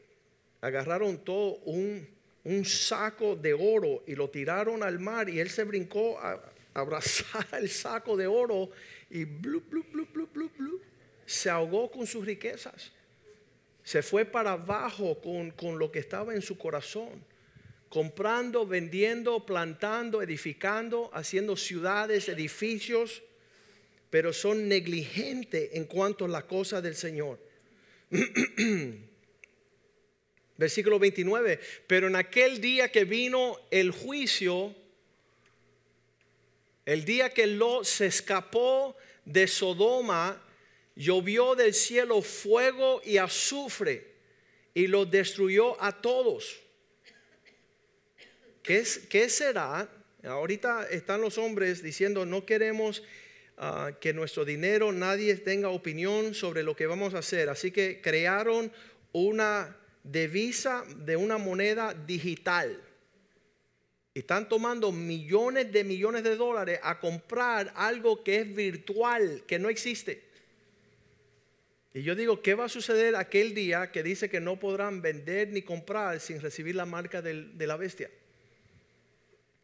agarraron 0.62 1.26
todo 1.26 1.58
un, 1.66 2.08
un, 2.48 2.66
saco 2.66 3.36
de 3.36 3.54
oro 3.54 4.04
y 4.08 4.16
lo 4.16 4.30
tiraron 4.30 4.84
al 4.84 5.00
mar 5.00 5.30
y 5.30 5.40
él 5.40 5.50
se 5.50 5.64
brincó 5.64 6.20
a, 6.20 6.42
abrazar 6.74 7.48
el 7.60 7.70
saco 7.70 8.16
de 8.16 8.28
oro 8.28 8.70
y 9.10 9.26
blu, 9.26 9.62
blu, 9.70 9.84
blu, 9.92 10.82
se 11.26 11.50
ahogó 11.50 11.90
con 11.90 12.06
sus 12.06 12.26
riquezas 12.26 12.92
se 13.88 14.04
fue 14.04 14.26
para 14.26 14.52
abajo 14.52 15.22
con, 15.22 15.80
lo 15.80 15.94
que 15.94 16.00
estaba 16.00 16.36
en 16.36 16.42
su 16.42 16.58
corazón, 16.58 17.24
comprando, 17.88 18.68
vendiendo, 18.68 19.46
plantando, 19.46 20.22
edificando, 20.22 21.10
haciendo 21.14 21.56
ciudades, 21.56 22.28
edificios, 22.28 23.24
pero 24.10 24.34
son 24.34 24.68
negligentes 24.68 25.70
en 25.72 25.86
cuanto 25.86 26.26
a 26.26 26.28
la 26.28 26.46
cosa 26.46 26.82
del 26.82 26.96
Señor. 26.96 27.40
Versículo 30.58 30.98
29, 30.98 31.60
pero 31.86 32.08
en 32.08 32.16
aquel 32.16 32.60
día 32.60 32.92
que 32.92 33.06
vino 33.06 33.60
el 33.70 33.92
juicio, 33.92 34.76
el 36.86 37.06
día 37.06 37.30
que 37.30 37.46
Lot 37.46 37.86
se 37.86 38.08
escapó 38.08 38.96
de 39.24 39.48
Sodoma, 39.48 40.44
llovió 40.96 41.54
del 41.54 41.74
cielo 41.74 42.22
fuego 42.24 43.02
y 43.06 43.18
azufre 43.18 44.16
y 44.74 44.88
lo 44.88 45.06
destruyó 45.06 45.80
a 45.82 46.02
todos. 46.02 46.60
¿Qué, 48.64 48.80
es, 48.80 49.00
qué 49.10 49.30
será? 49.30 49.90
Ahorita 50.24 50.88
están 50.90 51.22
los 51.22 51.38
hombres 51.38 51.84
diciendo 51.84 52.26
no 52.26 52.46
queremos 52.46 53.04
ah, 53.58 53.92
que 54.02 54.14
nuestro 54.14 54.44
dinero 54.44 54.92
nadie 54.92 55.36
tenga 55.36 55.70
opinión 55.70 56.34
sobre 56.34 56.64
lo 56.64 56.76
que 56.76 56.88
vamos 56.88 57.14
a 57.14 57.20
hacer. 57.20 57.50
Así 57.50 57.72
que 57.72 58.02
crearon 58.02 58.72
una 59.14 59.78
divisa 60.12 60.84
de 60.98 61.16
una 61.16 61.38
moneda 61.38 61.94
digital. 61.94 62.82
Están 64.14 64.50
tomando 64.50 64.92
millones 64.92 65.72
de 65.72 65.84
millones 65.84 66.24
de 66.24 66.36
dólares 66.36 66.80
a 66.82 67.00
comprar 67.00 67.72
algo 67.76 68.24
que 68.24 68.40
es 68.40 68.56
virtual, 68.56 69.44
que 69.46 69.60
no 69.60 69.70
existe. 69.70 70.24
Y 71.94 72.04
yo 72.04 72.16
digo, 72.16 72.42
¿qué 72.42 72.54
va 72.54 72.66
a 72.66 72.70
suceder 72.70 73.16
aquel 73.16 73.54
día 73.54 73.92
que 73.92 74.04
dice 74.04 74.30
que 74.30 74.40
no 74.40 74.60
podrán 74.60 75.02
vender 75.02 75.50
ni 75.50 75.62
comprar 75.62 76.20
sin 76.20 76.42
recibir 76.42 76.76
la 76.76 76.86
marca 76.86 77.22
de 77.22 77.68
la 77.68 77.78
bestia? 77.78 78.10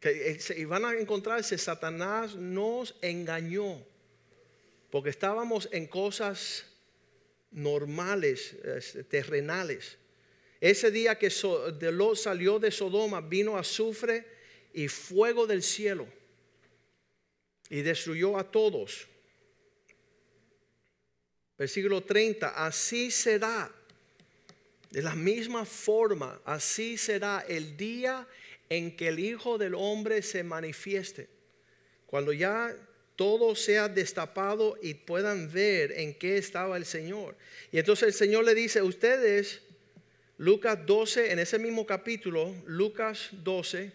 Eh, 0.01 0.37
y 0.57 0.65
van 0.65 0.85
a 0.85 0.93
encontrarse, 0.93 1.57
Satanás 1.57 2.35
nos 2.35 2.95
engañó, 3.01 3.81
porque 4.89 5.09
estábamos 5.09 5.69
en 5.71 5.87
cosas 5.87 6.65
normales, 7.51 8.57
terrenales. 9.09 9.97
Ese 10.64 10.91
día 10.91 11.20
que 11.20 11.28
de 11.78 11.91
lo 11.91 12.16
salió 12.16 12.57
de 12.57 12.72
Sodoma, 12.72 13.20
vino 13.20 13.57
azufre 13.57 14.26
y 14.72 14.88
fuego 14.88 15.45
del 15.45 15.61
cielo 15.61 16.07
y 17.70 17.82
destruyó 17.82 18.38
a 18.38 18.49
todos. 18.49 19.05
Versículo 21.57 22.01
30, 22.01 22.66
así 22.66 23.11
será. 23.11 23.70
De 24.89 25.01
la 25.01 25.16
misma 25.16 25.66
forma, 25.66 26.39
así 26.45 26.97
será 26.97 27.43
el 27.45 27.76
día 27.76 28.26
en 28.70 28.95
que 28.95 29.09
el 29.09 29.20
Hijo 29.20 29.57
del 29.57 29.76
Hombre 29.76 30.22
se 30.22 30.45
manifieste. 30.45 31.28
Cuando 32.05 32.32
ya 32.32 32.74
todo 33.18 33.53
sea 33.57 33.89
destapado 33.89 34.78
y 34.82 34.93
puedan 34.93 35.51
ver 35.51 35.91
en 35.91 36.14
qué 36.14 36.38
estaba 36.38 36.78
el 36.78 36.86
Señor. 36.86 37.36
Y 37.70 37.80
entonces 37.80 38.07
el 38.07 38.14
Señor 38.14 38.45
le 38.45 38.55
dice, 38.55 38.82
ustedes, 38.82 39.61
Lucas 40.38 40.86
12, 40.86 41.31
en 41.31 41.39
ese 41.39 41.59
mismo 41.59 41.86
capítulo, 41.86 42.55
Lucas 42.65 43.29
12, 43.31 43.91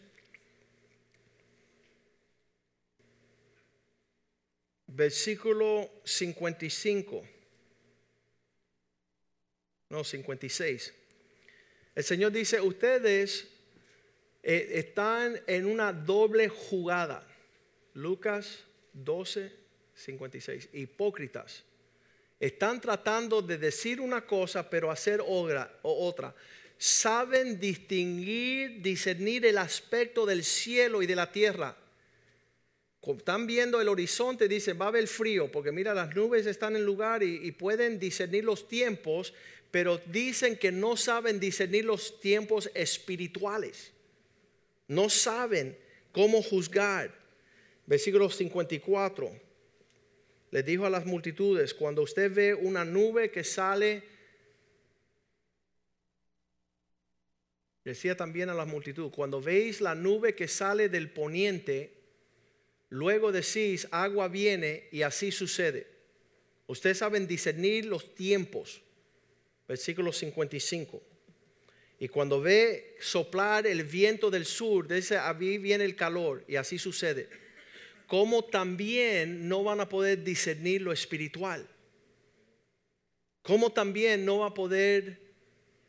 versículo 4.87 5.91
55, 6.05 7.23
no, 9.91 10.05
56. 10.05 10.95
El 11.95 12.05
Señor 12.05 12.33
dice, 12.33 12.61
ustedes 12.61 13.49
eh, 14.43 14.71
están 14.75 15.41
en 15.47 15.67
una 15.67 15.93
doble 15.93 16.49
jugada. 16.49 17.27
Lucas 17.95 18.65
12, 18.93 19.53
56. 19.95 20.69
Hipócritas. 20.73 21.65
Están 22.41 22.81
tratando 22.81 23.43
de 23.43 23.59
decir 23.59 24.01
una 24.01 24.25
cosa, 24.25 24.69
pero 24.71 24.91
hacer 24.91 25.23
otra. 25.27 26.35
Saben 26.77 27.59
distinguir, 27.59 28.81
discernir 28.81 29.45
el 29.47 29.59
aspecto 29.59 30.25
del 30.25 30.45
cielo 30.45 31.03
y 31.03 31.07
de 31.07 31.17
la 31.17 31.33
tierra. 31.33 31.77
Están 33.03 33.47
viendo 33.47 33.81
el 33.81 33.89
horizonte, 33.89 34.49
dicen, 34.49 34.79
va 34.81 34.85
a 34.85 34.89
haber 34.89 35.09
frío, 35.09 35.51
porque 35.51 35.73
mira, 35.73 35.95
las 35.95 36.15
nubes 36.15 36.47
están 36.47 36.77
en 36.77 36.85
lugar 36.85 37.23
y, 37.23 37.47
y 37.47 37.53
pueden 37.53 37.99
discernir 37.99 38.45
los 38.45 38.69
tiempos, 38.69 39.33
pero 39.71 39.99
dicen 40.07 40.57
que 40.57 40.71
no 40.71 40.97
saben 40.97 41.41
discernir 41.41 41.87
los 41.87 42.21
tiempos 42.21 42.71
espirituales. 42.75 43.93
No 44.87 45.09
saben 45.09 45.77
cómo 46.13 46.43
juzgar. 46.43 47.15
Versículo 47.87 48.31
54. 48.31 49.48
Les 50.51 50.65
dijo 50.65 50.87
a 50.87 50.91
las 50.91 51.05
multitudes, 51.05 51.75
cuando 51.75 52.03
usted 52.03 52.33
ve 52.33 52.55
una 52.55 52.85
nube 52.85 53.31
que 53.31 53.45
sale, 53.45 54.03
decía 57.85 58.17
también 58.17 58.49
a 58.49 58.55
las 58.55 58.67
multitudes, 58.67 59.13
cuando 59.15 59.43
veis 59.43 59.81
la 59.81 59.95
nube 59.95 60.35
que 60.35 60.49
sale 60.49 60.89
del 60.89 61.11
poniente, 61.11 61.93
luego 62.89 63.31
decís, 63.31 63.89
agua 63.91 64.29
viene 64.29 64.89
y 64.91 65.03
así 65.03 65.31
sucede. 65.33 65.87
Ustedes 66.67 66.99
saben 66.99 67.27
discernir 67.27 67.85
los 67.85 68.15
tiempos. 68.15 68.83
Versículo 69.67 70.13
55. 70.13 71.03
Y 71.99 72.09
cuando 72.09 72.41
ve 72.41 72.97
soplar 73.01 73.67
el 73.67 73.85
viento 73.85 74.31
del 74.31 74.47
sur, 74.47 74.89
dice, 74.89 75.19
ahí 75.19 75.59
viene 75.59 75.85
el 75.85 75.95
calor 75.95 76.43
y 76.49 76.57
así 76.57 76.79
sucede 76.79 77.48
como 78.09 78.43
también 78.43 79.49
no 79.49 79.63
van 79.63 79.81
a 79.81 79.89
poder 79.89 80.25
discernir 80.25 80.81
lo 80.81 80.93
espiritual. 80.93 81.69
Como 83.43 83.71
también 83.71 84.25
no 84.25 84.39
va 84.39 84.47
a 84.47 84.55
poder 84.55 85.21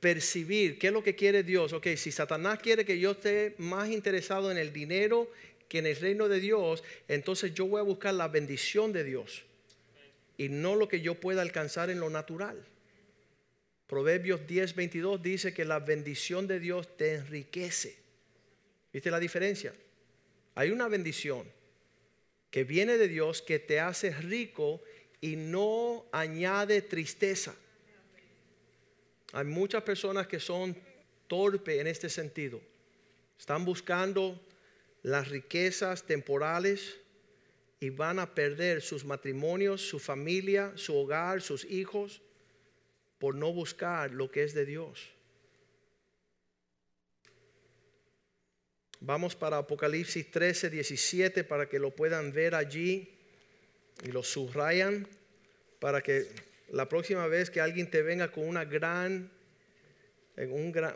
percibir 0.01 0.77
qué 0.77 0.87
es 0.87 0.93
lo 0.93 1.01
que 1.01 1.15
quiere 1.15 1.43
Dios. 1.43 1.71
Ok, 1.71 1.87
si 1.95 2.11
Satanás 2.11 2.59
quiere 2.59 2.83
que 2.83 2.99
yo 2.99 3.11
esté 3.11 3.55
más 3.57 3.89
interesado 3.89 4.51
en 4.51 4.57
el 4.57 4.73
dinero 4.73 5.31
que 5.69 5.79
en 5.79 5.85
el 5.85 5.95
reino 5.95 6.27
de 6.27 6.41
Dios, 6.41 6.83
entonces 7.07 7.53
yo 7.53 7.67
voy 7.67 7.79
a 7.79 7.83
buscar 7.83 8.13
la 8.13 8.27
bendición 8.27 8.91
de 8.91 9.05
Dios 9.05 9.45
y 10.37 10.49
no 10.49 10.75
lo 10.75 10.89
que 10.89 10.99
yo 10.99 11.15
pueda 11.15 11.41
alcanzar 11.41 11.89
en 11.89 12.01
lo 12.01 12.09
natural. 12.09 12.65
Proverbios 13.87 14.45
10, 14.45 14.75
22 14.75 15.21
dice 15.21 15.53
que 15.53 15.63
la 15.63 15.79
bendición 15.79 16.47
de 16.47 16.59
Dios 16.59 16.97
te 16.97 17.13
enriquece. 17.13 17.97
¿Viste 18.91 19.09
la 19.09 19.19
diferencia? 19.19 19.73
Hay 20.55 20.71
una 20.71 20.89
bendición 20.89 21.58
que 22.51 22.63
viene 22.63 22.97
de 22.97 23.07
Dios, 23.07 23.41
que 23.41 23.59
te 23.59 23.79
hace 23.79 24.11
rico 24.11 24.81
y 25.21 25.35
no 25.35 26.05
añade 26.11 26.81
tristeza. 26.81 27.55
Hay 29.33 29.45
muchas 29.45 29.83
personas 29.83 30.27
que 30.27 30.39
son 30.39 30.75
torpes 31.27 31.79
en 31.79 31.87
este 31.87 32.09
sentido. 32.09 32.59
Están 33.37 33.63
buscando 33.65 34.39
las 35.03 35.27
riquezas 35.29 36.03
temporales 36.03 36.97
y 37.79 37.89
van 37.89 38.19
a 38.19 38.33
perder 38.33 38.81
sus 38.81 39.05
matrimonios, 39.05 39.81
su 39.81 39.99
familia, 39.99 40.73
su 40.75 40.97
hogar, 40.97 41.41
sus 41.41 41.63
hijos, 41.65 42.21
por 43.19 43.35
no 43.35 43.53
buscar 43.53 44.11
lo 44.11 44.31
que 44.31 44.43
es 44.43 44.53
de 44.53 44.65
Dios. 44.65 45.09
Vamos 49.01 49.33
para 49.33 49.57
Apocalipsis 49.57 50.29
13, 50.29 50.69
17 50.69 51.45
para 51.45 51.69
que 51.69 51.79
lo 51.79 51.91
puedan 51.91 52.33
ver 52.33 52.53
allí 52.53 53.09
y 54.03 54.11
lo 54.11 54.23
subrayan 54.23 55.07
para 55.79 56.01
que 56.01 56.27
la 56.69 56.89
próxima 56.89 57.25
vez 57.27 57.49
que 57.49 57.61
alguien 57.61 57.89
te 57.89 58.01
venga 58.01 58.29
con 58.29 58.45
una 58.45 58.65
gran, 58.65 59.31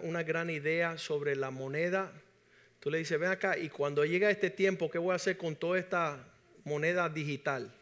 una 0.01 0.23
gran 0.23 0.49
idea 0.49 0.97
sobre 0.97 1.37
la 1.37 1.49
moneda, 1.49 2.11
tú 2.81 2.91
le 2.91 2.97
dices, 2.97 3.17
ven 3.17 3.29
acá 3.29 3.57
y 3.57 3.69
cuando 3.69 4.03
llega 4.03 4.29
este 4.29 4.49
tiempo, 4.49 4.91
¿qué 4.91 4.97
voy 4.97 5.13
a 5.13 5.15
hacer 5.15 5.37
con 5.37 5.55
toda 5.55 5.79
esta 5.79 6.27
moneda 6.65 7.07
digital? 7.07 7.73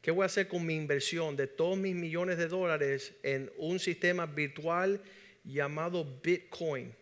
¿Qué 0.00 0.10
voy 0.10 0.22
a 0.22 0.26
hacer 0.26 0.48
con 0.48 0.64
mi 0.64 0.74
inversión 0.74 1.36
de 1.36 1.48
todos 1.48 1.76
mis 1.76 1.94
millones 1.94 2.38
de 2.38 2.48
dólares 2.48 3.12
en 3.22 3.52
un 3.58 3.78
sistema 3.78 4.24
virtual 4.24 5.02
llamado 5.44 6.18
Bitcoin? 6.22 7.01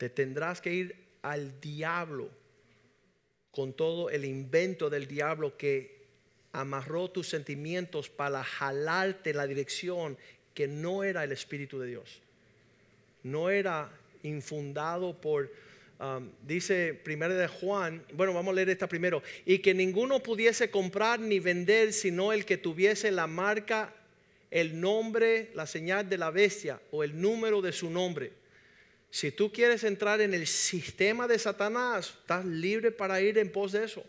Te 0.00 0.08
tendrás 0.08 0.62
que 0.62 0.72
ir 0.72 0.96
al 1.20 1.60
diablo 1.60 2.30
con 3.50 3.74
todo 3.74 4.08
el 4.08 4.24
invento 4.24 4.88
del 4.88 5.06
diablo 5.06 5.58
que 5.58 6.06
amarró 6.52 7.10
tus 7.10 7.28
sentimientos 7.28 8.08
para 8.08 8.42
jalarte 8.42 9.34
la 9.34 9.46
dirección 9.46 10.16
que 10.54 10.66
no 10.66 11.04
era 11.04 11.22
el 11.22 11.32
Espíritu 11.32 11.78
de 11.78 11.88
Dios. 11.88 12.22
No 13.24 13.50
era 13.50 13.92
infundado 14.22 15.20
por, 15.20 15.52
um, 15.98 16.30
dice 16.46 16.94
primero 16.94 17.34
de 17.34 17.46
Juan, 17.46 18.02
bueno, 18.14 18.32
vamos 18.32 18.52
a 18.52 18.54
leer 18.54 18.70
esta 18.70 18.88
primero, 18.88 19.22
y 19.44 19.58
que 19.58 19.74
ninguno 19.74 20.22
pudiese 20.22 20.70
comprar 20.70 21.20
ni 21.20 21.40
vender 21.40 21.92
sino 21.92 22.32
el 22.32 22.46
que 22.46 22.56
tuviese 22.56 23.10
la 23.10 23.26
marca, 23.26 23.94
el 24.50 24.80
nombre, 24.80 25.50
la 25.54 25.66
señal 25.66 26.08
de 26.08 26.16
la 26.16 26.30
bestia 26.30 26.80
o 26.90 27.04
el 27.04 27.20
número 27.20 27.60
de 27.60 27.72
su 27.72 27.90
nombre. 27.90 28.39
Si 29.10 29.32
tú 29.32 29.52
quieres 29.52 29.82
entrar 29.84 30.20
en 30.20 30.34
el 30.34 30.46
sistema 30.46 31.26
de 31.26 31.38
Satanás, 31.38 32.14
estás 32.20 32.44
libre 32.44 32.92
para 32.92 33.20
ir 33.20 33.38
en 33.38 33.50
pos 33.50 33.72
de 33.72 33.84
eso. 33.84 34.04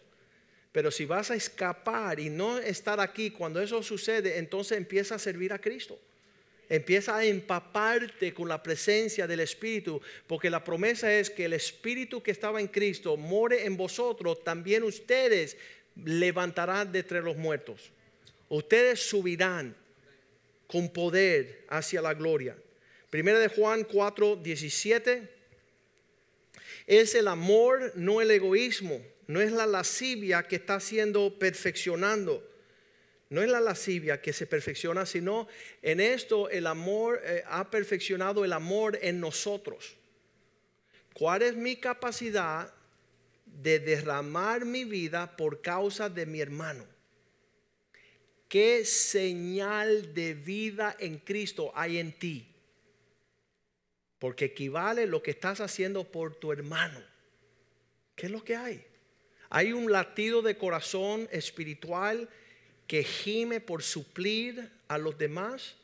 Pero 0.71 0.91
si 0.91 1.05
vas 1.05 1.31
a 1.31 1.35
escapar 1.35 2.19
y 2.19 2.29
no 2.29 2.59
estar 2.59 2.99
aquí 2.99 3.31
cuando 3.31 3.61
eso 3.61 3.81
sucede, 3.83 4.37
entonces 4.37 4.77
empieza 4.77 5.15
a 5.15 5.19
servir 5.19 5.51
a 5.53 5.59
Cristo. 5.59 5.99
Empieza 6.69 7.17
a 7.17 7.25
empaparte 7.25 8.33
con 8.33 8.47
la 8.47 8.63
presencia 8.63 9.27
del 9.27 9.41
Espíritu, 9.41 10.01
porque 10.27 10.49
la 10.49 10.63
promesa 10.63 11.13
es 11.13 11.29
que 11.29 11.45
el 11.45 11.53
Espíritu 11.53 12.23
que 12.23 12.31
estaba 12.31 12.61
en 12.61 12.67
Cristo 12.67 13.17
more 13.17 13.65
en 13.65 13.75
vosotros, 13.75 14.43
también 14.43 14.83
ustedes 14.83 15.57
levantarán 16.05 16.91
de 16.91 16.99
entre 16.99 17.21
los 17.21 17.35
muertos. 17.35 17.91
Ustedes 18.47 19.01
subirán 19.01 19.75
con 20.67 20.87
poder 20.93 21.65
hacia 21.67 22.01
la 22.01 22.13
gloria. 22.13 22.55
Primera 23.11 23.39
de 23.39 23.49
Juan 23.49 23.83
4, 23.83 24.37
17. 24.37 25.29
Es 26.87 27.13
el 27.13 27.27
amor, 27.27 27.91
no 27.95 28.21
el 28.21 28.31
egoísmo. 28.31 29.05
No 29.27 29.41
es 29.41 29.51
la 29.51 29.65
lascivia 29.65 30.43
que 30.43 30.55
está 30.55 30.79
siendo 30.79 31.37
perfeccionando. 31.37 32.41
No 33.29 33.41
es 33.41 33.49
la 33.49 33.59
lascivia 33.59 34.21
que 34.21 34.31
se 34.31 34.47
perfecciona, 34.47 35.05
sino 35.05 35.49
en 35.81 35.99
esto 35.99 36.49
el 36.49 36.65
amor 36.67 37.21
eh, 37.25 37.43
ha 37.47 37.69
perfeccionado 37.69 38.45
el 38.45 38.53
amor 38.53 38.97
en 39.01 39.19
nosotros. 39.19 39.97
¿Cuál 41.13 41.41
es 41.41 41.55
mi 41.55 41.75
capacidad 41.75 42.73
de 43.45 43.79
derramar 43.79 44.63
mi 44.63 44.85
vida 44.85 45.35
por 45.35 45.61
causa 45.61 46.09
de 46.09 46.25
mi 46.25 46.39
hermano? 46.39 46.85
¿Qué 48.47 48.85
señal 48.85 50.13
de 50.13 50.33
vida 50.33 50.95
en 50.97 51.17
Cristo 51.17 51.73
hay 51.75 51.97
en 51.97 52.13
ti? 52.17 52.50
Porque 54.21 54.45
equivale 54.45 55.07
lo 55.07 55.23
que 55.23 55.31
estás 55.31 55.61
haciendo 55.61 56.03
por 56.03 56.35
tu 56.35 56.51
hermano. 56.51 57.01
¿Qué 58.15 58.27
es 58.27 58.31
lo 58.31 58.43
que 58.43 58.55
hay? 58.55 58.85
Hay 59.49 59.73
un 59.73 59.91
latido 59.91 60.43
de 60.43 60.59
corazón 60.59 61.27
espiritual 61.31 62.29
que 62.85 63.03
gime 63.03 63.61
por 63.61 63.81
suplir 63.81 64.69
a 64.87 64.99
los 64.99 65.17
demás 65.17 65.75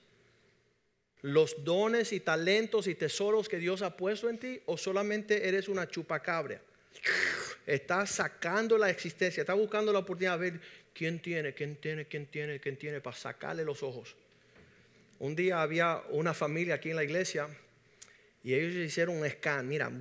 los 1.24 1.64
dones 1.64 2.14
y 2.14 2.20
talentos 2.20 2.86
y 2.86 2.94
tesoros 2.94 3.50
que 3.50 3.58
Dios 3.58 3.82
ha 3.82 3.98
puesto 3.98 4.30
en 4.30 4.38
ti 4.38 4.62
o 4.68 4.78
solamente 4.78 5.48
eres 5.48 5.68
una 5.68 5.90
chupacabra. 5.90 6.62
Estás 7.66 8.12
sacando 8.12 8.78
la 8.78 8.92
existencia, 8.92 9.42
estás 9.42 9.58
buscando 9.58 9.92
la 9.92 9.98
oportunidad 9.98 10.38
de 10.38 10.52
ver 10.52 10.62
quién 10.94 11.20
tiene, 11.20 11.56
quién 11.56 11.76
tiene, 11.78 12.06
quién 12.06 12.28
tiene, 12.28 12.60
quién 12.60 12.78
tiene 12.78 13.02
para 13.02 13.18
sacarle 13.18 13.66
los 13.66 13.82
ojos. 13.82 14.16
Un 15.18 15.36
día 15.36 15.64
había 15.64 16.04
una 16.12 16.36
familia 16.36 16.76
aquí 16.76 16.92
en 16.92 16.98
la 16.98 17.04
iglesia 17.04 17.50
y 18.48 18.56
ellos 18.56 18.76
hicieron 18.76 19.18
un 19.18 19.30
scan, 19.30 19.68
mira, 19.68 19.92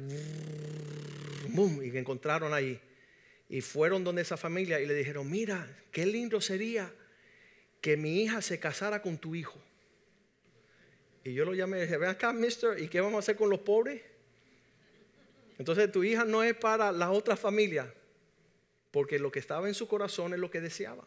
y 1.83 1.91
que 1.91 1.99
encontraron 1.99 2.55
ahí. 2.55 2.81
Y 3.49 3.61
fueron 3.61 4.05
donde 4.05 4.23
esa 4.23 4.37
familia 4.37 4.81
y 4.81 4.87
le 4.87 4.95
dijeron, 4.95 5.29
mira, 5.29 5.69
qué 5.91 6.07
lindo 6.07 6.41
sería 6.41 6.95
que 7.81 7.97
mi 7.97 8.23
hija 8.23 8.41
se 8.41 8.61
casara 8.61 9.03
con 9.03 9.19
tu 9.19 9.35
hijo. 9.35 9.61
Y 11.25 11.35
yo 11.35 11.45
lo 11.45 11.55
llamé 11.55 11.79
y 11.79 11.81
dije, 11.81 11.97
ven 11.97 12.09
acá, 12.09 12.33
mister, 12.33 12.81
¿y 12.81 12.87
qué 12.87 13.01
vamos 13.01 13.17
a 13.17 13.19
hacer 13.19 13.35
con 13.35 13.51
los 13.51 13.59
pobres? 13.59 14.01
Entonces 15.59 15.91
tu 15.91 16.05
hija 16.05 16.25
no 16.25 16.45
es 16.45 16.55
para 16.55 16.93
la 16.93 17.11
otra 17.11 17.35
familia, 17.35 17.93
porque 18.93 19.19
lo 19.19 19.33
que 19.33 19.41
estaba 19.41 19.67
en 19.67 19.75
su 19.75 19.89
corazón 19.89 20.35
es 20.35 20.39
lo 20.39 20.53
que 20.53 20.61
deseaba. 20.61 21.05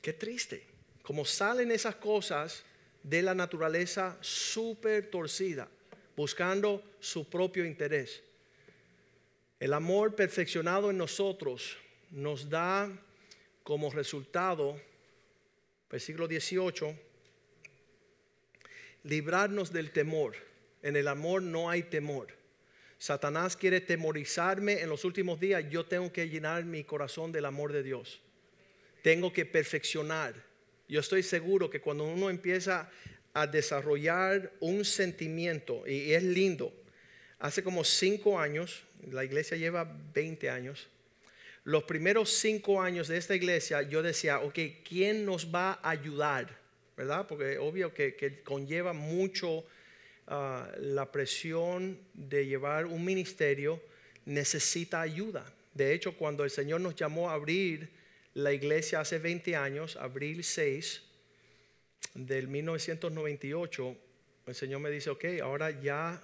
Qué 0.00 0.12
triste. 0.12 0.66
Como 1.04 1.24
salen 1.24 1.70
esas 1.70 1.94
cosas 1.94 2.64
de 3.04 3.22
la 3.22 3.32
naturaleza 3.32 4.18
súper 4.20 5.08
torcida, 5.08 5.68
buscando 6.16 6.82
su 7.00 7.28
propio 7.28 7.64
interés. 7.64 8.22
El 9.58 9.72
amor 9.72 10.14
perfeccionado 10.14 10.90
en 10.90 10.98
nosotros 10.98 11.76
nos 12.10 12.50
da 12.50 12.90
como 13.62 13.90
resultado, 13.90 14.80
versículo 15.90 16.26
18, 16.26 16.94
librarnos 19.04 19.72
del 19.72 19.92
temor. 19.92 20.34
En 20.82 20.96
el 20.96 21.06
amor 21.08 21.42
no 21.42 21.70
hay 21.70 21.84
temor. 21.84 22.28
Satanás 22.98 23.56
quiere 23.56 23.80
temorizarme 23.80 24.80
en 24.80 24.88
los 24.88 25.04
últimos 25.04 25.40
días. 25.40 25.64
Yo 25.70 25.86
tengo 25.86 26.12
que 26.12 26.28
llenar 26.28 26.64
mi 26.64 26.84
corazón 26.84 27.32
del 27.32 27.44
amor 27.44 27.72
de 27.72 27.82
Dios. 27.82 28.20
Tengo 29.02 29.32
que 29.32 29.44
perfeccionar. 29.44 30.34
Yo 30.88 31.00
estoy 31.00 31.22
seguro 31.22 31.70
que 31.70 31.80
cuando 31.80 32.04
uno 32.04 32.30
empieza 32.30 32.90
a 33.34 33.46
desarrollar 33.46 34.52
un 34.60 34.84
sentimiento, 34.84 35.86
y 35.86 36.12
es 36.12 36.22
lindo, 36.22 36.72
hace 37.38 37.62
como 37.62 37.84
cinco 37.84 38.38
años, 38.38 38.84
la 39.10 39.24
iglesia 39.24 39.56
lleva 39.56 39.90
20 40.14 40.50
años, 40.50 40.88
los 41.64 41.84
primeros 41.84 42.30
cinco 42.30 42.82
años 42.82 43.08
de 43.08 43.16
esta 43.16 43.34
iglesia 43.36 43.82
yo 43.82 44.02
decía, 44.02 44.40
ok, 44.40 44.58
¿quién 44.84 45.24
nos 45.24 45.54
va 45.54 45.78
a 45.82 45.90
ayudar? 45.90 46.60
¿Verdad? 46.96 47.26
Porque 47.28 47.56
obvio 47.58 47.94
que, 47.94 48.16
que 48.16 48.42
conlleva 48.42 48.92
mucho 48.92 49.64
Ah, 50.26 50.70
la 50.78 51.10
presión 51.10 51.98
de 52.14 52.46
llevar 52.46 52.86
un 52.86 53.04
ministerio 53.04 53.80
necesita 54.24 55.00
ayuda. 55.00 55.44
De 55.74 55.92
hecho, 55.92 56.16
cuando 56.16 56.44
el 56.44 56.50
Señor 56.50 56.80
nos 56.80 56.94
llamó 56.94 57.28
a 57.28 57.34
abrir 57.34 57.90
la 58.34 58.52
iglesia 58.52 59.00
hace 59.00 59.18
20 59.18 59.56
años, 59.56 59.96
abril 59.96 60.44
6 60.44 61.02
del 62.14 62.48
1998, 62.48 63.96
el 64.46 64.54
Señor 64.54 64.80
me 64.80 64.90
dice, 64.90 65.10
ok, 65.10 65.24
ahora 65.42 65.70
ya 65.70 66.22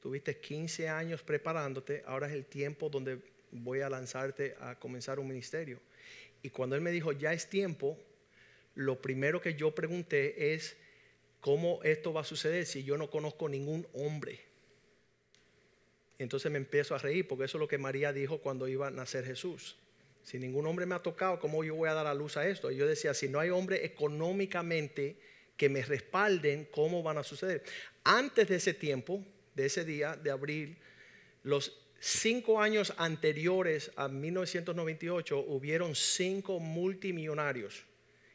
tuviste 0.00 0.38
15 0.38 0.88
años 0.88 1.22
preparándote, 1.22 2.02
ahora 2.06 2.26
es 2.26 2.32
el 2.32 2.46
tiempo 2.46 2.88
donde 2.88 3.18
voy 3.52 3.80
a 3.80 3.90
lanzarte 3.90 4.56
a 4.60 4.78
comenzar 4.78 5.18
un 5.18 5.28
ministerio. 5.28 5.80
Y 6.42 6.50
cuando 6.50 6.76
Él 6.76 6.82
me 6.82 6.90
dijo, 6.90 7.12
ya 7.12 7.32
es 7.32 7.48
tiempo, 7.48 7.98
lo 8.74 9.02
primero 9.02 9.40
que 9.40 9.54
yo 9.54 9.74
pregunté 9.74 10.54
es, 10.54 10.76
¿Cómo 11.40 11.82
esto 11.82 12.12
va 12.12 12.20
a 12.20 12.24
suceder 12.24 12.66
si 12.66 12.84
yo 12.84 12.98
no 12.98 13.10
conozco 13.10 13.48
ningún 13.48 13.86
hombre? 13.94 14.40
Entonces 16.18 16.52
me 16.52 16.58
empiezo 16.58 16.94
a 16.94 16.98
reír 16.98 17.26
porque 17.26 17.44
eso 17.44 17.56
es 17.56 17.60
lo 17.60 17.68
que 17.68 17.78
María 17.78 18.12
dijo 18.12 18.38
cuando 18.38 18.68
iba 18.68 18.88
a 18.88 18.90
nacer 18.90 19.24
Jesús. 19.24 19.78
Si 20.22 20.38
ningún 20.38 20.66
hombre 20.66 20.86
me 20.86 20.94
ha 20.94 21.00
tocado, 21.00 21.40
¿cómo 21.40 21.64
yo 21.64 21.74
voy 21.74 21.88
a 21.88 21.94
dar 21.94 22.06
a 22.06 22.14
luz 22.14 22.36
a 22.36 22.48
esto? 22.48 22.70
Y 22.70 22.76
yo 22.76 22.86
decía, 22.86 23.14
si 23.14 23.28
no 23.28 23.40
hay 23.40 23.50
hombre 23.50 23.84
económicamente 23.84 25.16
que 25.56 25.68
me 25.68 25.82
respalden, 25.82 26.68
¿cómo 26.70 27.02
van 27.02 27.18
a 27.18 27.22
suceder? 27.22 27.62
Antes 28.04 28.48
de 28.48 28.56
ese 28.56 28.74
tiempo, 28.74 29.24
de 29.54 29.66
ese 29.66 29.84
día 29.84 30.16
de 30.16 30.30
abril, 30.30 30.78
los 31.42 31.78
cinco 31.98 32.60
años 32.60 32.94
anteriores 32.96 33.90
a 33.96 34.08
1998 34.08 35.38
hubieron 35.38 35.94
cinco 35.94 36.58
multimillonarios 36.58 37.84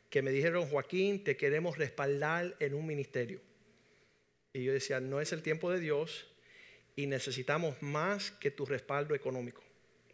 que 0.10 0.22
me 0.22 0.32
dijeron, 0.32 0.68
Joaquín, 0.70 1.24
te 1.24 1.36
queremos 1.36 1.78
respaldar 1.78 2.56
en 2.60 2.74
un 2.74 2.86
ministerio. 2.86 3.42
Y 4.54 4.64
yo 4.64 4.72
decía, 4.72 5.02
no 5.02 5.20
es 5.20 5.34
el 5.34 5.42
tiempo 5.42 5.70
de 5.72 5.80
Dios 5.82 6.28
y 6.96 7.08
necesitamos 7.08 7.82
más 7.82 8.32
que 8.32 8.52
tu 8.52 8.66
respaldo 8.66 9.14
económico. 9.16 9.65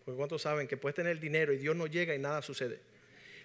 Porque 0.06 0.18
cuántos 0.18 0.42
saben 0.42 0.68
que 0.68 0.78
puedes 0.78 0.96
tener 0.96 1.20
dinero 1.20 1.54
y 1.54 1.58
Dios 1.58 1.76
no 1.76 1.88
llega 1.88 2.16
y 2.16 2.20
nada 2.20 2.42
sucede. 2.42 2.80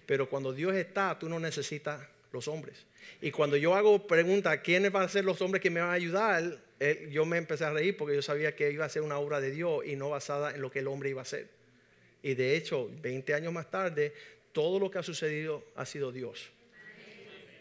Pero 0.06 0.28
cuando 0.28 0.52
Dios 0.52 0.74
está, 0.74 1.18
tú 1.18 1.28
no 1.28 1.38
necesitas 1.40 2.00
los 2.32 2.48
hombres. 2.48 2.86
Y 3.20 3.30
cuando 3.30 3.56
yo 3.56 3.74
hago 3.74 4.06
pregunta, 4.06 4.60
¿quiénes 4.62 4.92
van 4.92 5.04
a 5.04 5.08
ser 5.08 5.24
los 5.24 5.40
hombres 5.40 5.62
que 5.62 5.70
me 5.70 5.80
van 5.80 5.90
a 5.90 5.94
ayudar? 5.94 6.64
yo 7.10 7.24
me 7.24 7.38
empecé 7.38 7.64
a 7.64 7.70
reír 7.70 7.96
porque 7.96 8.14
yo 8.14 8.20
sabía 8.20 8.54
que 8.54 8.70
iba 8.70 8.84
a 8.84 8.88
ser 8.90 9.00
una 9.00 9.18
obra 9.18 9.40
de 9.40 9.50
Dios 9.50 9.86
y 9.86 9.96
no 9.96 10.10
basada 10.10 10.54
en 10.54 10.60
lo 10.60 10.70
que 10.70 10.80
el 10.80 10.88
hombre 10.88 11.08
iba 11.08 11.20
a 11.20 11.22
hacer. 11.22 11.48
Y 12.22 12.34
de 12.34 12.54
hecho, 12.54 12.90
20 13.00 13.32
años 13.32 13.52
más 13.52 13.70
tarde, 13.70 14.12
todo 14.52 14.78
lo 14.78 14.90
que 14.90 14.98
ha 14.98 15.02
sucedido 15.02 15.64
ha 15.74 15.86
sido 15.86 16.12
Dios. 16.12 16.50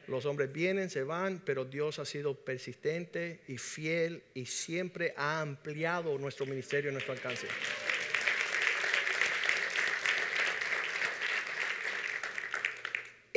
Los 0.07 0.25
hombres 0.25 0.51
vienen, 0.51 0.89
se 0.89 1.03
van, 1.03 1.41
pero 1.45 1.65
Dios 1.65 1.97
ha 1.99 2.05
sido 2.05 2.35
persistente 2.35 3.39
y 3.47 3.57
fiel 3.57 4.21
y 4.33 4.45
siempre 4.45 5.13
ha 5.17 5.41
ampliado 5.41 6.17
nuestro 6.17 6.45
ministerio 6.45 6.89
y 6.89 6.93
nuestro 6.93 7.13
alcance. 7.13 7.47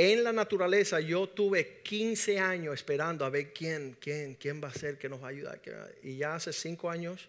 En 0.00 0.22
la 0.22 0.32
naturaleza 0.32 1.00
yo 1.00 1.28
tuve 1.28 1.80
15 1.82 2.38
años 2.38 2.72
esperando 2.72 3.24
a 3.24 3.30
ver 3.30 3.52
quién, 3.52 3.96
quién, 4.00 4.36
quién 4.36 4.62
va 4.62 4.68
a 4.68 4.72
ser 4.72 4.96
que 4.96 5.08
nos 5.08 5.20
va 5.20 5.26
a 5.26 5.30
ayudar. 5.30 5.60
Y 6.04 6.18
ya 6.18 6.36
hace 6.36 6.52
5 6.52 6.88
años 6.88 7.28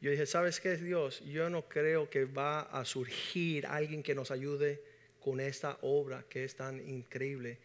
yo 0.00 0.12
dije, 0.12 0.24
¿sabes 0.24 0.60
qué 0.60 0.74
es 0.74 0.80
Dios? 0.80 1.24
Yo 1.24 1.50
no 1.50 1.68
creo 1.68 2.08
que 2.08 2.24
va 2.24 2.60
a 2.60 2.84
surgir 2.84 3.66
alguien 3.66 4.00
que 4.00 4.14
nos 4.14 4.30
ayude 4.30 4.80
con 5.18 5.40
esta 5.40 5.76
obra 5.82 6.24
que 6.28 6.44
es 6.44 6.54
tan 6.54 6.78
increíble, 6.88 7.58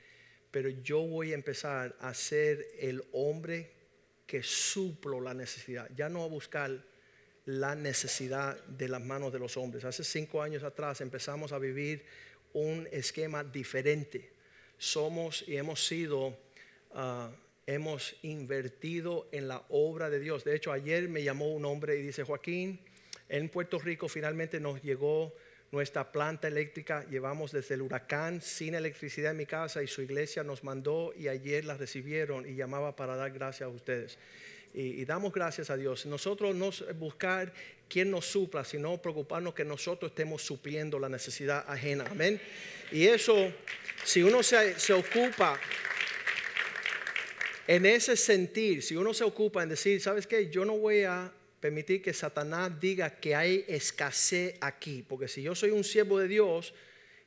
pero 0.50 0.70
yo 0.70 1.02
voy 1.02 1.32
a 1.32 1.36
empezar 1.36 1.95
a 2.00 2.12
ser 2.16 2.66
el 2.80 3.04
hombre 3.12 3.70
que 4.26 4.41
suplo 4.41 5.22
la 5.22 5.36
necesidad, 5.36 5.91
ya 5.95 6.10
no 6.10 6.24
a 6.24 6.28
buscar 6.28 6.84
la 7.45 7.76
necesidad 7.76 8.60
de 8.66 8.88
las 8.88 9.02
manos 9.04 9.32
de 9.32 9.38
los 9.38 9.58
hombres. 9.58 9.86
Hace 9.86 10.04
cinco 10.04 10.41
años 10.41 10.64
atrás 10.64 11.02
empezamos 11.02 11.52
a 11.52 11.60
vivir 11.60 12.04
un 12.54 12.88
esquema 12.91 13.43
diferente. 13.43 14.39
Somos 14.80 15.44
y 15.48 15.58
hemos 15.58 15.86
sido, 15.86 16.36
ah, 16.96 17.30
hemos 17.68 18.16
invertido 18.24 19.28
en 19.32 19.48
la 19.48 19.64
obra 19.70 20.10
de 20.10 20.20
Dios. 20.20 20.44
De 20.44 20.56
hecho, 20.56 20.72
ayer 20.72 21.08
me 21.08 21.22
llamó 21.22 21.54
un 21.54 21.66
hombre 21.66 21.98
y 21.98 22.02
dice, 22.02 22.24
Joaquín, 22.24 22.80
en 23.28 23.50
Puerto 23.50 23.78
Rico 23.78 24.10
finalmente 24.10 24.60
nos 24.60 24.82
llegó 24.82 25.36
nuestra 25.72 26.12
planta 26.12 26.48
eléctrica. 26.48 27.06
Llevamos 27.10 27.52
desde 27.52 27.76
el 27.76 27.82
huracán 27.82 28.42
sin 28.42 28.74
electricidad 28.74 29.32
en 29.32 29.38
mi 29.38 29.46
casa 29.46 29.84
y 29.84 29.88
su 29.88 30.02
iglesia 30.02 30.44
nos 30.44 30.64
mandó 30.64 31.14
y 31.16 31.28
ayer 31.28 31.66
la 31.66 31.78
recibieron 31.78 32.48
y 32.48 32.56
llamaba 32.56 32.96
para 32.96 33.16
dar 33.16 33.32
gracias 33.32 33.68
a 33.68 33.70
ustedes. 33.70 34.18
Y, 34.74 35.04
damos 35.06 35.34
gracias 35.34 35.70
a 35.70 35.78
Dios. 35.78 36.06
Nosotros 36.06 36.56
no 36.56 36.70
buscar 36.96 37.54
quien 37.90 38.12
nos 38.12 38.26
supla, 38.26 38.64
sino 38.64 39.02
preocuparnos 39.02 39.54
que 39.54 39.66
nosotros 39.66 40.12
estemos 40.12 40.42
supliendo 40.44 41.00
la 41.00 41.10
necesidad 41.10 41.66
ajena. 41.68 42.06
Amén. 42.10 42.40
Y 42.92 43.08
eso, 43.08 43.52
si 44.06 44.24
uno 44.24 44.44
se, 44.44 44.80
se 44.80 44.94
ocupa 44.94 45.60
en 47.68 47.86
ese 47.86 48.16
sentir, 48.16 48.82
si 48.82 48.96
uno 48.96 49.14
se 49.14 49.24
ocupa 49.24 49.64
en 49.64 49.70
decir, 49.70 50.00
¿sabes 50.02 50.26
qué? 50.26 50.50
Yo 50.50 50.66
no 50.66 50.78
voy 50.78 51.04
a 51.04 51.32
permitir 51.60 52.02
que 52.02 52.14
Satanás 52.14 52.80
diga 52.80 53.20
que 53.20 53.36
hay 53.36 53.66
escasez 53.68 54.56
aquí. 54.62 55.04
Porque 55.08 55.28
si 55.28 55.42
yo 55.42 55.56
soy 55.56 55.72
un 55.72 55.84
siervo 55.84 56.20
de 56.20 56.28
Dios 56.28 56.74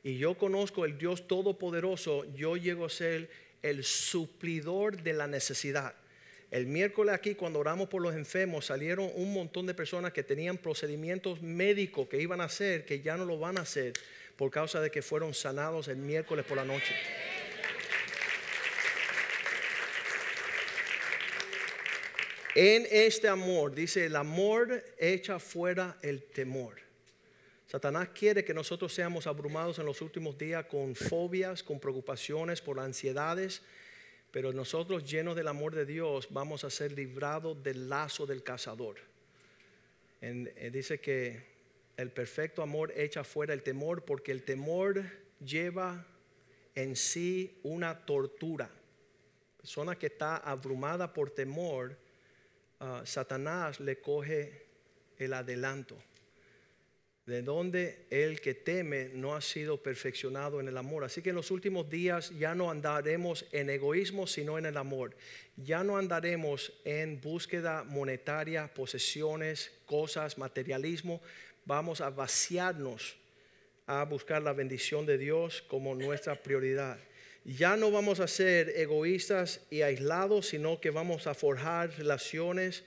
y 0.03 0.17
yo 0.17 0.37
conozco 0.37 0.85
el 0.85 0.97
Dios 0.97 1.27
Todopoderoso, 1.27 2.25
yo 2.35 2.57
llego 2.57 2.85
a 2.85 2.89
ser 2.89 3.29
el 3.61 3.83
suplidor 3.83 5.01
de 5.01 5.13
la 5.13 5.27
necesidad. 5.27 5.95
El 6.53 6.67
miércoles 6.67 7.15
aquí 7.15 7.33
cuando 7.33 7.57
oramos 7.57 7.89
por 7.89 7.99
los 7.99 8.13
enfermos 8.13 8.67
salieron 8.67 9.09
un 9.15 9.33
montón 9.33 9.65
de 9.65 9.73
personas 9.73 10.13
que 10.13 10.21
tenían 10.21 10.59
procedimientos 10.59 11.41
médicos 11.41 12.07
que 12.07 12.21
iban 12.21 12.41
a 12.41 12.43
hacer, 12.43 12.85
que 12.85 13.01
ya 13.01 13.17
no 13.17 13.25
lo 13.25 13.39
van 13.39 13.57
a 13.57 13.61
hacer 13.61 13.93
por 14.35 14.51
causa 14.51 14.79
de 14.79 14.91
que 14.91 15.01
fueron 15.01 15.33
sanados 15.33 15.87
el 15.87 15.97
miércoles 15.97 16.45
por 16.45 16.57
la 16.57 16.63
noche. 16.63 16.93
En 22.53 22.85
este 22.91 23.27
amor, 23.27 23.73
dice, 23.73 24.05
el 24.05 24.15
amor 24.15 24.83
echa 24.99 25.39
fuera 25.39 25.97
el 26.03 26.21
temor. 26.21 26.75
Satanás 27.65 28.09
quiere 28.09 28.45
que 28.45 28.53
nosotros 28.53 28.93
seamos 28.93 29.25
abrumados 29.25 29.79
en 29.79 29.87
los 29.87 30.03
últimos 30.03 30.37
días 30.37 30.65
con 30.65 30.93
fobias, 30.93 31.63
con 31.63 31.79
preocupaciones, 31.79 32.61
por 32.61 32.79
ansiedades, 32.79 33.63
pero 34.33 34.51
nosotros 34.51 35.03
llenos 35.03 35.35
del 35.35 35.47
amor 35.47 35.75
de 35.75 35.85
Dios 35.85 36.27
vamos 36.31 36.63
a 36.63 36.71
ser 36.71 36.91
librados 36.93 37.61
del 37.61 37.87
lazo 37.87 38.25
del 38.25 38.41
cazador. 38.41 38.95
Eh, 40.21 40.71
dice 40.73 40.99
que 40.99 41.53
el 41.95 42.09
perfecto 42.09 42.63
amor 42.63 42.91
echa 42.95 43.23
fuera 43.23 43.53
el 43.53 43.61
temor 43.61 44.03
porque 44.03 44.31
el 44.31 44.41
temor 44.41 45.03
lleva 45.39 46.03
en 46.73 46.95
sí 46.95 47.59
una 47.61 48.07
tortura. 48.07 48.71
persona 49.55 49.99
que 49.99 50.07
está 50.07 50.37
abrumada 50.37 51.13
por 51.13 51.29
temor, 51.29 51.95
ah, 52.79 53.03
Satanás 53.05 53.79
le 53.79 54.01
coge 54.01 54.65
el 55.19 55.33
adelanto. 55.33 55.95
De 57.25 57.41
donde 57.41 58.05
el 58.09 58.41
que 58.41 58.53
teme 58.53 59.09
no 59.13 59.33
ha 59.33 59.41
sido 59.41 59.81
perfeccionado 59.81 60.59
en 60.59 60.67
el 60.67 60.77
amor. 60.77 61.05
Así 61.05 61.21
que 61.21 61.29
en 61.29 61.37
los 61.37 61.51
últimos 61.51 61.89
días 61.89 62.37
ya 62.37 62.53
no 62.53 62.69
andaremos 62.69 63.45
en 63.53 63.69
egoísmo, 63.69 64.27
sino 64.27 64.57
en 64.57 64.65
el 64.65 64.75
amor. 64.75 65.15
Ya 65.55 65.85
no 65.85 65.97
andaremos 65.97 66.73
en 66.83 67.21
búsqueda 67.21 67.85
monetaria, 67.85 68.73
posesiones, 68.73 69.71
cosas, 69.85 70.37
materialismo. 70.37 71.21
Vamos 71.65 72.01
a 72.01 72.09
vaciarnos 72.09 73.15
a 73.87 74.03
buscar 74.05 74.41
la 74.41 74.53
bendición 74.53 75.05
de 75.05 75.17
Dios 75.17 75.61
como 75.67 75.95
nuestra 75.95 76.41
prioridad. 76.41 76.97
Ya 77.45 77.75
no 77.75 77.91
vamos 77.91 78.19
a 78.19 78.27
ser 78.27 78.69
egoístas 78.69 79.61
y 79.69 79.81
aislados, 79.81 80.47
sino 80.47 80.79
que 80.79 80.89
vamos 80.89 81.27
a 81.27 81.33
forjar 81.33 81.89
relaciones. 81.97 82.83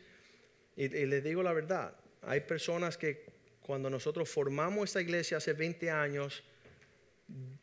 Y, 0.77 0.85
y 0.85 1.07
les 1.07 1.23
digo 1.23 1.43
la 1.43 1.53
verdad, 1.53 1.95
hay 2.23 2.41
personas 2.41 2.97
que 2.97 3.36
cuando 3.67 3.91
nosotros 3.91 4.29
formamos 4.29 4.85
esta 4.85 5.01
iglesia 5.01 5.39
hace 5.39 5.53
20 5.53 5.91
años, 5.91 6.45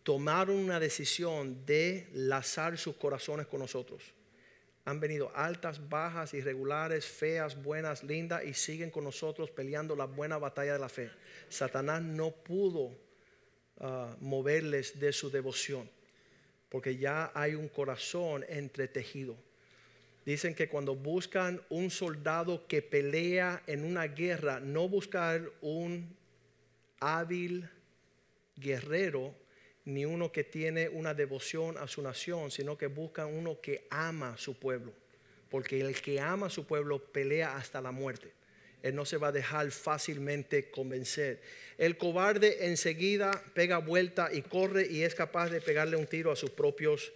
tomaron 0.03 0.57
una 0.57 0.77
decisión 0.77 1.65
de 1.65 2.09
lazar 2.11 2.77
sus 2.77 2.97
corazones 2.97 3.47
con 3.47 3.61
nosotros. 3.61 4.03
Han 4.83 4.99
venido 4.99 5.31
altas, 5.33 5.87
bajas, 5.87 6.33
irregulares, 6.33 7.05
feas, 7.05 7.63
buenas, 7.63 8.03
lindas 8.03 8.43
y 8.43 8.53
siguen 8.53 8.91
con 8.91 9.05
nosotros 9.05 9.49
peleando 9.49 9.95
la 9.95 10.03
buena 10.03 10.37
batalla 10.37 10.73
de 10.73 10.79
la 10.79 10.89
fe. 10.89 11.09
Satanás 11.47 12.01
no 12.01 12.31
pudo 12.31 12.91
ah, 13.79 14.17
moverles 14.19 14.99
de 14.99 15.13
su 15.13 15.31
devoción 15.31 15.89
porque 16.67 16.97
ya 16.97 17.31
hay 17.33 17.55
un 17.55 17.69
corazón 17.69 18.43
entretejido. 18.49 19.37
Dicen 20.25 20.55
que 20.55 20.69
cuando 20.69 20.95
buscan 20.95 21.61
un 21.69 21.89
soldado 21.89 22.65
que 22.67 22.81
pelea 22.81 23.61
en 23.67 23.83
una 23.83 24.07
guerra, 24.07 24.59
no 24.59 24.87
buscar 24.87 25.51
un 25.61 26.15
hábil 26.99 27.69
guerrero 28.55 29.35
ni 29.85 30.05
uno 30.05 30.31
que 30.31 30.45
tiene 30.45 30.87
una 30.87 31.13
devoción 31.13 31.77
a 31.77 31.87
su 31.87 32.01
nación, 32.01 32.51
sino 32.51 32.77
que 32.77 32.87
buscan 32.87 33.33
uno 33.33 33.59
que 33.59 33.85
ama 33.89 34.33
a 34.33 34.37
su 34.37 34.57
pueblo. 34.57 34.93
Porque 35.49 35.81
el 35.81 35.99
que 36.01 36.21
ama 36.21 36.47
a 36.47 36.49
su 36.49 36.65
pueblo 36.65 36.99
pelea 36.99 37.57
hasta 37.57 37.81
la 37.81 37.91
muerte. 37.91 38.31
Él 38.81 38.95
no 38.95 39.05
se 39.05 39.17
va 39.17 39.27
a 39.27 39.31
dejar 39.31 39.71
fácilmente 39.71 40.69
convencer. 40.69 41.41
El 41.77 41.97
cobarde 41.97 42.67
enseguida 42.67 43.43
pega 43.53 43.77
vuelta 43.77 44.29
y 44.31 44.41
corre 44.41 44.87
y 44.89 45.03
es 45.03 45.15
capaz 45.15 45.49
de 45.49 45.61
pegarle 45.61 45.95
un 45.95 46.07
tiro 46.07 46.31
a 46.31 46.35
sus 46.35 46.49
propios 46.49 47.11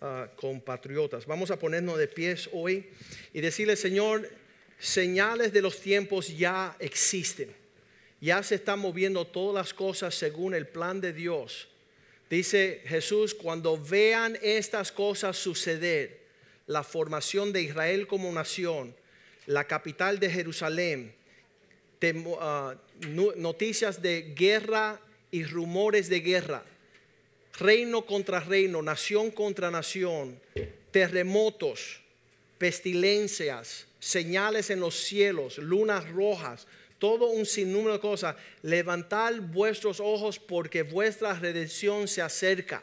Ah, 0.00 0.28
compatriotas. 0.36 1.26
Vamos 1.26 1.50
a 1.50 1.58
ponernos 1.58 1.98
de 1.98 2.06
pies 2.06 2.48
hoy 2.52 2.86
y 3.32 3.40
decirle, 3.40 3.74
Señor, 3.74 4.30
señales 4.78 5.52
de 5.52 5.60
los 5.60 5.80
tiempos 5.80 6.28
ya 6.38 6.76
existen. 6.78 7.52
Ya 8.20 8.40
se 8.44 8.54
están 8.54 8.78
moviendo 8.78 9.24
todas 9.24 9.56
las 9.56 9.74
cosas 9.74 10.14
según 10.14 10.54
el 10.54 10.68
plan 10.68 11.00
de 11.00 11.12
Dios. 11.12 11.66
Dice 12.30 12.80
Jesús, 12.86 13.34
cuando 13.34 13.76
vean 13.76 14.38
estas 14.40 14.92
cosas 14.92 15.36
suceder, 15.36 16.20
la 16.68 16.84
formación 16.84 17.52
de 17.52 17.62
Israel 17.62 18.06
como 18.06 18.30
nación, 18.30 18.94
la 19.46 19.64
capital 19.64 20.20
de 20.20 20.30
Jerusalén, 20.30 21.12
ah, 22.38 22.76
noticias 23.36 24.00
de 24.00 24.32
guerra 24.36 25.00
y 25.32 25.42
rumores 25.42 26.08
de 26.08 26.20
guerra, 26.20 26.62
reino 27.58 28.06
contra 28.06 28.40
reino, 28.40 28.82
nación 28.82 29.30
contra 29.30 29.70
nación, 29.70 30.40
terremotos, 30.90 32.00
pestilencias, 32.58 33.86
señales 33.98 34.70
en 34.70 34.80
los 34.80 34.94
cielos, 34.94 35.58
lunas 35.58 36.08
rojas, 36.10 36.66
todo 36.98 37.26
un 37.26 37.46
sinnúmero 37.46 37.94
de 37.94 38.00
cosas. 38.00 38.36
Levantad 38.62 39.34
vuestros 39.40 40.00
ojos 40.00 40.38
porque 40.38 40.82
vuestra 40.82 41.34
redención 41.34 42.08
se 42.08 42.22
acerca. 42.22 42.82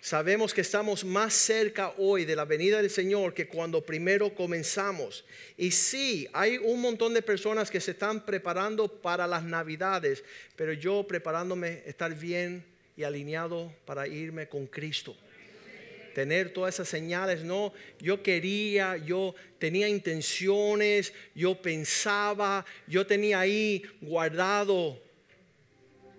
Sabemos 0.00 0.54
que 0.54 0.60
estamos 0.60 1.04
más 1.04 1.34
cerca 1.34 1.92
hoy 1.98 2.24
de 2.24 2.36
la 2.36 2.44
venida 2.44 2.80
del 2.80 2.88
Señor 2.88 3.34
que 3.34 3.48
cuando 3.48 3.84
primero 3.84 4.32
comenzamos. 4.32 5.24
Y 5.56 5.72
sí, 5.72 6.28
hay 6.32 6.56
un 6.56 6.80
montón 6.80 7.14
de 7.14 7.20
personas 7.20 7.68
que 7.68 7.80
se 7.80 7.90
están 7.90 8.24
preparando 8.24 8.88
para 8.88 9.26
las 9.26 9.42
navidades, 9.42 10.22
pero 10.54 10.72
yo 10.72 11.04
preparándome 11.06 11.82
estar 11.84 12.14
bien 12.14 12.64
y 12.98 13.04
alineado 13.04 13.72
para 13.84 14.08
irme 14.08 14.48
con 14.48 14.66
Cristo. 14.66 15.16
Tener 16.16 16.52
todas 16.52 16.74
esas 16.74 16.88
señales, 16.88 17.44
no, 17.44 17.72
yo 18.00 18.24
quería, 18.24 18.96
yo 18.96 19.36
tenía 19.60 19.88
intenciones, 19.88 21.14
yo 21.32 21.62
pensaba, 21.62 22.66
yo 22.88 23.06
tenía 23.06 23.38
ahí 23.38 23.84
guardado, 24.00 25.00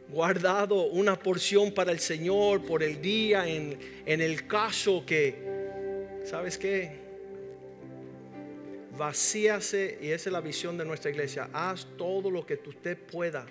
guardado 0.08 0.84
una 0.84 1.20
porción 1.20 1.74
para 1.74 1.92
el 1.92 2.00
Señor 2.00 2.66
por 2.66 2.82
el 2.82 3.02
día 3.02 3.46
en, 3.46 3.78
en 4.06 4.22
el 4.22 4.48
caso 4.48 5.04
que, 5.06 5.36
¿sabes 6.24 6.58
qué? 6.58 6.98
Vacíase, 8.98 9.98
y 10.02 10.12
esa 10.12 10.30
es 10.30 10.34
la 10.34 10.40
visión 10.40 10.78
de 10.78 10.86
nuestra 10.86 11.12
iglesia, 11.12 11.50
haz 11.52 11.86
todo 11.98 12.32
lo 12.32 12.46
que 12.46 12.58
usted 12.66 12.98
pueda 12.98 13.46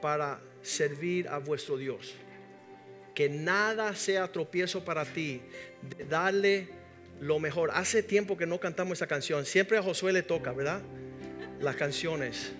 para 0.00 0.40
servir 0.62 1.28
a 1.28 1.38
vuestro 1.38 1.76
Dios. 1.76 2.14
Que 3.14 3.28
nada 3.28 3.94
sea 3.94 4.30
tropiezo 4.30 4.84
para 4.84 5.04
ti, 5.04 5.42
de 5.96 6.04
darle 6.04 6.68
lo 7.20 7.38
mejor. 7.38 7.70
Hace 7.72 8.02
tiempo 8.02 8.36
que 8.36 8.46
no 8.46 8.58
cantamos 8.58 8.98
esa 8.98 9.06
canción. 9.06 9.44
Siempre 9.44 9.78
a 9.78 9.82
Josué 9.82 10.12
le 10.12 10.22
toca, 10.22 10.52
¿verdad? 10.52 10.80
Las 11.60 11.76
canciones. 11.76 12.52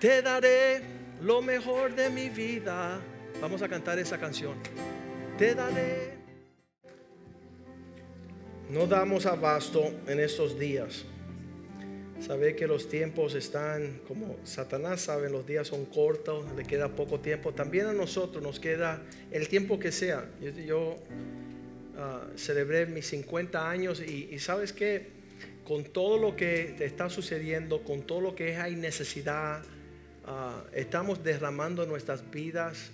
Te 0.00 0.22
daré 0.22 0.82
lo 1.20 1.42
mejor 1.42 1.94
de 1.94 2.10
mi 2.10 2.28
vida. 2.28 3.00
Vamos 3.40 3.62
a 3.62 3.68
cantar 3.68 3.98
esa 3.98 4.18
canción. 4.18 4.54
Te 5.38 5.54
daré. 5.54 6.16
No 8.70 8.86
damos 8.86 9.26
abasto 9.26 9.94
en 10.06 10.20
estos 10.20 10.58
días. 10.58 11.04
Sabe 12.20 12.56
que 12.56 12.66
los 12.66 12.88
tiempos 12.88 13.34
están, 13.34 14.00
como 14.08 14.36
Satanás 14.44 15.02
sabe, 15.02 15.28
los 15.28 15.46
días 15.46 15.68
son 15.68 15.84
cortos, 15.84 16.46
le 16.56 16.64
queda 16.64 16.88
poco 16.88 17.20
tiempo. 17.20 17.52
También 17.52 17.86
a 17.86 17.92
nosotros 17.92 18.42
nos 18.42 18.58
queda 18.58 19.02
el 19.30 19.48
tiempo 19.48 19.78
que 19.78 19.92
sea. 19.92 20.26
Yo, 20.66 20.96
ah, 21.98 22.26
celebré 22.36 22.86
mis 22.86 23.06
50 23.08 23.68
años 23.68 24.00
y, 24.00 24.38
sabes 24.38 24.72
que 24.72 25.08
con 25.66 25.84
todo 25.84 26.16
lo 26.16 26.36
que 26.36 26.76
está 26.80 27.10
sucediendo, 27.10 27.82
con 27.82 28.02
todo 28.02 28.22
lo 28.22 28.34
que 28.34 28.56
hay 28.56 28.76
necesidad, 28.76 29.62
ah, 30.24 30.64
estamos 30.72 31.22
derramando 31.22 31.84
nuestras 31.84 32.28
vidas 32.30 32.90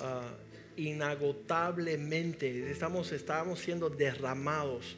ah, 0.00 0.30
inagotablemente. 0.76 2.70
Estamos, 2.70 3.10
estamos 3.10 3.58
siendo 3.58 3.90
derramados 3.90 4.96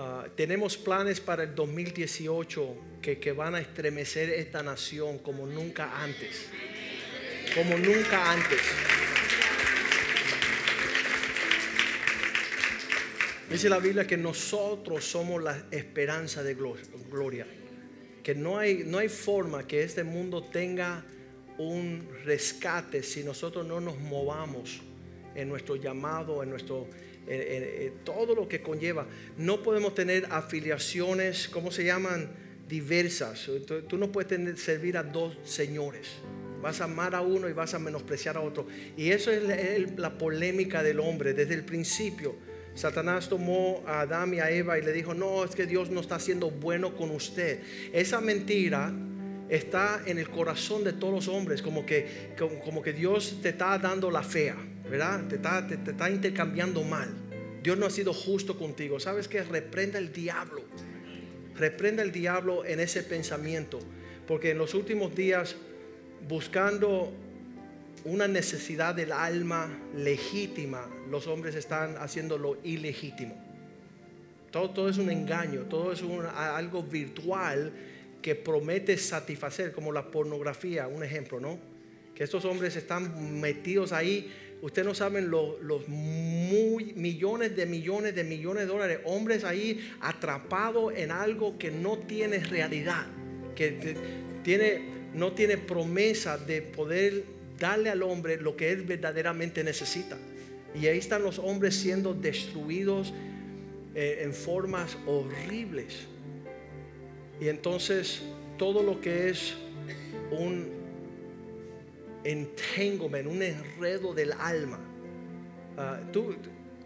Ah, 0.00 0.28
tenemos 0.36 0.76
planes 0.76 1.20
para 1.20 1.42
el 1.42 1.56
2018 1.56 2.76
que, 3.02 3.18
que 3.18 3.32
van 3.32 3.56
a 3.56 3.60
estremecer 3.60 4.30
esta 4.30 4.62
nación 4.62 5.18
como 5.18 5.44
nunca 5.44 6.00
antes. 6.00 6.46
Como 7.52 7.76
nunca 7.76 8.30
antes. 8.30 8.60
Dice 13.50 13.68
la 13.68 13.80
Biblia 13.80 14.06
que 14.06 14.16
nosotros 14.16 15.04
somos 15.04 15.42
la 15.42 15.64
esperanza 15.72 16.44
de 16.44 16.54
gloria. 16.54 17.48
Que 18.22 18.36
no 18.36 18.56
hay, 18.56 18.84
no 18.86 18.98
hay 18.98 19.08
forma 19.08 19.66
que 19.66 19.82
este 19.82 20.04
mundo 20.04 20.44
tenga 20.44 21.04
un 21.58 22.08
rescate 22.24 23.02
si 23.02 23.24
nosotros 23.24 23.66
no 23.66 23.80
nos 23.80 23.98
movamos 23.98 24.80
en 25.34 25.48
nuestro 25.48 25.74
llamado, 25.74 26.44
en 26.44 26.50
nuestro 26.50 26.86
todo 28.04 28.34
lo 28.34 28.48
que 28.48 28.62
conlleva. 28.62 29.06
No 29.36 29.62
podemos 29.62 29.94
tener 29.94 30.26
afiliaciones, 30.30 31.48
¿cómo 31.48 31.70
se 31.70 31.84
llaman? 31.84 32.30
Diversas. 32.68 33.48
tú 33.88 33.96
no 33.96 34.12
puedes 34.12 34.28
tener, 34.28 34.58
servir 34.58 34.96
a 34.96 35.02
dos 35.02 35.38
señores. 35.44 36.08
Vas 36.60 36.80
a 36.80 36.84
amar 36.84 37.14
a 37.14 37.20
uno 37.20 37.48
y 37.48 37.52
vas 37.52 37.74
a 37.74 37.78
menospreciar 37.78 38.36
a 38.36 38.40
otro. 38.40 38.66
Y 38.96 39.10
eso 39.10 39.30
es 39.30 39.96
la 39.96 40.18
polémica 40.18 40.82
del 40.82 41.00
hombre 41.00 41.32
desde 41.32 41.54
el 41.54 41.64
principio. 41.64 42.34
Satanás 42.74 43.28
tomó 43.28 43.82
a 43.86 44.02
Adán 44.02 44.34
y 44.34 44.40
a 44.40 44.50
Eva 44.50 44.78
y 44.78 44.82
le 44.82 44.92
dijo, 44.92 45.12
no, 45.12 45.44
es 45.44 45.54
que 45.54 45.66
Dios 45.66 45.90
no 45.90 46.00
está 46.00 46.20
siendo 46.20 46.50
bueno 46.50 46.96
con 46.96 47.10
usted. 47.10 47.60
Esa 47.92 48.20
mentira 48.20 48.92
está 49.48 50.02
en 50.06 50.18
el 50.18 50.28
corazón 50.28 50.84
de 50.84 50.92
todos 50.92 51.12
los 51.12 51.28
hombres, 51.28 51.62
como 51.62 51.84
que, 51.84 52.34
como 52.64 52.82
que 52.82 52.92
Dios 52.92 53.38
te 53.42 53.50
está 53.50 53.78
dando 53.78 54.10
la 54.10 54.22
fea. 54.22 54.56
¿Verdad? 54.90 55.26
Te 55.28 55.36
está, 55.36 55.66
te, 55.66 55.74
está 55.74 56.10
intercambiando 56.10 56.82
mal. 56.82 57.08
Dios 57.62 57.76
no 57.76 57.86
ha 57.86 57.90
sido 57.90 58.12
justo 58.12 58.58
contigo. 58.58 59.00
¿Sabes 59.00 59.28
que 59.28 59.42
Reprenda 59.42 59.98
el 59.98 60.12
diablo. 60.12 60.62
Reprenda 61.56 62.02
el 62.02 62.12
diablo 62.12 62.64
en 62.64 62.80
ese 62.80 63.02
pensamiento. 63.02 63.80
Porque 64.26 64.50
en 64.50 64.58
los 64.58 64.74
últimos 64.74 65.14
días, 65.14 65.56
buscando 66.28 67.12
una 68.04 68.28
necesidad 68.28 68.94
del 68.94 69.12
alma 69.12 69.68
legítima, 69.96 70.88
los 71.10 71.26
hombres 71.26 71.54
están 71.54 71.96
haciendo 71.98 72.38
lo 72.38 72.58
ilegítimo. 72.62 73.36
Todo, 74.50 74.70
todo 74.70 74.88
es 74.88 74.98
un 74.98 75.10
engaño, 75.10 75.62
todo 75.62 75.92
es 75.92 76.02
un, 76.02 76.24
algo 76.24 76.82
virtual 76.82 77.72
que 78.22 78.34
promete 78.34 78.96
satisfacer, 78.96 79.72
como 79.72 79.92
la 79.92 80.10
pornografía, 80.10 80.88
un 80.88 81.02
ejemplo, 81.02 81.40
¿no? 81.40 81.58
Que 82.14 82.24
estos 82.24 82.44
hombres 82.44 82.76
están 82.76 83.40
metidos 83.40 83.92
ahí. 83.92 84.32
Ustedes 84.60 84.86
no 84.86 84.94
saben 84.94 85.30
los, 85.30 85.88
millones 85.88 87.54
de 87.54 87.66
millones 87.66 88.14
de 88.14 88.24
millones 88.24 88.64
de 88.64 88.66
dólares. 88.66 88.98
Hombres 89.04 89.44
ahí 89.44 89.88
atrapados 90.00 90.92
en 90.96 91.12
algo 91.12 91.58
que 91.58 91.70
no 91.70 91.98
tiene 91.98 92.38
realidad, 92.38 93.06
que 93.54 93.96
tiene, 94.42 94.80
no 95.14 95.32
tiene 95.32 95.58
promesa 95.58 96.38
de 96.38 96.62
poder 96.62 97.24
darle 97.58 97.90
al 97.90 98.02
hombre 98.02 98.40
lo 98.40 98.56
que 98.56 98.72
él 98.72 98.82
verdaderamente 98.82 99.62
necesita. 99.62 100.16
Y 100.74 100.86
ahí 100.86 100.98
están 100.98 101.22
los 101.22 101.38
hombres 101.38 101.76
siendo 101.76 102.14
destruidos 102.14 103.12
eh, 103.94 104.20
en 104.22 104.34
formas 104.34 104.96
horribles. 105.06 106.06
Y 107.40 107.48
entonces 107.48 108.22
todo 108.58 108.82
lo 108.82 109.00
que 109.00 109.30
es 109.30 109.54
un 110.32 110.77
entanglement, 112.24 113.26
un 113.26 113.42
enredo 113.42 114.14
del 114.14 114.32
alma. 114.32 114.78
Ah, 115.76 116.00
tú, 116.12 116.34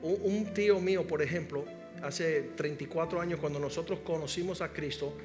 un 0.03 0.53
tío 0.53 0.81
mío, 0.81 1.07
por 1.07 1.23
ejemplo, 1.23 1.65
hace 2.03 2.51
34 2.57 3.21
años 3.21 3.41
cuando 3.41 3.59
nosotros 3.59 4.01
conocimos 4.01 4.61
a 4.61 4.73
Cristo, 4.73 5.17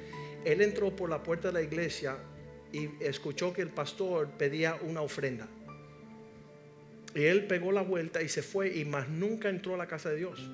él 0.44 0.62
entró 0.62 0.94
por 0.94 1.10
la 1.10 1.22
puerta 1.22 1.48
de 1.48 1.54
la 1.54 1.62
iglesia 1.62 2.16
y 2.72 2.88
escuchó 3.00 3.52
que 3.52 3.62
el 3.62 3.70
pastor 3.70 4.28
pedía 4.38 4.78
una 4.82 5.02
ofrenda. 5.02 5.48
Y 7.14 7.24
él 7.24 7.46
pegó 7.46 7.72
la 7.72 7.82
vuelta 7.82 8.22
y 8.22 8.28
se 8.28 8.42
fue 8.42 8.76
y 8.76 8.84
más 8.84 9.08
nunca 9.08 9.48
entró 9.48 9.74
a 9.74 9.78
la 9.78 9.86
casa 9.86 10.10
de 10.10 10.16
Dios. 10.16 10.48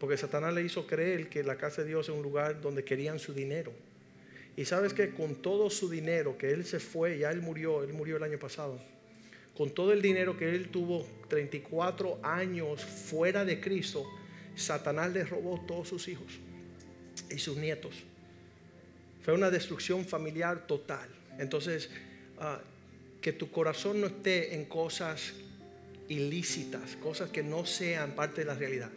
Porque 0.00 0.16
Satanás 0.16 0.54
le 0.54 0.62
hizo 0.62 0.86
creer 0.86 1.28
que 1.28 1.42
la 1.42 1.56
casa 1.56 1.82
de 1.82 1.88
Dios 1.88 2.08
es 2.08 2.14
un 2.14 2.22
lugar 2.22 2.60
donde 2.60 2.84
querían 2.84 3.18
su 3.18 3.34
dinero. 3.34 3.72
Y 4.58 4.64
sabes 4.64 4.92
que 4.92 5.10
con 5.10 5.36
todo 5.36 5.70
su 5.70 5.88
dinero, 5.88 6.36
que 6.36 6.50
él 6.50 6.64
se 6.64 6.80
fue, 6.80 7.16
ya 7.16 7.30
él 7.30 7.40
murió, 7.40 7.84
él 7.84 7.92
murió 7.92 8.16
el 8.16 8.24
año 8.24 8.40
pasado. 8.40 8.80
Con 9.56 9.70
todo 9.70 9.92
el 9.92 10.02
dinero 10.02 10.36
que 10.36 10.52
él 10.52 10.68
tuvo 10.68 11.06
34 11.28 12.18
años 12.24 12.84
fuera 12.84 13.44
de 13.44 13.60
Cristo, 13.60 14.04
Satanás 14.56 15.12
le 15.12 15.22
robó 15.22 15.64
todos 15.64 15.86
sus 15.86 16.08
hijos 16.08 16.40
y 17.30 17.38
sus 17.38 17.56
nietos. 17.56 17.94
Fue 19.22 19.32
una 19.32 19.48
destrucción 19.48 20.04
familiar 20.04 20.66
total. 20.66 21.08
Entonces, 21.38 21.88
ah, 22.40 22.60
que 23.20 23.32
tu 23.32 23.52
corazón 23.52 24.00
no 24.00 24.08
esté 24.08 24.56
en 24.56 24.64
cosas 24.64 25.34
ilícitas, 26.08 26.96
cosas 26.96 27.30
que 27.30 27.44
no 27.44 27.64
sean 27.64 28.16
parte 28.16 28.40
de 28.40 28.46
la 28.48 28.54
realidad. 28.54 28.90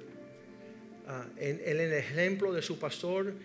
Ah, 1.08 1.28
en, 1.38 1.62
el 1.64 1.94
ejemplo 1.94 2.52
de 2.52 2.64
su 2.64 2.80
pastor, 2.80 3.36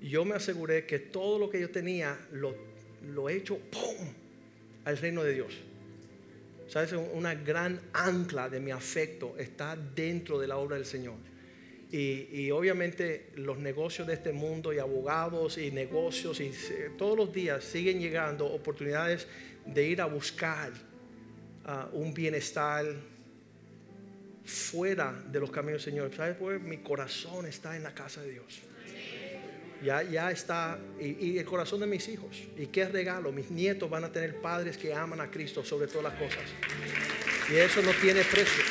yo 0.00 0.24
me 0.24 0.34
aseguré 0.34 0.86
que 0.86 0.98
todo 0.98 1.38
lo 1.38 1.50
que 1.50 1.60
yo 1.60 1.70
tenía 1.70 2.18
lo, 2.32 2.54
lo 3.14 3.28
he 3.28 3.36
hecho 3.36 3.58
¡pum! 3.58 4.08
al 4.84 4.96
reino 4.98 5.22
de 5.22 5.34
Dios. 5.34 5.54
¿Sabes? 6.68 6.92
Una 6.92 7.34
gran 7.34 7.80
ancla 7.92 8.48
de 8.48 8.58
mi 8.60 8.70
afecto 8.72 9.36
está 9.38 9.76
dentro 9.76 10.38
de 10.38 10.48
la 10.48 10.56
obra 10.56 10.76
del 10.76 10.86
Señor. 10.86 11.14
Y, 11.90 12.50
obviamente 12.50 13.30
los 13.36 13.58
negocios 13.58 14.08
de 14.08 14.14
este 14.14 14.32
mundo 14.32 14.72
y 14.72 14.78
abogados 14.78 15.56
y 15.56 15.70
negocios 15.70 16.40
y 16.40 16.52
todos 16.98 17.16
los 17.16 17.32
días 17.32 17.62
siguen 17.62 18.00
llegando 18.00 18.46
oportunidades 18.46 19.28
de 19.64 19.86
ir 19.86 20.00
a 20.00 20.06
buscar 20.06 20.72
ah, 21.64 21.88
un 21.92 22.12
bienestar 22.12 22.84
fuera 24.44 25.12
de 25.30 25.40
los 25.40 25.50
caminos 25.50 25.84
del 25.84 25.92
Señor. 25.92 26.14
¿Sabes? 26.14 26.36
Pues 26.36 26.60
mi 26.60 26.78
corazón 26.78 27.46
está 27.46 27.76
en 27.76 27.84
la 27.84 27.94
casa 27.94 28.20
de 28.22 28.32
Dios. 28.32 28.62
Ya, 29.82 30.02
ya 30.02 30.30
está, 30.30 30.78
y, 30.98 31.38
el 31.38 31.44
corazón 31.44 31.80
de 31.80 31.86
mis 31.86 32.08
hijos. 32.08 32.44
Y 32.56 32.66
qué 32.66 32.86
regalo, 32.88 33.30
mis 33.32 33.50
nietos 33.50 33.90
van 33.90 34.04
a 34.04 34.12
tener 34.12 34.40
padres 34.40 34.76
que 34.78 34.94
aman 34.94 35.20
a 35.20 35.30
Cristo 35.30 35.64
sobre 35.64 35.86
todas 35.86 36.04
las 36.04 36.14
cosas. 36.14 36.44
Y 37.50 37.56
eso 37.56 37.82
no 37.82 37.92
tiene 37.92 38.22
precio. 38.24 38.64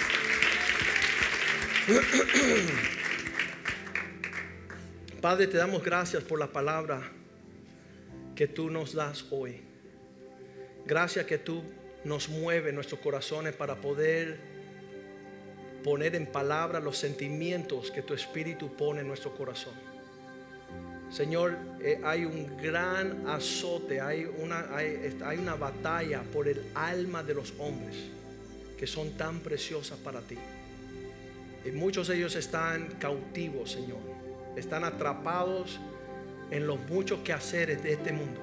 Padre, 5.22 5.48
te 5.48 5.58
damos 5.58 5.84
gracias 5.84 6.24
por 6.24 6.40
la 6.40 6.48
palabra 6.48 7.12
que 8.36 8.48
tú 8.48 8.70
nos 8.70 8.94
das 8.94 9.26
hoy. 9.32 9.62
Gracias 10.86 11.26
que 11.26 11.38
tú 11.38 11.64
nos 12.04 12.30
mueves 12.30 12.74
nuestros 12.74 13.00
corazones 13.00 13.56
para 13.56 13.76
poder 13.82 14.40
poner 15.84 16.16
en 16.16 16.26
palabra 16.26 16.80
los 16.80 16.98
sentimientos 16.98 17.92
que 17.92 18.02
tu 18.02 18.14
Espíritu 18.14 18.76
pone 18.76 19.02
en 19.02 19.08
nuestro 19.08 19.36
corazón. 19.36 19.85
Señor, 21.10 21.58
eh, 21.82 22.02
hay 22.04 22.26
un 22.26 22.58
gran 22.58 23.28
azote, 23.28 24.02
hay 24.02 24.26
una, 24.26 24.76
hay, 24.76 25.38
una 25.38 25.56
batalla 25.56 26.24
por 26.24 26.48
el 26.48 26.64
alma 26.74 27.24
de 27.24 27.34
los 27.34 27.54
hombres 27.60 27.96
que 28.78 28.88
son 28.88 29.12
tan 29.12 29.40
preciosas 29.40 29.98
para 30.00 30.22
ti. 30.22 30.38
Y 31.64 31.72
muchos 31.72 32.08
de 32.08 32.18
ellos 32.18 32.36
están 32.36 32.88
cautivos, 33.00 33.72
Señor 33.72 34.16
están 34.56 34.84
atrapados 34.84 35.80
en 36.52 36.68
los 36.68 36.80
muchos 36.90 37.20
quehaceres 37.20 37.82
de 37.84 37.94
este 37.94 38.12
mundo. 38.12 38.40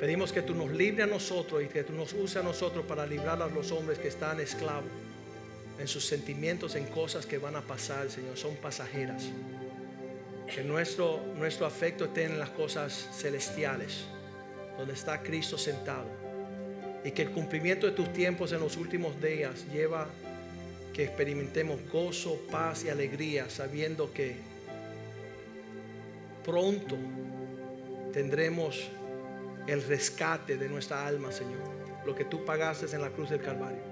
Pedimos 0.00 0.32
que 0.32 0.42
tú 0.42 0.54
nos 0.54 0.70
libres 0.70 1.06
a 1.06 1.06
nosotros 1.06 1.62
y 1.62 1.68
que 1.68 1.84
tú 1.84 1.92
nos 1.92 2.12
uses 2.12 2.36
a 2.36 2.42
nosotros 2.42 2.84
para 2.86 3.06
librar 3.06 3.40
a 3.40 3.46
los 3.46 3.72
hombres 3.72 3.98
que 3.98 4.08
están 4.08 4.40
esclavos 4.40 4.90
en 5.78 5.88
sus 5.88 6.04
sentimientos, 6.04 6.74
en 6.74 6.86
cosas 6.86 7.26
que 7.26 7.38
van 7.38 7.56
a 7.56 7.62
pasar, 7.62 8.10
Señor, 8.10 8.36
son 8.36 8.56
pasajeras. 8.56 9.24
Que 10.52 10.62
nuestro, 10.62 11.20
nuestro 11.36 11.66
afecto 11.66 12.04
esté 12.06 12.24
en 12.24 12.38
las 12.38 12.50
cosas 12.50 13.08
celestiales, 13.12 14.04
donde 14.78 14.94
está 14.94 15.22
Cristo 15.22 15.58
sentado. 15.58 16.06
Y 17.04 17.10
que 17.10 17.22
el 17.22 17.30
cumplimiento 17.30 17.86
de 17.86 17.92
tus 17.92 18.12
tiempos 18.12 18.52
en 18.52 18.60
los 18.60 18.76
últimos 18.76 19.20
días 19.20 19.66
lleva 19.72 20.08
que 20.92 21.04
experimentemos 21.04 21.78
gozo, 21.92 22.40
paz 22.50 22.84
y 22.84 22.88
alegría, 22.88 23.50
sabiendo 23.50 24.12
que 24.12 24.34
pronto 26.44 26.96
tendremos 28.12 28.88
el 29.66 29.82
rescate 29.82 30.56
de 30.56 30.68
nuestra 30.68 31.06
alma, 31.06 31.32
Señor. 31.32 31.60
Lo 32.06 32.14
que 32.14 32.24
tú 32.24 32.44
pagaste 32.44 32.86
en 32.94 33.02
la 33.02 33.10
cruz 33.10 33.30
del 33.30 33.42
Calvario. 33.42 33.82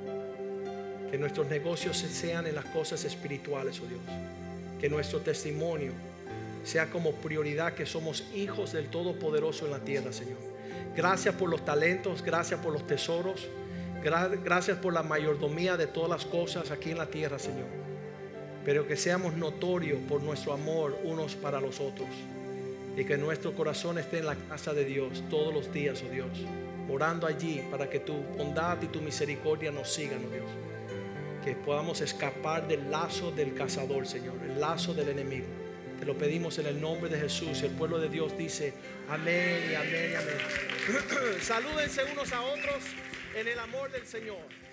Que 1.10 1.18
nuestros 1.18 1.48
negocios 1.48 1.98
sean 1.98 2.46
en 2.46 2.54
las 2.54 2.64
cosas 2.66 3.04
espirituales, 3.04 3.80
oh 3.80 3.86
Dios. 3.86 4.00
Que 4.80 4.88
nuestro 4.88 5.20
testimonio 5.20 5.92
sea 6.64 6.90
como 6.90 7.12
prioridad 7.12 7.74
que 7.74 7.86
somos 7.86 8.24
hijos 8.34 8.72
del 8.72 8.88
Todopoderoso 8.88 9.66
en 9.66 9.70
la 9.70 9.80
tierra, 9.80 10.12
Señor. 10.12 10.38
Gracias 10.96 11.34
por 11.34 11.50
los 11.50 11.64
talentos, 11.64 12.22
gracias 12.22 12.58
por 12.60 12.72
los 12.72 12.86
tesoros, 12.86 13.46
gracias 14.02 14.78
por 14.78 14.92
la 14.92 15.02
mayordomía 15.02 15.76
de 15.76 15.86
todas 15.86 16.10
las 16.10 16.24
cosas 16.24 16.70
aquí 16.70 16.90
en 16.90 16.98
la 16.98 17.06
tierra, 17.06 17.38
Señor. 17.38 17.66
Pero 18.64 18.86
que 18.86 18.96
seamos 18.96 19.34
notorios 19.34 20.00
por 20.08 20.22
nuestro 20.22 20.52
amor 20.52 20.98
unos 21.04 21.34
para 21.34 21.60
los 21.60 21.80
otros 21.80 22.08
y 22.96 23.04
que 23.04 23.18
nuestro 23.18 23.52
corazón 23.54 23.98
esté 23.98 24.18
en 24.18 24.26
la 24.26 24.36
casa 24.36 24.72
de 24.72 24.84
Dios 24.84 25.22
todos 25.28 25.52
los 25.52 25.72
días, 25.72 26.02
oh 26.06 26.10
Dios, 26.10 26.30
orando 26.88 27.26
allí 27.26 27.62
para 27.70 27.90
que 27.90 28.00
tu 28.00 28.14
bondad 28.38 28.80
y 28.80 28.86
tu 28.86 29.00
misericordia 29.02 29.70
nos 29.70 29.92
sigan, 29.92 30.24
oh 30.24 30.30
Dios. 30.30 30.46
Que 31.44 31.54
podamos 31.54 32.00
escapar 32.00 32.66
del 32.66 32.90
lazo 32.90 33.30
del 33.32 33.52
cazador, 33.52 34.06
Señor, 34.06 34.36
el 34.48 34.58
lazo 34.58 34.94
del 34.94 35.10
enemigo. 35.10 35.63
Te 35.98 36.04
lo 36.04 36.16
pedimos 36.16 36.58
en 36.58 36.66
el 36.66 36.80
nombre 36.80 37.08
de 37.08 37.18
Jesús. 37.18 37.62
El 37.62 37.70
pueblo 37.72 37.98
de 37.98 38.08
Dios 38.08 38.36
dice 38.36 38.74
amén 39.08 39.68
y 39.70 39.74
amén 39.74 40.12
y 40.12 40.14
amén. 40.14 40.36
Salúdense 41.40 42.04
unos 42.04 42.32
a 42.32 42.42
otros 42.42 42.82
en 43.34 43.48
el 43.48 43.58
amor 43.58 43.90
del 43.90 44.06
Señor. 44.06 44.63